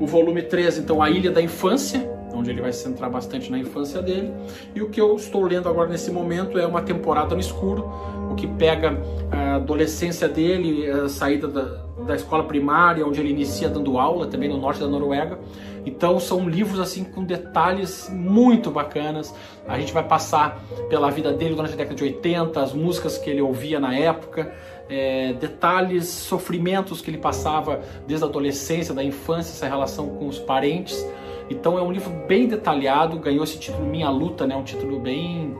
O 0.00 0.06
volume 0.06 0.42
3, 0.42 0.78
então, 0.78 1.02
A 1.02 1.10
Ilha 1.10 1.30
da 1.30 1.42
Infância, 1.42 2.08
onde 2.32 2.50
ele 2.50 2.60
vai 2.60 2.72
se 2.72 2.82
centrar 2.82 3.10
bastante 3.10 3.50
na 3.50 3.58
infância 3.58 4.00
dele. 4.00 4.32
E 4.74 4.82
o 4.82 4.88
que 4.88 5.00
eu 5.00 5.14
estou 5.16 5.42
lendo 5.42 5.68
agora 5.68 5.88
nesse 5.88 6.10
momento 6.10 6.58
é 6.58 6.66
Uma 6.66 6.82
Temporada 6.82 7.34
no 7.34 7.40
Escuro, 7.40 7.90
o 8.30 8.34
que 8.34 8.46
pega 8.46 8.98
a 9.30 9.56
adolescência 9.56 10.28
dele, 10.28 10.88
a 10.88 11.08
saída 11.08 11.48
da, 11.48 11.62
da 12.06 12.14
escola 12.14 12.44
primária, 12.44 13.06
onde 13.06 13.20
ele 13.20 13.30
inicia 13.30 13.68
dando 13.68 13.98
aula, 13.98 14.26
também 14.26 14.48
no 14.48 14.58
norte 14.58 14.80
da 14.80 14.86
Noruega. 14.86 15.38
Então 15.86 16.18
são 16.18 16.48
livros 16.48 16.80
assim 16.80 17.04
com 17.04 17.24
detalhes 17.24 18.08
muito 18.10 18.70
bacanas. 18.70 19.34
A 19.66 19.78
gente 19.78 19.92
vai 19.92 20.02
passar 20.02 20.62
pela 20.88 21.10
vida 21.10 21.32
dele 21.32 21.54
durante 21.54 21.74
a 21.74 21.76
década 21.76 21.94
de 21.94 22.04
80, 22.04 22.60
as 22.60 22.72
músicas 22.72 23.18
que 23.18 23.28
ele 23.28 23.42
ouvia 23.42 23.78
na 23.78 23.94
época, 23.94 24.52
é, 24.88 25.32
detalhes, 25.34 26.06
sofrimentos 26.06 27.00
que 27.00 27.10
ele 27.10 27.18
passava 27.18 27.80
desde 28.06 28.24
a 28.24 28.28
adolescência, 28.28 28.94
da 28.94 29.02
infância, 29.02 29.52
essa 29.52 29.66
relação 29.66 30.08
com 30.08 30.26
os 30.26 30.38
parentes. 30.38 31.04
Então 31.50 31.78
é 31.78 31.82
um 31.82 31.92
livro 31.92 32.10
bem 32.26 32.48
detalhado, 32.48 33.18
ganhou 33.18 33.44
esse 33.44 33.58
título 33.58 33.84
Minha 33.84 34.08
Luta, 34.08 34.46
né? 34.46 34.56
Um 34.56 34.64
título 34.64 34.98
bem 34.98 35.54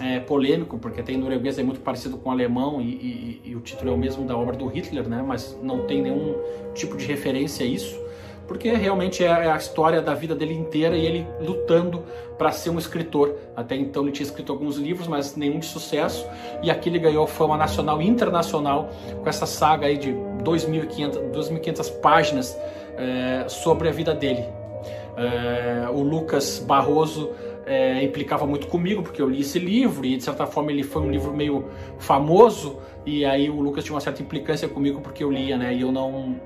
é, 0.00 0.20
polêmico, 0.20 0.78
porque 0.78 1.02
tem 1.02 1.16
norueguês 1.16 1.58
é 1.58 1.62
muito 1.62 1.80
parecido 1.80 2.16
com 2.18 2.28
o 2.28 2.32
alemão 2.32 2.80
e, 2.80 2.84
e, 2.84 3.42
e, 3.46 3.56
o 3.56 3.60
título 3.60 3.90
é 3.90 3.94
o 3.94 3.98
mesmo 3.98 4.24
da 4.24 4.36
obra 4.36 4.56
do 4.56 4.66
Hitler, 4.66 5.08
né? 5.08 5.22
Mas 5.26 5.58
não 5.62 5.86
tem 5.86 6.02
nenhum 6.02 6.36
tipo 6.74 6.96
de 6.96 7.06
referência 7.06 7.64
a 7.64 7.68
isso 7.68 8.08
porque 8.48 8.72
realmente 8.72 9.22
é 9.22 9.30
a 9.30 9.56
história 9.56 10.00
da 10.00 10.14
vida 10.14 10.34
dele 10.34 10.54
inteira 10.54 10.96
e 10.96 11.04
ele 11.04 11.26
lutando 11.38 12.02
para 12.38 12.50
ser 12.50 12.70
um 12.70 12.78
escritor. 12.78 13.36
Até 13.54 13.76
então 13.76 14.02
ele 14.02 14.10
tinha 14.10 14.24
escrito 14.24 14.50
alguns 14.50 14.76
livros, 14.78 15.06
mas 15.06 15.36
nenhum 15.36 15.58
de 15.58 15.66
sucesso, 15.66 16.26
e 16.62 16.70
aqui 16.70 16.88
ele 16.88 16.98
ganhou 16.98 17.26
fama 17.26 17.58
nacional 17.58 18.00
e 18.00 18.08
internacional 18.08 18.88
com 19.22 19.28
essa 19.28 19.44
saga 19.44 19.86
aí 19.86 19.98
de 19.98 20.12
2.500, 20.42 21.30
2.500 21.30 22.00
páginas 22.00 22.58
é, 22.96 23.46
sobre 23.48 23.86
a 23.90 23.92
vida 23.92 24.14
dele. 24.14 24.44
É, 25.16 25.88
o 25.90 26.00
Lucas 26.00 26.58
Barroso 26.58 27.30
é, 27.68 28.02
implicava 28.02 28.46
muito 28.46 28.66
comigo, 28.66 29.02
porque 29.02 29.20
eu 29.20 29.28
li 29.28 29.40
esse 29.40 29.58
livro 29.58 30.06
e 30.06 30.16
de 30.16 30.24
certa 30.24 30.46
forma 30.46 30.72
ele 30.72 30.82
foi 30.82 31.02
um 31.02 31.10
livro 31.10 31.32
meio 31.32 31.66
famoso, 31.98 32.78
e 33.04 33.24
aí 33.24 33.50
o 33.50 33.60
Lucas 33.60 33.84
tinha 33.84 33.94
uma 33.94 34.00
certa 34.00 34.22
implicância 34.22 34.68
comigo 34.68 35.00
porque 35.00 35.22
eu 35.22 35.30
lia, 35.30 35.56
né? 35.56 35.74
E 35.74 35.82
eu 35.82 35.92
não 35.92 36.36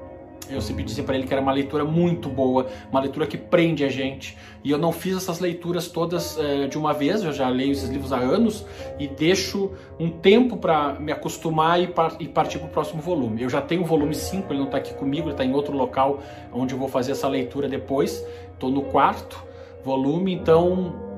eu 0.50 0.60
sempre 0.60 0.82
disse 0.82 1.02
para 1.02 1.14
ele 1.14 1.26
que 1.26 1.32
era 1.32 1.40
uma 1.40 1.52
leitura 1.52 1.84
muito 1.84 2.28
boa, 2.28 2.66
uma 2.90 3.00
leitura 3.00 3.26
que 3.26 3.38
prende 3.38 3.84
a 3.84 3.88
gente. 3.88 4.36
E 4.62 4.70
eu 4.70 4.78
não 4.78 4.92
fiz 4.92 5.16
essas 5.16 5.38
leituras 5.40 5.88
todas 5.88 6.36
uh, 6.36 6.68
de 6.68 6.76
uma 6.76 6.92
vez, 6.92 7.22
eu 7.22 7.32
já 7.32 7.48
leio 7.48 7.72
esses 7.72 7.88
livros 7.88 8.12
há 8.12 8.18
anos 8.18 8.66
e 8.98 9.06
deixo 9.06 9.72
um 9.98 10.10
tempo 10.10 10.56
para 10.56 10.94
me 10.94 11.12
acostumar 11.12 11.80
e, 11.80 11.86
par 11.86 12.16
e 12.20 12.28
partir 12.28 12.58
para 12.58 12.68
o 12.68 12.70
próximo 12.70 13.00
volume. 13.00 13.42
Eu 13.42 13.48
já 13.48 13.60
tenho 13.60 13.82
o 13.82 13.84
volume 13.84 14.14
5, 14.14 14.52
ele 14.52 14.58
não 14.58 14.66
está 14.66 14.78
aqui 14.78 14.94
comigo, 14.94 15.26
ele 15.26 15.32
está 15.32 15.44
em 15.44 15.54
outro 15.54 15.76
local 15.76 16.20
onde 16.52 16.74
eu 16.74 16.78
vou 16.78 16.88
fazer 16.88 17.12
essa 17.12 17.28
leitura 17.28 17.68
depois. 17.68 18.24
Estou 18.52 18.70
no 18.70 18.82
quarto 18.82 19.42
volume, 19.84 20.32
então 20.32 21.11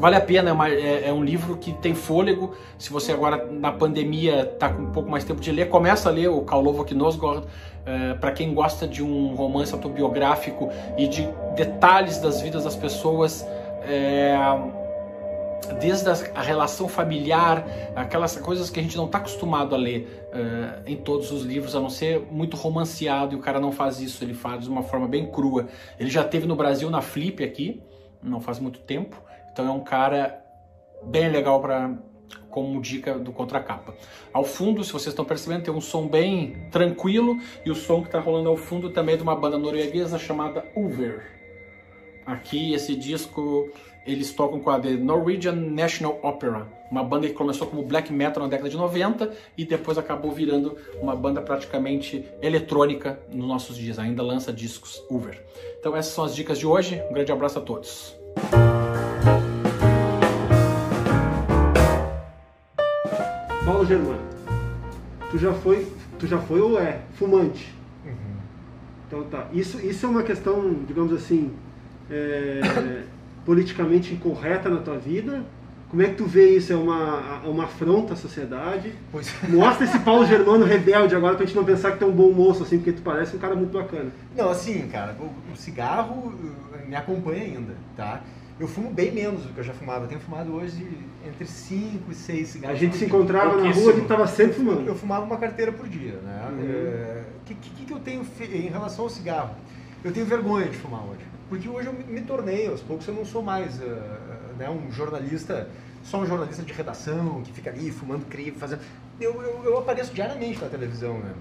Vale 0.00 0.16
a 0.16 0.20
pena, 0.20 0.50
é, 0.50 0.52
uma, 0.52 0.68
é, 0.68 1.08
é, 1.08 1.12
um 1.12 1.22
livro 1.22 1.56
que 1.56 1.72
tem 1.74 1.94
fôlego. 1.94 2.54
Se 2.78 2.90
você 2.90 3.12
agora 3.12 3.46
na 3.50 3.70
pandemia 3.70 4.42
está 4.42 4.68
com 4.70 4.82
um 4.82 4.92
pouco 4.92 5.10
mais 5.10 5.24
tempo 5.24 5.40
de 5.40 5.52
ler, 5.52 5.68
começa 5.68 6.08
a 6.08 6.12
ler 6.12 6.28
o 6.28 6.40
Kaulovo 6.42 6.84
Knosgård. 6.84 7.46
É, 7.84 8.14
para 8.14 8.32
quem 8.32 8.54
gosta 8.54 8.86
de 8.86 9.02
um 9.02 9.34
romance 9.34 9.72
autobiográfico 9.72 10.70
e 10.96 11.06
de 11.06 11.28
detalhes 11.54 12.18
das 12.18 12.40
vidas 12.40 12.64
das 12.64 12.76
pessoas, 12.76 13.46
é, 13.82 14.36
desde 15.80 16.08
a, 16.08 16.42
relação 16.42 16.88
familiar, 16.88 17.66
aquelas 17.94 18.36
coisas 18.36 18.70
que 18.70 18.80
a 18.80 18.82
gente 18.82 18.96
não 18.96 19.06
está 19.06 19.18
acostumado 19.18 19.74
a 19.74 19.78
ler 19.78 20.28
é, 20.32 20.92
em 20.92 20.96
todos 20.96 21.30
os 21.30 21.42
livros, 21.42 21.74
a 21.74 21.80
não 21.80 21.90
ser 21.90 22.26
muito 22.30 22.56
romanceado, 22.56 23.34
e 23.34 23.38
o 23.38 23.40
cara 23.40 23.60
não 23.60 23.72
faz 23.72 24.00
isso, 24.00 24.24
ele 24.24 24.34
faz 24.34 24.64
de 24.64 24.70
uma 24.70 24.82
forma 24.82 25.08
bem 25.08 25.30
crua. 25.30 25.68
Ele 25.98 26.10
já 26.10 26.24
teve 26.24 26.46
no 26.46 26.56
Brasil 26.56 26.88
na 26.90 27.00
Flip 27.00 27.42
aqui, 27.42 27.82
não 28.22 28.40
faz 28.40 28.58
muito 28.58 28.80
tempo, 28.80 29.22
então 29.52 29.66
é 29.66 29.70
um 29.70 29.80
cara 29.80 30.42
bem 31.04 31.30
legal 31.30 31.60
para 31.60 31.94
como 32.50 32.80
dica 32.80 33.18
do 33.18 33.32
contracapa. 33.32 33.94
Ao 34.32 34.44
fundo, 34.44 34.82
se 34.82 34.92
vocês 34.92 35.08
estão 35.08 35.24
percebendo, 35.24 35.64
tem 35.64 35.72
um 35.72 35.80
som 35.80 36.06
bem 36.06 36.66
tranquilo 36.70 37.38
e 37.64 37.70
o 37.70 37.74
som 37.74 38.00
que 38.00 38.08
está 38.08 38.18
rolando 38.18 38.48
ao 38.48 38.56
fundo 38.56 38.90
também 38.90 39.14
é 39.14 39.16
de 39.16 39.22
uma 39.22 39.36
banda 39.36 39.56
norueguesa 39.56 40.18
chamada 40.18 40.64
Uver. 40.76 41.38
Aqui 42.26 42.74
esse 42.74 42.94
disco 42.94 43.70
eles 44.06 44.32
tocam 44.32 44.60
com 44.60 44.70
a 44.70 44.80
The 44.80 44.90
Norwegian 44.90 45.52
National 45.52 46.18
Opera, 46.22 46.66
uma 46.90 47.04
banda 47.04 47.28
que 47.28 47.34
começou 47.34 47.66
como 47.66 47.82
black 47.82 48.12
metal 48.12 48.42
na 48.42 48.48
década 48.48 48.68
de 48.68 48.76
90 48.76 49.32
e 49.56 49.64
depois 49.64 49.98
acabou 49.98 50.32
virando 50.32 50.76
uma 51.00 51.14
banda 51.14 51.40
praticamente 51.42 52.24
eletrônica 52.40 53.20
nos 53.30 53.46
nossos 53.46 53.76
dias, 53.76 53.98
ainda 53.98 54.22
lança 54.22 54.52
discos 54.52 55.02
Uver. 55.10 55.44
Então 55.78 55.94
essas 55.94 56.12
são 56.12 56.24
as 56.24 56.34
dicas 56.34 56.58
de 56.58 56.66
hoje. 56.66 57.00
Um 57.10 57.14
grande 57.14 57.30
abraço 57.30 57.58
a 57.58 57.62
todos. 57.62 58.19
Germano, 63.90 64.20
tu 65.32 65.36
já 65.36 65.52
foi, 65.52 65.84
tu 66.16 66.24
já 66.24 66.38
foi 66.38 66.60
ou 66.60 66.78
é 66.78 67.00
fumante? 67.14 67.74
Uhum. 68.06 68.12
Então 69.08 69.24
tá. 69.24 69.48
Isso, 69.52 69.84
isso 69.84 70.06
é 70.06 70.08
uma 70.08 70.22
questão, 70.22 70.76
digamos 70.86 71.12
assim, 71.12 71.50
é, 72.08 73.02
politicamente 73.44 74.14
incorreta 74.14 74.68
na 74.68 74.76
tua 74.76 74.96
vida? 74.96 75.44
Como 75.88 76.00
é 76.02 76.06
que 76.06 76.14
tu 76.14 76.24
vê 76.24 76.50
isso? 76.50 76.72
É 76.72 76.76
uma, 76.76 77.40
uma 77.40 77.64
afronta 77.64 78.12
à 78.12 78.16
sociedade? 78.16 78.94
Pois. 79.10 79.34
Mostra 79.50 79.84
esse 79.84 79.98
Paulo 79.98 80.24
Germano 80.24 80.64
rebelde 80.64 81.16
agora 81.16 81.34
pra 81.34 81.44
gente 81.44 81.56
não 81.56 81.64
pensar 81.64 81.90
que 81.90 81.98
tu 81.98 82.04
é 82.04 82.06
um 82.06 82.12
bom 82.12 82.30
moço, 82.30 82.62
assim, 82.62 82.76
porque 82.76 82.92
tu 82.92 83.02
parece 83.02 83.34
um 83.34 83.40
cara 83.40 83.56
muito 83.56 83.76
bacana. 83.76 84.12
Não, 84.36 84.50
assim, 84.50 84.86
cara, 84.86 85.16
o, 85.18 85.52
o 85.52 85.56
cigarro 85.56 86.32
me 86.86 86.94
acompanha 86.94 87.42
ainda, 87.42 87.74
tá? 87.96 88.22
Eu 88.60 88.68
fumo 88.68 88.90
bem 88.90 89.10
menos 89.10 89.42
do 89.42 89.52
que 89.52 89.58
eu 89.58 89.64
já 89.64 89.72
fumava. 89.72 90.04
Eu 90.04 90.08
tenho 90.08 90.20
fumado 90.20 90.52
hoje 90.52 90.86
entre 91.26 91.46
5 91.46 92.10
e 92.10 92.14
6 92.14 92.48
cigarros. 92.48 92.76
A 92.76 92.80
gente 92.80 92.96
se 92.96 93.04
encontrava 93.04 93.56
na 93.56 93.70
rua 93.70 93.92
e 93.92 94.00
estava 94.00 94.26
sempre 94.26 94.54
fumando. 94.54 94.86
Eu 94.86 94.94
fumava 94.94 95.24
uma 95.24 95.36
carteira 95.36 95.72
por 95.72 95.88
dia. 95.88 96.12
Né? 96.12 96.48
O 96.48 96.52
uhum. 96.52 96.60
é, 96.62 97.22
que, 97.44 97.54
que, 97.54 97.84
que, 97.84 97.92
eu 97.92 97.98
tenho 97.98 98.26
em 98.40 98.68
relação 98.68 99.04
ao 99.04 99.10
cigarro? 99.10 99.54
Eu 100.02 100.12
tenho 100.12 100.24
vergonha 100.26 100.68
de 100.68 100.76
fumar 100.76 101.02
hoje. 101.02 101.24
Porque 101.48 101.68
hoje 101.68 101.88
eu 101.88 101.92
me, 101.92 102.04
me 102.04 102.20
tornei, 102.22 102.68
aos 102.68 102.80
poucos 102.80 103.06
eu 103.06 103.14
não 103.14 103.24
sou 103.24 103.42
mais 103.42 103.78
uh, 103.80 104.56
né, 104.56 104.70
um 104.70 104.90
jornalista, 104.92 105.68
só 106.02 106.18
um 106.18 106.26
jornalista 106.26 106.62
de 106.62 106.72
redação 106.72 107.42
que 107.42 107.52
fica 107.52 107.70
ali 107.70 107.90
fumando 107.90 108.24
crivo, 108.26 108.58
fazendo. 108.58 108.80
Eu, 109.20 109.42
eu, 109.42 109.64
eu 109.64 109.78
apareço 109.78 110.14
diariamente 110.14 110.60
na 110.60 110.68
televisão, 110.68 111.18
né? 111.18 111.34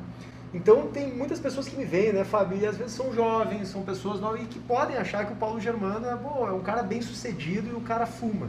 Então 0.54 0.88
tem 0.88 1.08
muitas 1.16 1.40
pessoas 1.40 1.68
que 1.68 1.78
me 1.78 1.86
veem, 1.86 2.12
né, 2.12 2.24
Fábio? 2.24 2.58
E 2.58 2.66
às 2.66 2.76
vezes 2.76 2.94
são 2.94 3.14
jovens, 3.14 3.68
são 3.68 3.84
pessoas 3.84 4.20
novas 4.20 4.42
e 4.42 4.46
que 4.46 4.60
podem 4.60 4.98
achar 4.98 5.26
que 5.28 5.34
o 5.34 5.36
Paulo 5.36 5.62
Germano 5.62 6.08
é, 6.08 6.16
bom, 6.16 6.48
é 6.48 6.52
um 6.52 6.62
cara 6.62 6.82
bem 6.82 7.02
sucedido 7.02 7.70
e 7.70 7.74
o 7.74 7.82
cara 7.82 8.08
fuma. 8.08 8.48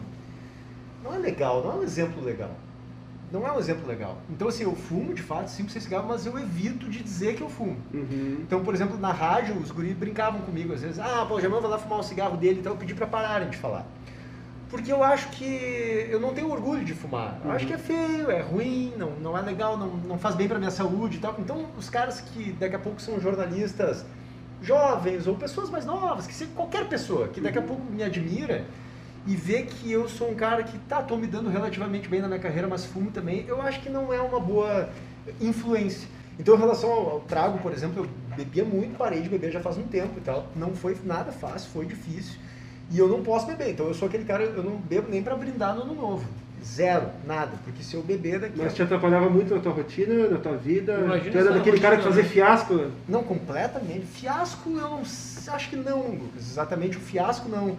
Não 1.03 1.15
é 1.15 1.19
legal, 1.19 1.63
não 1.63 1.73
é 1.73 1.75
um 1.77 1.83
exemplo 1.83 2.23
legal. 2.25 2.51
Não 3.33 3.47
é 3.47 3.53
um 3.53 3.59
exemplo 3.61 3.87
legal. 3.87 4.19
Então, 4.29 4.49
assim, 4.49 4.65
eu 4.65 4.75
fumo 4.75 5.15
de 5.15 5.23
fato 5.23 5.49
5, 5.49 5.71
6 5.71 5.85
cigarros, 5.85 6.09
mas 6.09 6.27
eu 6.27 6.37
evito 6.37 6.89
de 6.89 7.01
dizer 7.01 7.37
que 7.37 7.43
eu 7.43 7.49
fumo. 7.49 7.77
Uhum. 7.95 8.39
Então, 8.41 8.65
por 8.65 8.75
exemplo, 8.75 8.99
na 8.99 9.13
rádio, 9.13 9.57
os 9.57 9.71
guris 9.71 9.97
brincavam 9.97 10.41
comigo 10.41 10.73
às 10.73 10.83
vezes: 10.83 10.99
ah, 10.99 11.25
Paulo 11.27 11.41
Germano 11.41 11.63
vai 11.63 11.71
lá 11.71 11.79
fumar 11.79 12.01
um 12.01 12.03
cigarro 12.03 12.37
dele, 12.37 12.59
então 12.59 12.73
eu 12.73 12.79
pedi 12.79 12.93
para 12.93 13.07
pararem 13.07 13.49
de 13.49 13.57
falar. 13.57 13.87
Porque 14.69 14.93
eu 14.93 15.03
acho 15.03 15.29
que 15.31 16.09
eu 16.11 16.21
não 16.21 16.33
tenho 16.33 16.51
orgulho 16.51 16.85
de 16.85 16.95
fumar. 16.95 17.41
Eu 17.45 17.51
acho 17.53 17.67
que 17.67 17.73
é 17.73 17.79
feio, 17.79 18.31
é 18.31 18.41
ruim, 18.41 18.93
não, 18.97 19.11
não 19.13 19.39
é 19.39 19.43
legal, 19.43 19.77
não, 19.77 19.89
não 19.97 20.19
faz 20.19 20.35
bem 20.35 20.47
para 20.47 20.59
minha 20.59 20.71
saúde 20.71 21.17
e 21.17 21.21
tal. 21.21 21.35
Então, 21.39 21.67
os 21.77 21.89
caras 21.89 22.21
que 22.21 22.53
daqui 22.53 22.77
a 22.77 22.79
pouco 22.79 23.01
são 23.01 23.21
jornalistas 23.21 24.05
jovens 24.63 25.27
ou 25.27 25.35
pessoas 25.35 25.71
mais 25.71 25.85
novas, 25.85 26.27
que 26.27 26.35
se, 26.35 26.47
qualquer 26.47 26.89
pessoa 26.89 27.29
que 27.29 27.41
daqui 27.41 27.59
a 27.59 27.63
pouco 27.63 27.83
me 27.91 28.03
admira 28.03 28.65
e 29.27 29.35
vê 29.35 29.63
que 29.63 29.91
eu 29.91 30.09
sou 30.09 30.31
um 30.31 30.35
cara 30.35 30.63
que 30.63 30.79
tá, 30.81 31.03
tô 31.03 31.17
me 31.17 31.27
dando 31.27 31.51
relativamente 31.51 32.09
bem 32.09 32.21
na 32.21 32.29
minha 32.29 32.41
carreira, 32.41 32.67
mas 32.67 32.85
fumo 32.85 33.11
também, 33.11 33.45
eu 33.47 33.61
acho 33.61 33.81
que 33.81 33.91
não 33.91 34.13
é 34.13 34.21
uma 34.21 34.41
boa 34.41 34.89
influência. 35.41 36.09
Então, 36.39 36.55
em 36.55 36.59
relação 36.59 36.91
ao, 36.91 37.11
ao 37.11 37.21
trago, 37.21 37.59
por 37.59 37.73
exemplo, 37.73 38.03
eu 38.03 38.37
bebia 38.37 38.65
muito, 38.65 38.97
parei 38.97 39.21
de 39.21 39.29
beber 39.29 39.53
já 39.53 39.61
faz 39.61 39.77
um 39.77 39.83
tempo 39.83 40.15
e 40.17 40.21
tal. 40.23 40.47
Não 40.57 40.75
foi 40.75 40.97
nada 41.05 41.31
fácil, 41.31 41.71
foi 41.71 41.85
difícil. 41.85 42.39
E 42.91 42.99
eu 42.99 43.07
não 43.07 43.23
posso 43.23 43.47
beber, 43.47 43.71
então 43.71 43.87
eu 43.87 43.95
sou 43.95 44.09
aquele 44.09 44.25
cara, 44.25 44.43
eu 44.43 44.63
não 44.63 44.77
bebo 44.77 45.09
nem 45.11 45.23
para 45.23 45.37
brindar 45.37 45.75
no 45.77 45.83
ano 45.83 45.95
novo. 45.95 46.27
Zero, 46.65 47.09
nada. 47.27 47.53
Porque 47.65 47.83
se 47.83 47.95
eu 47.95 48.03
beber 48.03 48.41
daqui. 48.41 48.59
Mas 48.59 48.75
te 48.75 48.83
atrapalhava 48.83 49.31
muito 49.31 49.55
na 49.55 49.61
tua 49.61 49.73
rotina, 49.73 50.29
na 50.29 50.39
tua 50.39 50.57
vida? 50.57 50.95
Imagina 50.95 51.31
Tu 51.31 51.39
era 51.39 51.53
daquele 51.53 51.81
cara 51.81 51.97
que 51.97 52.03
rotina, 52.03 52.23
fazia 52.23 52.31
fiasco? 52.31 52.91
Não, 53.09 53.23
completamente. 53.23 54.07
Fiasco 54.07 54.71
eu 54.71 54.89
não 54.89 55.01
acho 55.01 55.71
que 55.71 55.77
não, 55.77 56.09
Lucas. 56.09 56.51
Exatamente 56.51 56.97
o 56.97 57.01
fiasco 57.01 57.49
não. 57.49 57.79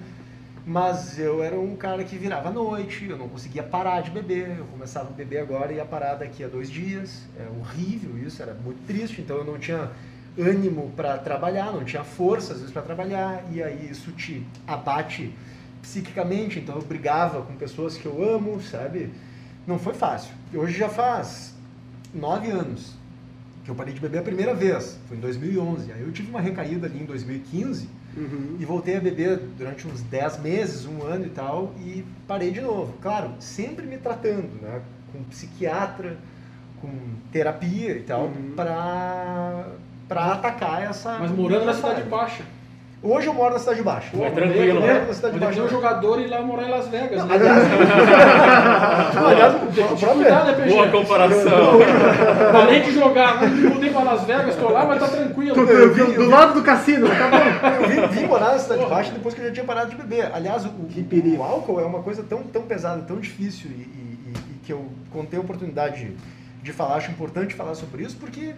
Mas 0.65 1.17
eu 1.17 1.43
era 1.43 1.59
um 1.59 1.75
cara 1.75 2.03
que 2.03 2.15
virava 2.15 2.49
à 2.49 2.51
noite, 2.51 3.07
eu 3.09 3.17
não 3.17 3.27
conseguia 3.27 3.63
parar 3.63 4.01
de 4.01 4.11
beber. 4.11 4.57
Eu 4.59 4.65
começava 4.65 5.09
a 5.09 5.11
beber 5.11 5.39
agora 5.39 5.73
e 5.73 5.77
ia 5.77 5.85
parar 5.85 6.15
daqui 6.15 6.43
a 6.43 6.47
dois 6.47 6.69
dias. 6.69 7.23
É 7.39 7.47
horrível 7.59 8.17
isso, 8.19 8.41
era 8.41 8.53
muito 8.53 8.85
triste. 8.85 9.21
Então 9.21 9.37
eu 9.37 9.43
não 9.43 9.57
tinha 9.57 9.89
ânimo 10.37 10.91
para 10.95 11.17
trabalhar, 11.17 11.71
não 11.71 11.83
tinha 11.83 12.03
força 12.03 12.53
às 12.53 12.59
vezes 12.59 12.71
para 12.71 12.83
trabalhar. 12.83 13.43
E 13.51 13.61
aí 13.61 13.89
isso 13.89 14.11
te 14.11 14.45
abate 14.67 15.33
psiquicamente. 15.81 16.59
Então 16.59 16.75
eu 16.75 16.81
brigava 16.83 17.41
com 17.41 17.55
pessoas 17.55 17.97
que 17.97 18.05
eu 18.05 18.23
amo, 18.23 18.61
sabe? 18.61 19.11
Não 19.65 19.79
foi 19.79 19.95
fácil. 19.95 20.33
Hoje 20.53 20.77
já 20.77 20.89
faz 20.89 21.55
nove 22.13 22.51
anos 22.51 22.93
que 23.63 23.69
eu 23.69 23.75
parei 23.75 23.93
de 23.93 23.99
beber 23.99 24.19
a 24.19 24.23
primeira 24.23 24.53
vez, 24.53 24.97
foi 25.07 25.17
em 25.17 25.19
2011. 25.19 25.91
Aí 25.91 26.01
eu 26.01 26.11
tive 26.11 26.29
uma 26.29 26.41
recaída 26.41 26.85
ali 26.85 27.01
em 27.01 27.05
2015 27.05 28.00
Uhum. 28.15 28.57
e 28.59 28.65
voltei 28.65 28.97
a 28.97 28.99
beber 28.99 29.37
durante 29.57 29.87
uns 29.87 30.01
10 30.01 30.39
meses, 30.39 30.85
um 30.85 31.03
ano 31.03 31.25
e 31.25 31.29
tal, 31.29 31.73
e 31.79 32.03
parei 32.27 32.51
de 32.51 32.59
novo. 32.61 32.93
Claro, 33.01 33.31
sempre 33.39 33.85
me 33.85 33.97
tratando, 33.97 34.61
né? 34.61 34.81
Com 35.11 35.23
psiquiatra, 35.23 36.17
com 36.81 36.89
terapia 37.31 37.91
e 37.91 38.01
tal, 38.03 38.23
Uhum. 38.25 38.53
pra, 38.55 39.65
pra 40.07 40.33
atacar 40.33 40.83
essa. 40.83 41.17
Mas 41.19 41.31
morando 41.31 41.65
na 41.65 41.73
Cidade. 41.73 42.03
Baixa. 42.03 42.43
Hoje 43.03 43.25
eu 43.25 43.33
moro 43.33 43.53
na 43.53 43.59
Cidade 43.59 43.81
Baixa. 43.81 44.09
Vai 44.15 44.27
Eu 44.29 44.33
tranquilo, 44.35 44.79
moro 44.79 44.85
né? 44.93 45.05
na 45.07 45.13
Cidade 45.13 45.39
Baixa. 45.39 45.55
ter 45.55 45.61
um 45.65 45.69
jogador 45.69 46.19
e 46.19 46.23
ir 46.25 46.27
lá 46.27 46.41
morar 46.41 46.67
em 46.67 46.69
Las 46.69 46.87
Vegas. 46.87 47.17
Não, 47.17 47.25
né? 47.25 47.33
aliás, 47.35 47.63
Não, 49.15 49.27
aliás, 49.27 49.55
o 49.55 49.57
Tem 49.59 49.87
que 49.87 49.95
próprio- 50.05 50.21
né, 50.21 50.53
PG? 50.53 50.69
Boa 50.75 50.87
comparação. 50.89 51.51
Além 52.61 52.81
de 52.83 52.91
jogar, 52.93 53.41
mudei 53.49 53.89
pra 53.89 54.03
Las 54.03 54.23
Vegas, 54.23 54.55
tô 54.55 54.69
lá, 54.69 54.85
mas 54.85 54.99
tá 54.99 55.07
tranquilo. 55.07 55.55
Tu- 55.55 55.61
eu 55.71 55.93
vi- 55.95 55.99
do, 56.03 56.09
eu 56.11 56.13
do 56.13 56.21
vi- 56.21 56.27
lado 56.27 56.53
do 56.53 56.61
cassino, 56.61 57.07
tá 57.07 57.27
bom? 57.27 58.01
Eu 58.01 58.07
vim, 58.09 58.25
morar 58.27 58.51
na 58.51 58.59
Cidade 58.59 58.85
Baixa 58.85 59.11
depois 59.11 59.33
que 59.33 59.41
eu 59.41 59.45
já 59.47 59.51
tinha 59.51 59.65
parado 59.65 59.89
de 59.89 59.95
beber. 59.95 60.29
Aliás, 60.31 60.63
o, 60.63 60.69
perigo. 60.69 61.37
o 61.37 61.43
álcool 61.43 61.79
é 61.79 61.83
uma 61.85 62.03
coisa 62.03 62.21
tão, 62.21 62.43
tão 62.43 62.61
pesada, 62.61 63.01
tão 63.01 63.17
difícil 63.17 63.71
e, 63.71 63.73
e- 63.73 64.19
e- 64.27 64.33
e 64.33 64.59
que 64.63 64.71
eu 64.71 64.85
contei 65.11 65.39
a 65.39 65.41
oportunidade 65.41 66.05
de, 66.05 66.15
de 66.61 66.71
falar, 66.71 66.97
acho 66.97 67.09
importante 67.09 67.55
falar 67.55 67.73
sobre 67.73 68.03
isso, 68.03 68.15
porque 68.19 68.53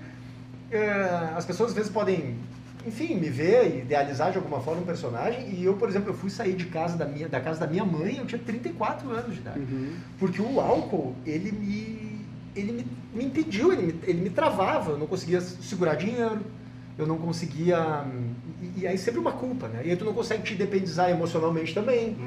é, 0.70 1.30
as 1.38 1.46
pessoas 1.46 1.70
às 1.70 1.76
vezes 1.76 1.89
podem, 1.89 2.36
enfim, 2.86 3.15
me 3.15 3.29
ver 3.29 3.79
idealizar 3.79 4.31
de 4.31 4.38
alguma 4.38 4.59
forma 4.59 4.81
um 4.81 4.86
personagem. 4.86 5.49
E 5.53 5.63
eu, 5.63 5.73
por 5.75 5.89
exemplo, 5.89 6.09
eu 6.09 6.13
fui 6.13 6.29
sair 6.29 6.53
de 6.53 6.65
casa 6.65 6.97
da 6.97 7.05
minha, 7.05 7.27
da 7.27 7.39
casa 7.39 7.59
da 7.61 7.67
minha 7.67 7.86
mãe, 7.86 8.17
eu 8.17 8.25
tinha 8.25 8.39
34 8.39 9.09
anos 9.09 9.34
de 9.34 9.41
idade. 9.41 9.59
Uhum. 9.59 9.93
Porque 10.19 10.41
o 10.41 10.59
álcool, 10.59 11.15
ele 11.25 11.51
me, 11.51 12.25
ele 12.55 12.71
me, 12.73 12.86
me 13.13 13.25
impediu, 13.25 13.71
ele 13.71 13.81
me, 13.84 13.95
ele 14.03 14.21
me 14.21 14.29
travava, 14.29 14.91
eu 14.91 14.97
não 14.97 15.07
conseguia 15.07 15.39
segurar 15.39 15.95
dinheiro, 15.95 16.41
eu 16.97 17.07
não 17.07 17.17
conseguia. 17.17 18.05
E, 18.61 18.81
e 18.81 18.88
aí 18.88 18.97
sempre 18.97 19.19
uma 19.19 19.31
culpa, 19.31 19.67
né? 19.67 19.81
E 19.86 19.91
aí 19.91 19.95
tu 19.95 20.05
não 20.05 20.13
consegue 20.13 20.43
te 20.43 20.53
independizar 20.53 21.09
emocionalmente 21.09 21.73
também. 21.73 22.17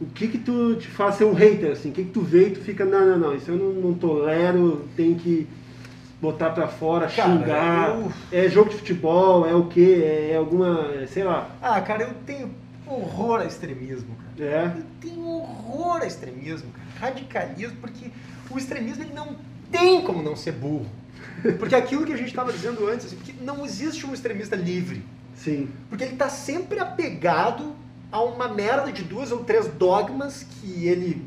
O 0.00 0.06
que 0.06 0.28
que 0.28 0.38
tu 0.38 0.76
te 0.76 0.88
faz 0.88 1.16
ser 1.16 1.24
um 1.24 1.34
hater, 1.34 1.72
assim? 1.72 1.90
O 1.90 1.92
que 1.92 2.04
que 2.04 2.10
tu 2.10 2.22
vê 2.22 2.48
e 2.48 2.50
tu 2.50 2.60
fica, 2.60 2.84
não, 2.84 3.06
não, 3.06 3.18
não, 3.18 3.34
isso 3.34 3.50
eu 3.50 3.56
não, 3.56 3.72
não 3.72 3.94
tolero, 3.94 4.86
tem 4.96 5.14
que 5.14 5.46
botar 6.20 6.50
pra 6.50 6.66
fora, 6.68 7.08
Cara, 7.08 7.32
xingar. 7.38 7.88
eu- 7.90 8.12
É 8.32 8.48
jogo 8.48 8.70
de 8.70 8.76
futebol, 8.76 9.46
é 9.46 9.54
o 9.54 9.66
quê? 9.66 10.02
É, 10.04 10.30
é 10.32 10.36
alguma, 10.36 11.06
sei 11.06 11.24
lá. 11.24 11.50
Ah, 11.60 11.80
cara, 11.80 12.04
eu 12.04 12.14
tenho 12.24 12.50
horror 12.86 13.40
a 13.40 13.44
extremismo, 13.44 14.14
cara. 14.16 14.50
É. 14.50 14.72
Eu 14.78 14.82
tenho 15.00 15.26
horror 15.26 16.00
a 16.02 16.06
extremismo, 16.06 16.70
cara. 16.72 16.86
Radicalismo, 17.12 17.76
porque 17.80 18.06
o 18.50 18.56
extremismo 18.58 19.02
ele 19.04 19.12
não 19.14 19.36
tem 19.70 20.02
como 20.02 20.22
não 20.22 20.34
ser 20.36 20.52
burro. 20.52 20.86
Porque 21.58 21.74
aquilo 21.74 22.04
que 22.06 22.12
a 22.12 22.16
gente 22.16 22.28
estava 22.28 22.52
dizendo 22.52 22.86
antes, 22.88 23.06
assim, 23.06 23.16
porque 23.16 23.34
não 23.42 23.64
existe 23.64 24.06
um 24.06 24.14
extremista 24.14 24.56
livre. 24.56 25.04
Sim. 25.34 25.68
Porque 25.88 26.04
ele 26.04 26.14
está 26.14 26.28
sempre 26.30 26.78
apegado 26.78 27.74
a 28.10 28.22
uma 28.22 28.48
merda 28.48 28.90
de 28.90 29.02
duas 29.02 29.30
ou 29.32 29.44
três 29.44 29.66
dogmas 29.66 30.44
que 30.44 30.86
ele 30.86 31.22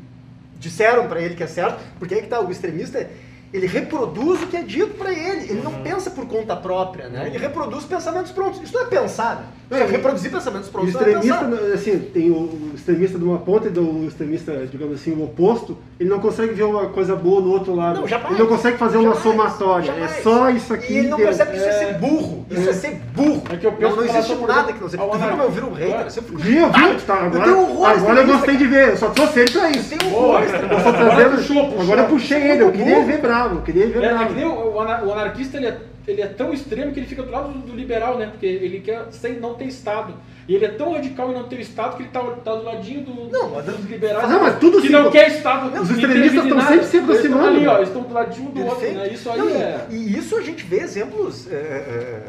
disseram 0.58 1.06
para 1.06 1.20
ele 1.20 1.34
que 1.36 1.42
é 1.42 1.46
certo. 1.46 1.80
Porque 1.98 2.14
aí 2.14 2.22
que 2.22 2.28
tá, 2.28 2.40
o 2.40 2.50
extremista, 2.50 3.08
ele 3.52 3.66
reproduz 3.66 4.42
o 4.42 4.46
que 4.46 4.56
é 4.56 4.62
dito 4.62 4.94
para 4.94 5.12
ele. 5.12 5.50
Ele 5.50 5.62
não 5.62 5.82
pensa 5.82 6.10
por 6.10 6.26
conta 6.26 6.54
própria, 6.56 7.08
né? 7.08 7.26
Ele 7.26 7.38
reproduz 7.38 7.84
pensamentos 7.84 8.30
prontos. 8.32 8.62
Isso 8.62 8.74
não 8.74 8.82
é 8.82 8.86
pensar, 8.86 9.36
né? 9.36 9.46
É 9.70 9.80
É, 9.80 9.86
reproduzir 9.86 10.30
pensamentos 10.32 10.68
O 10.68 10.72
prontos. 10.72 10.92
não 10.94 11.00
é 11.00 11.04
extremista, 11.12 11.44
pensar. 11.44 11.72
assim, 11.74 11.98
tem 12.12 12.30
o 12.30 12.34
o 12.70 12.72
extremista 12.74 13.18
de 13.18 13.24
uma 13.24 13.38
ponta 13.38 13.68
e 13.68 13.70
do 13.70 14.04
extremista, 14.06 14.66
digamos 14.70 14.96
assim, 15.00 15.12
o 15.12 15.24
oposto, 15.24 15.76
ele 15.98 16.08
não 16.08 16.18
consegue 16.18 16.52
ver 16.54 16.64
uma 16.64 16.86
coisa 16.86 17.14
boa 17.14 17.40
no 17.40 17.50
outro 17.52 17.74
lado. 17.74 18.00
Não, 18.00 18.08
jamais. 18.08 18.30
Ele 18.32 18.38
não 18.42 18.46
consegue 18.48 18.76
fazer 18.78 18.96
uma 18.96 19.14
Jamais, 19.14 19.22
somatória. 19.22 19.86
jamais. 19.86 20.16
É 20.18 20.22
só 20.22 20.50
isso 20.50 20.74
aqui. 20.74 20.92
E 20.92 20.98
ele 20.98 21.08
não 21.08 21.18
percebe 21.18 21.50
que 21.52 21.56
isso 21.58 21.66
é 21.66 21.68
É. 21.68 21.72
ser 21.72 21.94
burro. 21.98 22.46
Isso 22.50 22.68
é, 22.68 22.72
ser 22.72 23.00
burro. 23.14 23.42
É 23.52 23.56
que 23.56 23.66
eu 23.66 23.70
não, 23.70 23.78
penso 23.78 23.96
não 23.96 24.04
em 24.04 24.08
existe 24.08 24.34
por 24.36 24.48
nada 24.48 24.60
exemplo, 24.60 24.74
que 24.74 24.80
não 24.82 24.88
seja. 24.90 25.02
Tu 25.02 25.08
viu 25.10 25.14
anar- 25.16 25.30
como 25.30 25.42
eu 25.42 25.50
viro 25.50 25.66
um 25.68 25.72
hater? 25.72 26.00
É. 26.00 26.06
Eu 26.06 26.10
fico- 26.10 26.36
Viu, 26.38 26.68
viu? 26.68 27.00
Tá, 27.06 27.14
Eu 27.14 27.24
agora, 27.26 27.44
tenho 27.44 27.60
horror 27.60 27.86
agora 27.88 28.20
eu 28.20 28.26
gostei 28.26 28.56
de 28.56 28.66
ver. 28.66 28.88
Eu 28.90 28.96
só 28.96 29.08
trouxe 29.10 29.38
ele 29.40 29.50
pra 29.52 29.70
isso. 29.70 29.94
Eu 29.94 29.98
tenho 29.98 30.14
horror. 30.16 30.40
Eu 30.42 30.48
só 30.80 30.88
Agora 30.88 30.92
trazendo. 31.14 31.36
puxou, 31.36 31.64
puxou. 31.66 31.80
Agora 31.82 32.00
eu 32.02 32.08
puxei 32.08 32.42
ele. 32.50 32.62
Eu 32.64 32.72
queria 32.72 33.04
ver 33.04 33.18
bravo. 33.18 33.56
Eu 33.56 33.62
queria 33.62 33.86
ver 33.88 34.02
É, 34.02 34.06
é 34.06 34.08
bravo. 34.14 34.26
que 34.26 34.34
nem 34.34 34.44
o, 34.46 34.50
o 34.52 34.74
o 34.74 35.12
anarquista 35.12 35.56
ele 35.58 35.66
é, 35.66 35.78
ele 36.10 36.22
é 36.22 36.26
tão 36.26 36.52
extremo 36.52 36.92
que 36.92 37.00
ele 37.00 37.06
fica 37.06 37.22
do 37.22 37.30
lado 37.30 37.52
do, 37.52 37.58
do 37.60 37.74
liberal, 37.76 38.18
né? 38.18 38.26
Porque 38.26 38.46
ele 38.46 38.80
quer 38.80 39.06
sem 39.12 39.38
não 39.40 39.54
ter 39.54 39.64
Estado. 39.66 40.14
E 40.48 40.54
ele 40.56 40.64
é 40.64 40.68
tão 40.70 40.92
radical 40.94 41.30
em 41.30 41.34
não 41.34 41.44
ter 41.44 41.60
Estado 41.60 41.96
que 41.96 42.02
ele 42.02 42.10
tá, 42.10 42.20
tá 42.44 42.54
do 42.56 42.64
ladinho 42.64 43.02
do, 43.04 43.14
Não, 43.30 43.50
dos 43.50 43.64
mas- 43.66 43.84
liberais. 43.88 44.28
Não, 44.28 44.40
mas 44.42 44.58
tudo 44.58 44.82
que 44.82 44.88
não 44.88 45.10
quer 45.10 45.28
Estado. 45.28 45.66
Os 45.80 45.88
nem 45.90 46.00
extremistas 46.00 46.44
estão 46.44 46.60
sempre 46.60 46.66
se 46.68 46.72
Eles 46.74 46.94
estão 46.94 47.04
aproximando. 47.04 47.46
ali, 47.46 47.66
ó, 47.66 47.76
eles 47.76 47.88
estão 47.88 48.02
do 48.02 48.12
ladinho 48.14 48.48
um 48.48 48.52
do 48.52 48.60
outro, 48.64 48.76
Perfeito. 48.76 48.98
né? 48.98 49.08
Isso 49.12 49.30
aí 49.30 49.38
Não, 49.38 49.48
e- 49.48 49.52
é. 49.52 49.86
E 49.90 50.18
isso 50.18 50.36
a 50.36 50.42
gente 50.42 50.64
vê 50.66 50.80
exemplos 50.80 51.46
é, 51.50 51.54
é, 51.54 52.22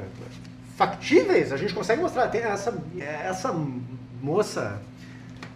factíveis, 0.77 1.51
a 1.51 1.57
gente 1.57 1.73
consegue 1.73 2.01
mostrar. 2.01 2.27
Tem 2.27 2.41
essa, 2.41 2.73
essa 3.25 3.55
moça 4.21 4.79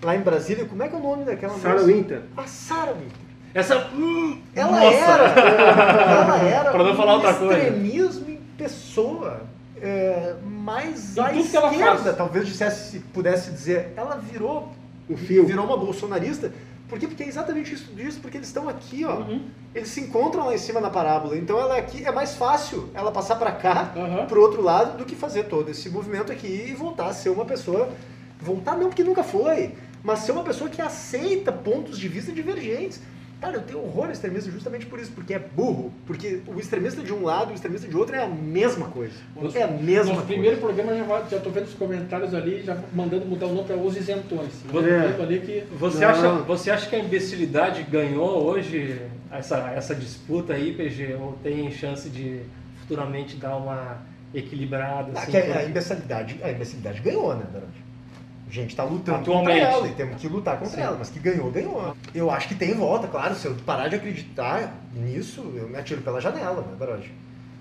lá 0.01 0.15
em 0.15 0.21
Brasília, 0.21 0.65
como 0.65 0.81
é 0.83 0.87
que 0.87 0.95
é 0.95 0.97
o 0.97 1.01
nome 1.01 1.23
daquela 1.25 1.53
Sarah 1.59 1.75
moça? 1.75 1.85
Winter. 1.87 2.21
A 2.37 2.43
Sarah 2.47 2.93
Winter. 2.93 3.24
Essa. 3.55 3.87
Hum, 3.95 4.41
Ela 4.53 4.71
nossa. 4.71 4.95
era, 4.97 5.23
ela 5.39 6.37
era 6.43 6.71
Pra 6.71 6.83
não 6.83 6.95
falar 6.95 7.13
um 7.13 7.15
outra 7.15 7.33
coisa. 7.33 7.57
extremismo 7.57 8.29
em 8.29 8.39
pessoa. 8.57 9.41
É, 9.81 10.35
mais 10.45 11.17
à 11.17 11.29
tudo 11.29 11.49
que 11.49 11.55
ela 11.57 11.71
esquerda, 11.71 12.13
talvez 12.13 12.47
dissesse, 12.47 12.91
se 12.91 12.99
pudesse 12.99 13.51
dizer. 13.51 13.93
Ela 13.95 14.15
virou 14.17 14.71
O 15.09 15.15
fio. 15.17 15.45
virou 15.45 15.65
uma 15.65 15.77
bolsonarista. 15.77 16.51
Por 16.89 16.99
quê? 16.99 17.07
Porque 17.07 17.23
é 17.23 17.27
exatamente 17.27 17.73
isso 17.73 17.91
disso, 17.93 18.19
porque 18.21 18.37
eles 18.37 18.47
estão 18.47 18.67
aqui, 18.69 19.03
ó. 19.05 19.15
Uhum. 19.17 19.41
Eles 19.73 19.89
se 19.89 20.01
encontram 20.01 20.45
lá 20.47 20.53
em 20.53 20.57
cima 20.57 20.79
na 20.81 20.89
parábola. 20.89 21.37
Então 21.37 21.59
ela 21.59 21.77
aqui 21.77 22.05
é 22.05 22.11
mais 22.11 22.35
fácil 22.35 22.89
ela 22.93 23.11
passar 23.11 23.35
para 23.37 23.51
cá, 23.53 23.91
Aham. 23.95 24.25
pro 24.27 24.41
outro 24.41 24.61
lado, 24.61 24.97
do 24.97 25.05
que 25.05 25.15
fazer 25.15 25.45
todo 25.45 25.69
esse 25.71 25.89
movimento 25.89 26.31
aqui 26.31 26.67
e 26.69 26.73
voltar 26.73 27.07
a 27.07 27.13
ser 27.13 27.29
uma 27.29 27.45
pessoa. 27.45 27.89
Voltar 28.39 28.75
não, 28.77 28.87
porque 28.89 29.03
nunca 29.03 29.23
foi, 29.23 29.73
mas 30.03 30.19
ser 30.19 30.31
uma 30.33 30.43
pessoa 30.43 30.69
que 30.69 30.81
aceita 30.81 31.51
pontos 31.51 31.97
de 31.97 32.07
vista 32.07 32.31
divergentes. 32.31 33.01
Cara, 33.45 33.57
eu 33.57 33.61
tenho 33.61 33.79
horror 33.83 34.05
ao 34.05 34.11
extremista 34.11 34.49
justamente 34.49 34.87
por 34.87 34.99
isso, 34.99 35.11
porque 35.11 35.31
é 35.31 35.37
burro. 35.37 35.93
Porque 36.07 36.41
o 36.47 36.59
extremista 36.59 37.03
de 37.03 37.13
um 37.13 37.23
lado 37.23 37.51
e 37.51 37.53
o 37.53 37.55
extremista 37.55 37.87
de 37.87 37.95
outro 37.95 38.15
é 38.15 38.23
a 38.23 38.27
mesma 38.27 38.87
coisa. 38.87 39.13
É 39.53 39.61
a 39.61 39.67
mesma 39.67 40.05
No 40.05 40.11
coisa. 40.13 40.25
primeiro 40.25 40.57
programa 40.57 40.95
já, 40.97 41.03
vai- 41.03 41.23
já 41.29 41.39
tô 41.39 41.51
vendo 41.51 41.65
os 41.65 41.75
comentários 41.75 42.33
ali, 42.33 42.63
já 42.63 42.75
mandando 42.91 43.23
mudar 43.27 43.45
o 43.45 43.53
nome 43.53 43.67
para 43.67 43.77
os 43.77 43.95
isentões. 43.95 44.49
É. 44.67 45.39
que 45.41 45.63
Você 45.77 45.99
Não. 45.99 46.09
acha, 46.09 46.29
você 46.41 46.71
acha 46.71 46.89
que 46.89 46.95
a 46.95 46.99
imbecilidade 46.99 47.83
ganhou 47.83 48.43
hoje 48.45 48.99
essa, 49.31 49.57
essa 49.75 49.93
disputa 49.93 50.53
aí, 50.53 50.73
PG? 50.73 51.13
Ou 51.21 51.33
tem 51.43 51.69
chance 51.71 52.09
de 52.09 52.41
futuramente 52.81 53.35
dar 53.35 53.57
uma 53.57 53.99
equilibrada? 54.33 55.11
Ah, 55.15 55.19
Assim, 55.19 55.31
que 55.31 55.37
a, 55.37 55.57
a 55.59 55.65
imbecilidade, 55.65 56.39
a 56.41 56.51
imbecilidade 56.51 56.99
ganhou, 56.99 57.35
né, 57.35 57.45
Dorante? 57.53 57.84
A 58.47 58.51
gente 58.51 58.69
está 58.69 58.83
lutando 58.83 59.17
Atualmente. 59.17 59.59
contra 59.59 59.77
ela 59.77 59.87
e 59.87 59.93
temos 59.93 60.21
que 60.21 60.27
lutar 60.27 60.59
contra 60.59 60.75
Sim. 60.75 60.81
ela, 60.81 60.97
mas 60.97 61.09
que 61.09 61.19
ganhou, 61.19 61.49
ganhou. 61.51 61.95
Eu 62.13 62.29
acho 62.29 62.47
que 62.47 62.55
tem 62.55 62.73
volta, 62.73 63.07
claro. 63.07 63.35
Se 63.35 63.47
eu 63.47 63.55
parar 63.65 63.87
de 63.87 63.95
acreditar 63.95 64.73
nisso, 64.93 65.41
eu 65.55 65.67
me 65.67 65.77
atiro 65.77 66.01
pela 66.01 66.21
janela, 66.21 66.61
né, 66.61 66.75
Dorante? 66.77 67.11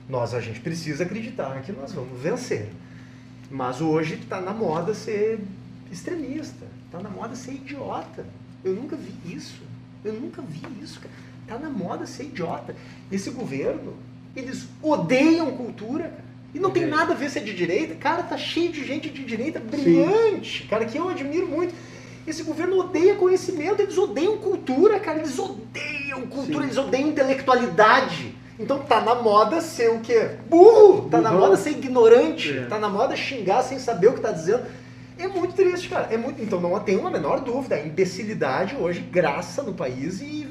Nós, 0.09 0.35
a 0.35 0.41
gente 0.41 0.61
precisa 0.61 1.05
acreditar 1.05 1.61
que 1.63 1.73
nós 1.73 1.93
vamos 1.93 2.21
vencer. 2.21 2.69
Mas 3.51 3.81
hoje 3.81 4.15
está 4.15 4.41
na 4.41 4.53
moda 4.53 4.95
ser 4.95 5.41
extremista, 5.91 6.67
está 6.85 6.99
na 7.01 7.09
moda 7.09 7.35
ser 7.35 7.53
idiota. 7.53 8.27
Eu 8.63 8.75
nunca 8.75 8.97
vi 8.97 9.35
isso. 9.35 9.63
Eu 10.05 10.13
nunca 10.15 10.43
vi 10.43 10.63
isso, 10.83 11.01
cara. 11.01 11.15
Tá 11.47 11.59
na 11.59 11.71
moda 11.71 12.07
ser 12.07 12.25
idiota. 12.25 12.77
Esse 13.11 13.31
governo, 13.31 13.95
eles 14.37 14.69
odeiam 14.83 15.51
cultura, 15.57 16.05
cara. 16.05 16.34
E 16.55 16.61
não 16.61 16.71
tem 16.71 16.87
nada 16.87 17.13
a 17.13 17.17
ver 17.17 17.29
se 17.29 17.39
é 17.39 17.43
de 17.43 17.53
direita. 17.53 17.97
Cara, 17.97 18.23
tá 18.23 18.39
cheio 18.39 18.71
de 18.71 18.87
gente 18.87 19.11
de 19.11 19.25
direita 19.25 19.59
brilhante, 19.59 20.69
cara, 20.71 20.85
que 20.85 20.97
eu 20.97 21.09
admiro 21.09 21.49
muito. 21.49 21.75
Esse 22.27 22.45
governo 22.45 22.79
odeia 22.79 23.17
conhecimento, 23.17 23.83
eles 23.83 23.99
odeiam 23.99 24.39
cultura, 24.39 25.01
cara. 25.01 25.19
Eles 25.19 25.39
odeiam 25.39 26.23
cultura, 26.23 26.61
Sim. 26.61 26.65
eles 26.65 26.79
odeiam 26.79 27.09
intelectualidade. 27.09 28.35
Então 28.59 28.79
tá 28.79 29.01
na 29.01 29.17
moda 29.17 29.61
ser 29.61 29.91
o 29.91 29.99
quê? 29.99 30.31
Burro! 30.49 31.09
Tá 31.11 31.21
na 31.21 31.33
moda 31.33 31.57
ser 31.57 31.71
ignorante. 31.71 32.57
É. 32.57 32.67
Tá 32.67 32.79
na 32.79 32.89
moda 32.89 33.17
xingar 33.17 33.63
sem 33.63 33.81
saber 33.81 34.07
o 34.07 34.13
que 34.15 34.21
tá 34.21 34.31
dizendo. 34.31 34.65
É 35.19 35.27
muito 35.27 35.55
triste, 35.55 35.89
cara. 35.89 36.09
É 36.11 36.17
muito... 36.17 36.41
Então 36.41 36.61
não 36.61 36.79
tem 36.79 36.97
uma 36.97 37.11
menor 37.11 37.41
dúvida. 37.41 37.75
A 37.75 37.81
imbecilidade 37.85 38.77
hoje 38.77 39.01
graça 39.01 39.63
no 39.63 39.75
país 39.75 40.21
e 40.21 40.47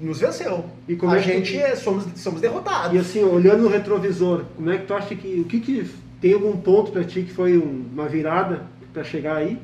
nos 0.00 0.20
venceu. 0.20 0.64
E 0.88 0.94
como 0.96 1.12
a 1.12 1.18
é 1.18 1.22
que- 1.22 1.28
gente 1.32 1.56
é, 1.58 1.74
somos, 1.76 2.04
somos 2.16 2.40
derrotados. 2.40 2.94
E 2.94 2.98
assim, 2.98 3.22
olhando 3.24 3.62
no 3.62 3.68
retrovisor, 3.68 4.44
como 4.56 4.70
é 4.70 4.78
que 4.78 4.86
tu 4.86 4.94
acha 4.94 5.14
que. 5.14 5.40
O 5.40 5.44
que 5.44 5.60
que. 5.60 5.90
Tem 6.20 6.32
algum 6.34 6.56
ponto 6.56 6.90
pra 6.90 7.04
ti 7.04 7.22
que 7.22 7.32
foi 7.32 7.56
um- 7.56 7.86
uma 7.92 8.08
virada 8.08 8.62
pra 8.92 9.04
chegar 9.04 9.36
aí? 9.36 9.58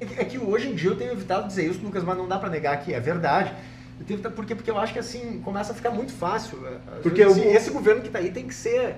É 0.00 0.04
que- 0.04 0.20
É 0.20 0.24
que 0.24 0.38
hoje 0.38 0.68
em 0.68 0.74
dia 0.74 0.90
eu 0.90 0.96
tenho 0.96 1.12
evitado 1.12 1.46
dizer 1.46 1.64
isso, 1.70 1.80
Lucas, 1.82 2.02
mas 2.02 2.18
não 2.18 2.26
dá 2.26 2.38
pra 2.38 2.48
negar 2.50 2.76
que 2.82 2.92
é 2.92 2.98
verdade. 2.98 3.52
Eu 4.00 4.06
tenho 4.06 4.20
porque, 4.32 4.54
porque 4.54 4.70
eu 4.70 4.78
acho 4.78 4.92
que 4.92 4.98
assim, 4.98 5.40
começa 5.44 5.72
a 5.72 5.74
ficar 5.76 5.90
muito 5.90 6.12
fácil. 6.12 6.58
Às 6.96 7.02
Porque 7.02 7.24
vezes, 7.24 7.38
o- 7.44 7.46
esse 7.48 7.70
governo 7.70 8.02
que 8.02 8.08
tá 8.08 8.18
aí 8.18 8.30
tem 8.32 8.46
que 8.48 8.54
ser 8.54 8.96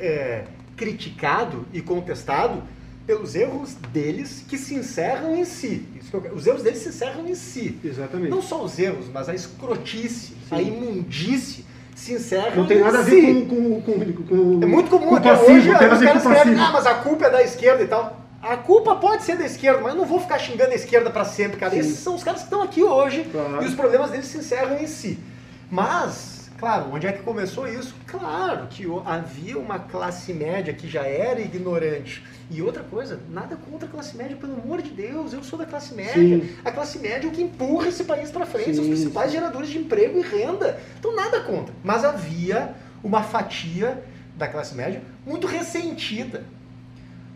é, 0.00 0.44
criticado 0.76 1.66
e 1.72 1.80
contestado 1.80 2.62
pelos 3.06 3.34
erros 3.34 3.74
deles 3.92 4.44
que 4.48 4.56
se 4.58 4.74
encerram 4.74 5.34
em 5.36 5.44
si. 5.44 5.86
Eu 6.12 6.34
os 6.34 6.46
erros 6.46 6.62
deles 6.62 6.78
se 6.80 6.88
encerram 6.90 7.26
em 7.26 7.34
si. 7.34 7.78
Exatamente. 7.84 8.30
Não 8.30 8.42
só 8.42 8.62
os 8.62 8.78
erros, 8.78 9.06
mas 9.12 9.28
a 9.28 9.34
escrotice, 9.34 10.32
a 10.50 10.56
Sim. 10.56 10.68
imundície 10.68 11.64
se 11.94 12.14
encerram 12.14 12.56
Não 12.56 12.66
tem 12.66 12.78
em 12.78 12.80
nada 12.80 13.00
a 13.00 13.04
si. 13.04 13.10
ver 13.10 13.46
com. 13.46 13.80
com, 13.80 13.82
com, 13.82 14.22
com 14.24 14.60
É 14.62 14.66
muito 14.66 14.88
comum 14.90 15.08
com 15.08 15.16
até 15.16 15.30
passivo, 15.30 15.52
hoje 15.52 15.68
os 15.68 15.74
a 15.74 15.78
caras 15.78 16.02
escrevem, 16.02 16.58
ah, 16.58 16.70
mas 16.72 16.86
a 16.86 16.94
culpa 16.94 17.26
é 17.26 17.30
da 17.30 17.42
esquerda 17.42 17.82
e 17.82 17.86
tal. 17.86 18.18
A 18.42 18.56
culpa 18.56 18.96
pode 18.96 19.22
ser 19.22 19.36
da 19.36 19.44
esquerda, 19.44 19.80
mas 19.82 19.92
eu 19.92 19.98
não 19.98 20.06
vou 20.06 20.18
ficar 20.18 20.38
xingando 20.38 20.70
a 20.72 20.74
esquerda 20.74 21.10
pra 21.10 21.26
sempre, 21.26 21.58
cara. 21.58 21.72
Sim. 21.74 21.80
Esses 21.80 21.98
são 21.98 22.14
os 22.14 22.24
caras 22.24 22.40
que 22.40 22.46
estão 22.46 22.62
aqui 22.62 22.82
hoje 22.82 23.24
Claro. 23.30 23.62
e 23.62 23.66
os 23.66 23.74
problemas 23.74 24.10
deles 24.10 24.26
se 24.26 24.38
encerram 24.38 24.78
em 24.78 24.86
si. 24.86 25.18
Mas, 25.70 26.39
claro, 26.60 26.92
onde 26.92 27.06
é 27.06 27.12
que 27.12 27.22
começou 27.22 27.66
isso? 27.66 27.94
Claro 28.06 28.66
que 28.68 28.84
havia 29.06 29.58
uma 29.58 29.78
classe 29.78 30.34
média 30.34 30.74
que 30.74 30.86
já 30.86 31.06
era 31.06 31.40
ignorante. 31.40 32.22
E 32.50 32.60
outra 32.60 32.82
coisa, 32.82 33.18
nada 33.30 33.56
contra 33.56 33.88
a 33.88 33.90
classe 33.90 34.14
média, 34.14 34.36
pelo 34.36 34.52
amor 34.52 34.82
de 34.82 34.90
Deus, 34.90 35.32
eu 35.32 35.42
sou 35.42 35.58
da 35.58 35.64
classe 35.64 35.94
média. 35.94 36.12
Sim. 36.12 36.54
A 36.62 36.70
classe 36.70 36.98
média 36.98 37.26
é 37.26 37.30
o 37.30 37.32
que 37.32 37.42
empurra 37.42 37.88
esse 37.88 38.04
país 38.04 38.30
para 38.30 38.44
frente, 38.44 38.74
são 38.74 38.82
os 38.84 38.90
Sim, 38.90 38.90
principais 38.90 39.30
sim. 39.30 39.38
geradores 39.38 39.70
de 39.70 39.78
emprego 39.78 40.18
e 40.18 40.22
renda. 40.22 40.78
Então 40.98 41.16
nada 41.16 41.40
contra. 41.40 41.74
Mas 41.82 42.04
havia 42.04 42.74
uma 43.02 43.22
fatia 43.22 44.04
da 44.36 44.46
classe 44.46 44.74
média 44.74 45.00
muito 45.26 45.46
ressentida. 45.46 46.44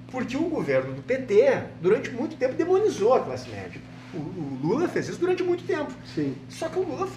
Porque 0.08 0.36
o 0.36 0.48
governo 0.50 0.92
do 0.94 1.02
PT, 1.02 1.62
durante 1.80 2.10
muito 2.10 2.36
tempo, 2.36 2.54
demonizou 2.54 3.14
a 3.14 3.20
classe 3.20 3.48
média. 3.48 3.80
O, 4.12 4.18
o 4.18 4.58
Lula 4.62 4.86
fez 4.86 5.08
isso 5.08 5.18
durante 5.18 5.42
muito 5.42 5.64
tempo. 5.64 5.92
Sim. 6.14 6.36
Só 6.48 6.68
que 6.68 6.78
o 6.78 6.82
Lula, 6.82 7.08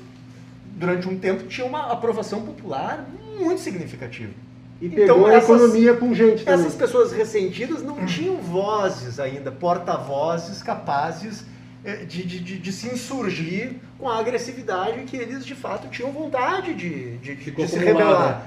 durante 0.78 1.08
um 1.10 1.18
tempo, 1.18 1.48
tinha 1.48 1.66
uma 1.66 1.92
aprovação 1.92 2.42
popular 2.44 3.06
muito 3.40 3.60
significativa. 3.62 4.32
E 4.80 4.86
Então, 4.86 4.98
pegou 5.00 5.26
a 5.26 5.34
essas- 5.34 5.50
economia 5.50 5.94
pungente 5.96 6.46
também. 6.46 6.60
Essas 6.60 6.76
pessoas 6.76 7.12
ressentidas 7.12 7.82
não 7.82 8.06
tinham 8.06 8.38
vozes 8.38 9.20
ainda, 9.20 9.52
porta-vozes 9.52 10.62
capazes 10.62 11.44
eh, 11.84 12.06
de, 12.06 12.24
de, 12.24 12.40
de, 12.40 12.60
de 12.60 12.72
se 12.72 12.88
insurgir 12.88 13.76
com 13.98 14.08
a 14.08 14.20
agressividade 14.20 15.02
que 15.06 15.18
eles 15.18 15.44
de 15.46 15.56
fato 15.56 15.88
tinham 15.90 16.12
vontade 16.12 16.74
de, 16.76 17.18
de, 17.18 17.36
de, 17.36 17.68
se 17.68 17.80
rebelar. 17.80 18.46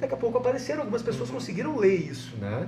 Daqui 0.00 0.14
a 0.14 0.16
pouco 0.16 0.38
apareceram, 0.38 0.80
algumas 0.80 1.02
pessoas 1.02 1.28
conseguiram 1.28 1.76
ler 1.76 1.96
isso, 1.96 2.34
né? 2.40 2.66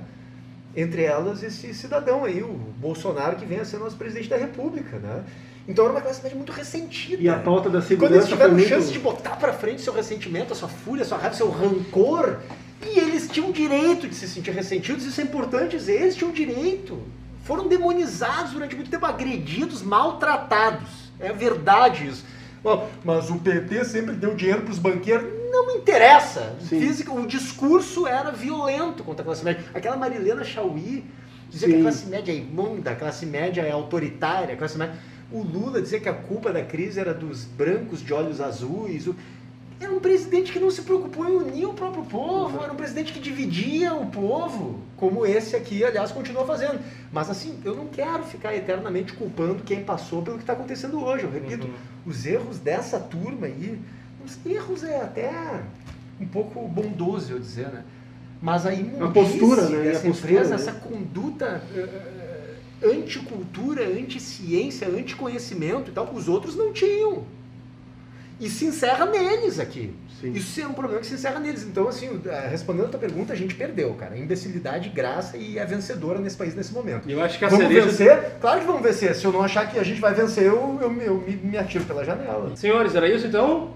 Entre 0.76 1.02
elas 1.02 1.42
esse 1.42 1.72
cidadão 1.74 2.24
aí, 2.24 2.42
o 2.42 2.52
Bolsonaro, 2.78 3.36
que 3.36 3.46
vem 3.46 3.60
a 3.60 3.64
ser 3.64 3.78
nosso 3.78 3.96
presidente 3.96 4.28
da 4.28 4.36
República, 4.36 4.98
né? 4.98 5.22
Então 5.70 5.84
era 5.84 5.94
uma 5.94 6.00
classe 6.00 6.20
média 6.20 6.36
muito 6.36 6.50
ressentida. 6.50 7.22
E 7.22 7.28
a 7.28 7.38
pauta 7.38 7.70
da 7.70 7.78
E 7.78 7.96
quando 7.96 8.12
eles 8.12 8.24
segurança 8.24 8.28
tiveram 8.28 8.54
muito... 8.54 8.68
chance 8.68 8.92
de 8.92 8.98
botar 8.98 9.36
pra 9.36 9.52
frente 9.52 9.80
seu 9.80 9.92
ressentimento, 9.92 10.52
a 10.52 10.56
sua 10.56 10.68
fúria, 10.68 11.02
a 11.02 11.06
sua 11.06 11.16
raiva, 11.16 11.36
seu 11.36 11.48
rancor, 11.48 12.38
e 12.84 12.98
eles 12.98 13.28
tinham 13.28 13.52
direito 13.52 14.08
de 14.08 14.14
se 14.16 14.26
sentir 14.26 14.50
ressentidos, 14.50 15.04
isso 15.04 15.20
é 15.20 15.24
importante 15.24 15.76
dizer, 15.76 16.02
eles 16.02 16.16
tinham 16.16 16.32
direito. 16.32 16.98
Foram 17.44 17.68
demonizados 17.68 18.52
durante 18.52 18.74
muito 18.74 18.90
tempo, 18.90 19.06
agredidos, 19.06 19.80
maltratados. 19.80 21.10
É 21.20 21.32
verdade 21.32 22.08
isso. 22.08 22.24
Bom, 22.62 22.90
mas 23.04 23.30
o 23.30 23.36
PT 23.36 23.84
sempre 23.84 24.14
deu 24.14 24.34
dinheiro 24.34 24.62
para 24.62 24.72
os 24.72 24.78
banqueiros. 24.78 25.26
Não 25.50 25.68
me 25.68 25.74
interessa. 25.74 26.56
Sim. 26.60 26.80
Física, 26.80 27.12
o 27.12 27.26
discurso 27.26 28.06
era 28.06 28.30
violento 28.32 29.04
contra 29.04 29.22
a 29.22 29.24
classe 29.24 29.44
média. 29.44 29.64
Aquela 29.72 29.96
Marilena 29.96 30.44
Chauí 30.44 31.04
dizia 31.48 31.68
que 31.68 31.74
a 31.74 31.76
Sim. 31.76 31.82
classe 31.82 32.06
média 32.06 32.32
é 32.32 32.36
imunda, 32.36 32.90
a 32.90 32.96
classe 32.96 33.24
média 33.24 33.62
é 33.62 33.70
autoritária, 33.70 34.54
a 34.54 34.56
classe 34.56 34.76
média... 34.76 34.96
O 35.32 35.42
Lula 35.42 35.80
dizia 35.80 36.00
que 36.00 36.08
a 36.08 36.14
culpa 36.14 36.52
da 36.52 36.64
crise 36.64 36.98
era 36.98 37.14
dos 37.14 37.44
brancos 37.44 38.02
de 38.02 38.12
olhos 38.12 38.40
azuis. 38.40 39.08
Era 39.80 39.92
um 39.92 40.00
presidente 40.00 40.52
que 40.52 40.58
não 40.58 40.70
se 40.70 40.82
preocupou 40.82 41.26
em 41.26 41.36
unir 41.36 41.66
o 41.66 41.72
próprio 41.72 42.04
povo, 42.04 42.62
era 42.62 42.70
um 42.72 42.76
presidente 42.76 43.12
que 43.14 43.20
dividia 43.20 43.94
o 43.94 44.06
povo, 44.10 44.80
como 44.96 45.24
esse 45.24 45.56
aqui, 45.56 45.82
aliás, 45.82 46.12
continua 46.12 46.44
fazendo. 46.44 46.78
Mas 47.10 47.30
assim, 47.30 47.58
eu 47.64 47.74
não 47.74 47.86
quero 47.86 48.24
ficar 48.24 48.54
eternamente 48.54 49.14
culpando 49.14 49.62
quem 49.62 49.82
passou 49.82 50.20
pelo 50.20 50.36
que 50.36 50.42
está 50.42 50.52
acontecendo 50.52 51.02
hoje. 51.02 51.24
Eu 51.24 51.30
repito, 51.30 51.66
Uhum. 51.66 51.72
os 52.06 52.26
erros 52.26 52.58
dessa 52.58 53.00
turma 53.00 53.46
aí, 53.46 53.80
os 54.22 54.38
erros 54.44 54.84
é 54.84 55.00
até 55.00 55.32
um 56.20 56.26
pouco 56.26 56.60
bondoso 56.68 57.32
eu 57.32 57.38
dizer, 57.38 57.68
né? 57.68 57.82
Mas 58.42 58.66
a 58.66 58.74
imundície 58.74 59.38
postura, 59.38 59.68
né? 59.68 59.78
A 59.78 60.00
postura, 60.00 60.08
empresa, 60.08 60.50
né? 60.50 60.54
essa 60.56 60.72
conduta 60.72 61.62
eh, 61.74 61.78
eh, 61.78 62.19
anticultura, 62.82 63.86
anti-ciência, 63.86 64.88
anticonhecimento 64.88 65.90
e 65.90 65.92
tal, 65.92 66.10
os 66.12 66.28
outros 66.28 66.56
não 66.56 66.72
tinham. 66.72 67.24
E 68.40 68.48
se 68.48 68.64
encerra 68.64 69.04
neles 69.04 69.58
aqui. 69.60 69.92
Sim. 70.20 70.32
Isso 70.32 70.60
é 70.60 70.66
um 70.66 70.72
problema 70.72 71.00
que 71.00 71.06
se 71.06 71.14
encerra 71.14 71.38
neles. 71.40 71.62
Então, 71.62 71.88
assim, 71.88 72.20
eh, 72.26 72.48
respondendo 72.50 72.86
a 72.86 72.88
tua 72.88 73.00
pergunta, 73.00 73.32
a 73.32 73.36
gente 73.36 73.54
perdeu, 73.54 73.92
cara. 73.94 74.16
Imbecilidade, 74.16 74.88
graça 74.88 75.36
e 75.36 75.58
é 75.58 75.64
vencedora 75.64 76.18
nesse 76.18 76.36
país 76.36 76.54
nesse 76.54 76.72
momento. 76.72 77.08
Eu 77.08 77.22
acho 77.22 77.38
que 77.38 77.44
a 77.44 77.48
Vamos 77.48 77.66
cereja... 77.66 77.86
vencer? 77.86 78.38
Claro 78.40 78.60
que 78.60 78.66
vamos 78.66 78.82
vencer. 78.82 79.14
Se 79.14 79.24
eu 79.26 79.32
não 79.32 79.42
achar 79.42 79.70
que 79.70 79.78
a 79.78 79.82
gente 79.82 80.00
vai 80.00 80.14
vencer, 80.14 80.44
eu, 80.44 80.78
eu, 80.80 80.92
eu 81.02 81.14
me, 81.18 81.36
me 81.36 81.58
atiro 81.58 81.84
pela 81.84 82.04
janela. 82.04 82.54
Senhores, 82.56 82.94
era 82.94 83.08
isso 83.08 83.26
então? 83.26 83.74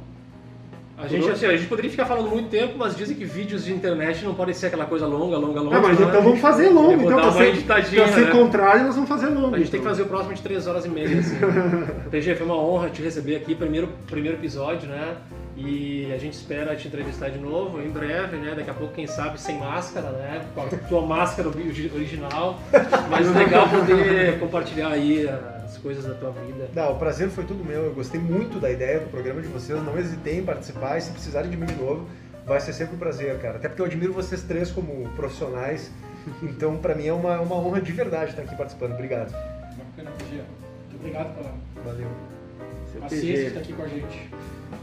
A 0.97 1.09
gente, 1.09 1.29
assim, 1.29 1.47
a 1.47 1.57
gente 1.57 1.67
poderia 1.67 1.91
ficar 1.91 2.07
falando 2.07 2.31
muito 2.31 2.49
tempo, 2.49 2.75
mas 2.79 2.97
dizem 2.97 3.17
que 3.17 3.25
vídeos 3.25 3.65
de 3.65 3.73
internet 3.73 4.25
não 4.25 4.33
podem 4.33 4.55
ser 4.55 4.67
aquela 4.67 4.87
coisa 4.87 5.07
longa, 5.07 5.37
longa, 5.37 5.61
longa. 5.61 5.77
Ah, 5.77 5.81
mas 5.81 5.99
né? 5.99 6.07
então 6.09 6.23
vamos 6.23 6.41
fazer 6.41 6.69
longo. 6.69 7.03
Então, 7.03 7.21
pra 7.21 7.33
ser, 7.33 7.63
pra 7.65 7.83
ser 7.83 8.27
né? 8.27 8.31
contrário, 8.31 8.85
nós 8.85 8.95
vamos 8.95 9.09
fazer 9.09 9.27
longo. 9.27 9.57
A 9.57 9.59
gente 9.59 9.71
tem 9.71 9.81
que 9.81 9.87
então. 9.87 9.91
fazer 9.91 10.03
o 10.03 10.07
próximo 10.07 10.35
de 10.35 10.43
3 10.43 10.67
horas 10.69 10.85
e 10.85 10.89
meia, 10.89 11.19
assim. 11.19 11.37
PG, 12.11 12.37
foi 12.37 12.47
uma 12.47 12.57
honra 12.57 12.91
te 12.91 13.03
receber 13.03 13.35
aqui, 13.37 13.57
primeiro, 13.57 13.89
primeiro 14.07 14.39
episódio, 14.39 14.89
né? 14.89 15.17
E 15.57 16.13
a 16.13 16.19
gente 16.19 16.33
espera 16.35 16.75
te 16.75 16.89
entrevistar 16.89 17.29
de 17.31 17.39
novo 17.39 17.81
em 17.81 17.89
breve, 17.89 18.37
né? 18.39 18.55
Daqui 18.57 18.71
a 18.71 18.75
pouco, 18.75 18.93
quem 18.93 19.07
sabe, 19.07 19.41
sem 19.41 19.57
máscara, 19.59 20.11
né? 20.11 20.45
Com 20.55 20.63
a 20.63 20.67
tua 20.89 21.03
máscara 21.07 21.49
ori- 21.49 21.93
original. 21.95 22.59
Mas 23.09 23.33
legal 23.33 23.69
poder 23.69 24.39
compartilhar 24.41 24.89
aí 24.89 25.29
as 25.65 25.79
coisas 25.79 26.05
da 26.05 26.15
tua 26.15 26.33
vida. 26.33 26.69
Não, 26.75 26.93
o 26.93 26.99
prazer 26.99 27.29
foi 27.29 27.45
tudo 27.45 27.65
meu. 27.65 27.85
Eu 27.85 27.95
gostei 27.95 28.21
muito 28.21 28.59
da 28.59 28.69
ideia 28.71 28.99
do 28.99 29.07
programa 29.11 29.41
de 29.41 29.47
vocês. 29.49 29.81
Não 29.83 29.97
hesitei 29.97 30.39
em 30.41 30.45
participar. 30.45 30.99
E 30.99 31.03
se 31.03 31.13
precisarem 31.13 31.49
de 31.51 31.57
mim 31.57 31.67
de 31.67 31.77
novo, 31.77 32.09
vai 32.45 32.59
ser 32.61 32.73
sempre 32.73 32.97
um 32.97 32.99
prazer, 32.99 33.39
cara. 33.39 33.57
Até 33.57 33.69
porque 33.69 33.81
eu 33.83 33.87
admiro 33.87 34.13
vocês 34.13 34.43
três 34.43 34.73
como 34.73 35.09
profissionais. 35.11 35.89
Então, 36.43 36.77
pra 36.79 36.95
mim, 36.95 37.07
é 37.07 37.13
uma, 37.13 37.39
uma 37.41 37.55
honra 37.55 37.81
de 37.81 37.93
verdade 37.93 38.31
estar 38.31 38.43
aqui 38.43 38.57
participando. 38.57 38.93
Obrigado. 38.95 39.31
Muito 39.97 40.97
obrigado 40.97 41.35
pela 41.37 41.53
Valeu. 41.85 42.09
Paciência 43.01 43.33
PG. 43.33 43.45
que 43.45 43.51
tá 43.51 43.61
aqui 43.61 43.73
com 43.73 43.83
a 43.83 43.89
gente. 43.89 44.31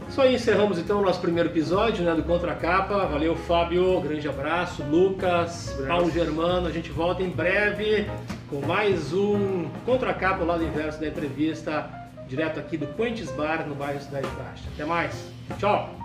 Isso 0.08 0.20
aí, 0.20 0.34
encerramos 0.34 0.78
então 0.78 1.00
o 1.00 1.02
nosso 1.02 1.20
primeiro 1.20 1.48
episódio 1.48 2.04
né, 2.04 2.14
do 2.14 2.22
Contra 2.22 2.54
Capa. 2.54 3.06
Valeu, 3.06 3.34
Fábio. 3.34 4.00
Grande 4.00 4.28
abraço. 4.28 4.82
Lucas, 4.82 5.70
Abraço. 5.70 5.86
Paulo 5.86 6.10
Germano. 6.10 6.66
A 6.66 6.70
gente 6.70 6.90
volta 6.90 7.22
em 7.22 7.30
breve 7.30 8.06
com 8.50 8.60
mais 8.66 9.12
um 9.14 9.68
Contra 9.86 10.12
Capa 10.12 10.44
lá 10.44 10.58
do 10.58 10.64
inverso 10.64 11.00
da 11.00 11.08
entrevista, 11.08 11.88
direto 12.28 12.60
aqui 12.60 12.76
do 12.76 12.86
Quentes 12.88 13.30
Bar, 13.30 13.66
no 13.66 13.74
bairro 13.74 14.00
Cidade 14.02 14.26
Baixa. 14.36 14.64
Até 14.74 14.84
mais. 14.84 15.14
Tchau. 15.58 15.98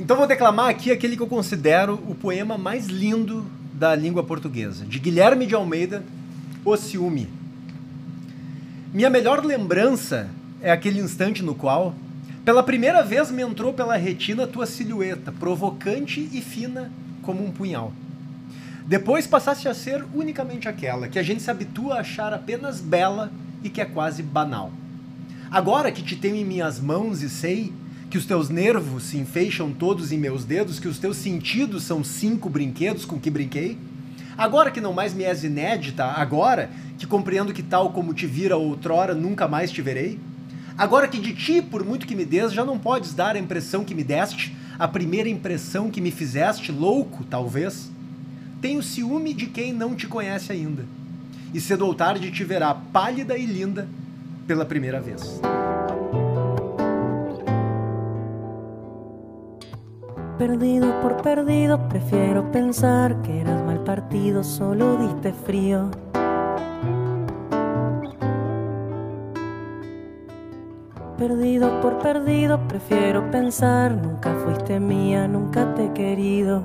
Então 0.00 0.16
vou 0.16 0.26
declamar 0.26 0.68
aqui 0.68 0.90
aquele 0.90 1.16
que 1.16 1.22
eu 1.22 1.28
considero 1.28 1.94
o 2.08 2.14
poema 2.16 2.58
mais 2.58 2.88
lindo 2.88 3.46
da 3.72 3.94
língua 3.94 4.24
portuguesa, 4.24 4.84
de 4.84 4.98
Guilherme 4.98 5.46
de 5.46 5.54
Almeida, 5.54 6.02
O 6.64 6.76
Ciúme. 6.76 7.28
Minha 8.92 9.08
melhor 9.08 9.44
lembrança 9.44 10.28
é 10.62 10.70
aquele 10.70 11.00
instante 11.00 11.42
no 11.42 11.54
qual, 11.54 11.94
pela 12.44 12.62
primeira 12.62 13.02
vez, 13.02 13.30
me 13.30 13.42
entrou 13.42 13.72
pela 13.72 13.96
retina 13.96 14.46
tua 14.46 14.64
silhueta, 14.66 15.32
provocante 15.32 16.28
e 16.32 16.40
fina 16.40 16.90
como 17.20 17.44
um 17.44 17.50
punhal. 17.50 17.92
Depois 18.86 19.26
passaste 19.26 19.68
a 19.68 19.74
ser 19.74 20.04
unicamente 20.14 20.68
aquela 20.68 21.08
que 21.08 21.18
a 21.18 21.22
gente 21.22 21.42
se 21.42 21.50
habitua 21.50 21.94
a 21.96 22.00
achar 22.00 22.32
apenas 22.32 22.80
bela 22.80 23.30
e 23.62 23.68
que 23.68 23.80
é 23.80 23.84
quase 23.84 24.22
banal. 24.22 24.72
Agora 25.50 25.92
que 25.92 26.02
te 26.02 26.16
tenho 26.16 26.36
em 26.36 26.44
minhas 26.44 26.80
mãos 26.80 27.22
e 27.22 27.28
sei 27.28 27.72
que 28.10 28.18
os 28.18 28.26
teus 28.26 28.48
nervos 28.48 29.04
se 29.04 29.18
enfeixam 29.18 29.72
todos 29.72 30.12
em 30.12 30.18
meus 30.18 30.44
dedos, 30.44 30.80
que 30.80 30.88
os 30.88 30.98
teus 30.98 31.16
sentidos 31.16 31.84
são 31.84 32.02
cinco 32.02 32.48
brinquedos 32.48 33.04
com 33.04 33.18
que 33.18 33.30
brinquei, 33.30 33.78
agora 34.36 34.70
que 34.70 34.80
não 34.80 34.92
mais 34.92 35.14
me 35.14 35.24
és 35.24 35.44
inédita, 35.44 36.04
agora 36.04 36.70
que 36.98 37.06
compreendo 37.06 37.52
que 37.52 37.62
tal 37.62 37.90
como 37.90 38.12
te 38.12 38.26
vira 38.26 38.56
outrora 38.56 39.14
nunca 39.14 39.46
mais 39.46 39.70
te 39.70 39.80
verei, 39.80 40.18
agora 40.76 41.08
que 41.08 41.18
de 41.18 41.34
ti, 41.34 41.62
por 41.62 41.84
muito 41.84 42.06
que 42.06 42.14
me 42.14 42.24
des, 42.24 42.52
já 42.52 42.64
não 42.64 42.78
podes 42.78 43.14
dar 43.14 43.36
a 43.36 43.38
impressão 43.38 43.84
que 43.84 43.94
me 43.94 44.04
deste, 44.04 44.56
a 44.78 44.88
primeira 44.88 45.28
impressão 45.28 45.90
que 45.90 46.00
me 46.00 46.10
fizeste, 46.10 46.72
louco, 46.72 47.24
talvez, 47.24 47.90
tenho 48.60 48.82
ciúme 48.82 49.34
de 49.34 49.46
quem 49.46 49.72
não 49.72 49.94
te 49.94 50.06
conhece 50.06 50.52
ainda, 50.52 50.84
e 51.52 51.60
cedo 51.60 51.86
ou 51.86 51.94
tarde 51.94 52.30
te 52.30 52.44
verá 52.44 52.74
pálida 52.74 53.36
e 53.36 53.46
linda 53.46 53.88
pela 54.46 54.64
primeira 54.64 55.00
vez. 55.00 55.40
Perdido 60.38 60.86
por 61.00 61.22
perdido, 61.22 61.78
prefiero 61.88 62.42
pensar 62.50 63.20
que 63.22 63.30
eras 63.30 63.64
mal 63.64 63.78
partido, 63.84 64.42
solo 64.42 64.96
diste 64.96 65.32
frío. 65.44 66.11
Perdido 71.22 71.80
por 71.80 72.00
perdido, 72.00 72.58
prefiero 72.66 73.30
pensar, 73.30 73.92
nunca 73.92 74.34
fuiste 74.44 74.80
mía, 74.80 75.28
nunca 75.28 75.72
te 75.72 75.84
he 75.84 75.92
querido. 75.92 76.64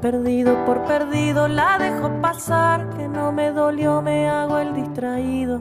Perdido 0.00 0.64
por 0.64 0.84
perdido, 0.86 1.48
la 1.48 1.76
dejo 1.78 2.10
pasar, 2.22 2.88
que 2.96 3.08
no 3.08 3.30
me 3.30 3.50
dolió, 3.50 4.00
me 4.00 4.26
hago 4.26 4.56
el 4.56 4.72
distraído. 4.72 5.60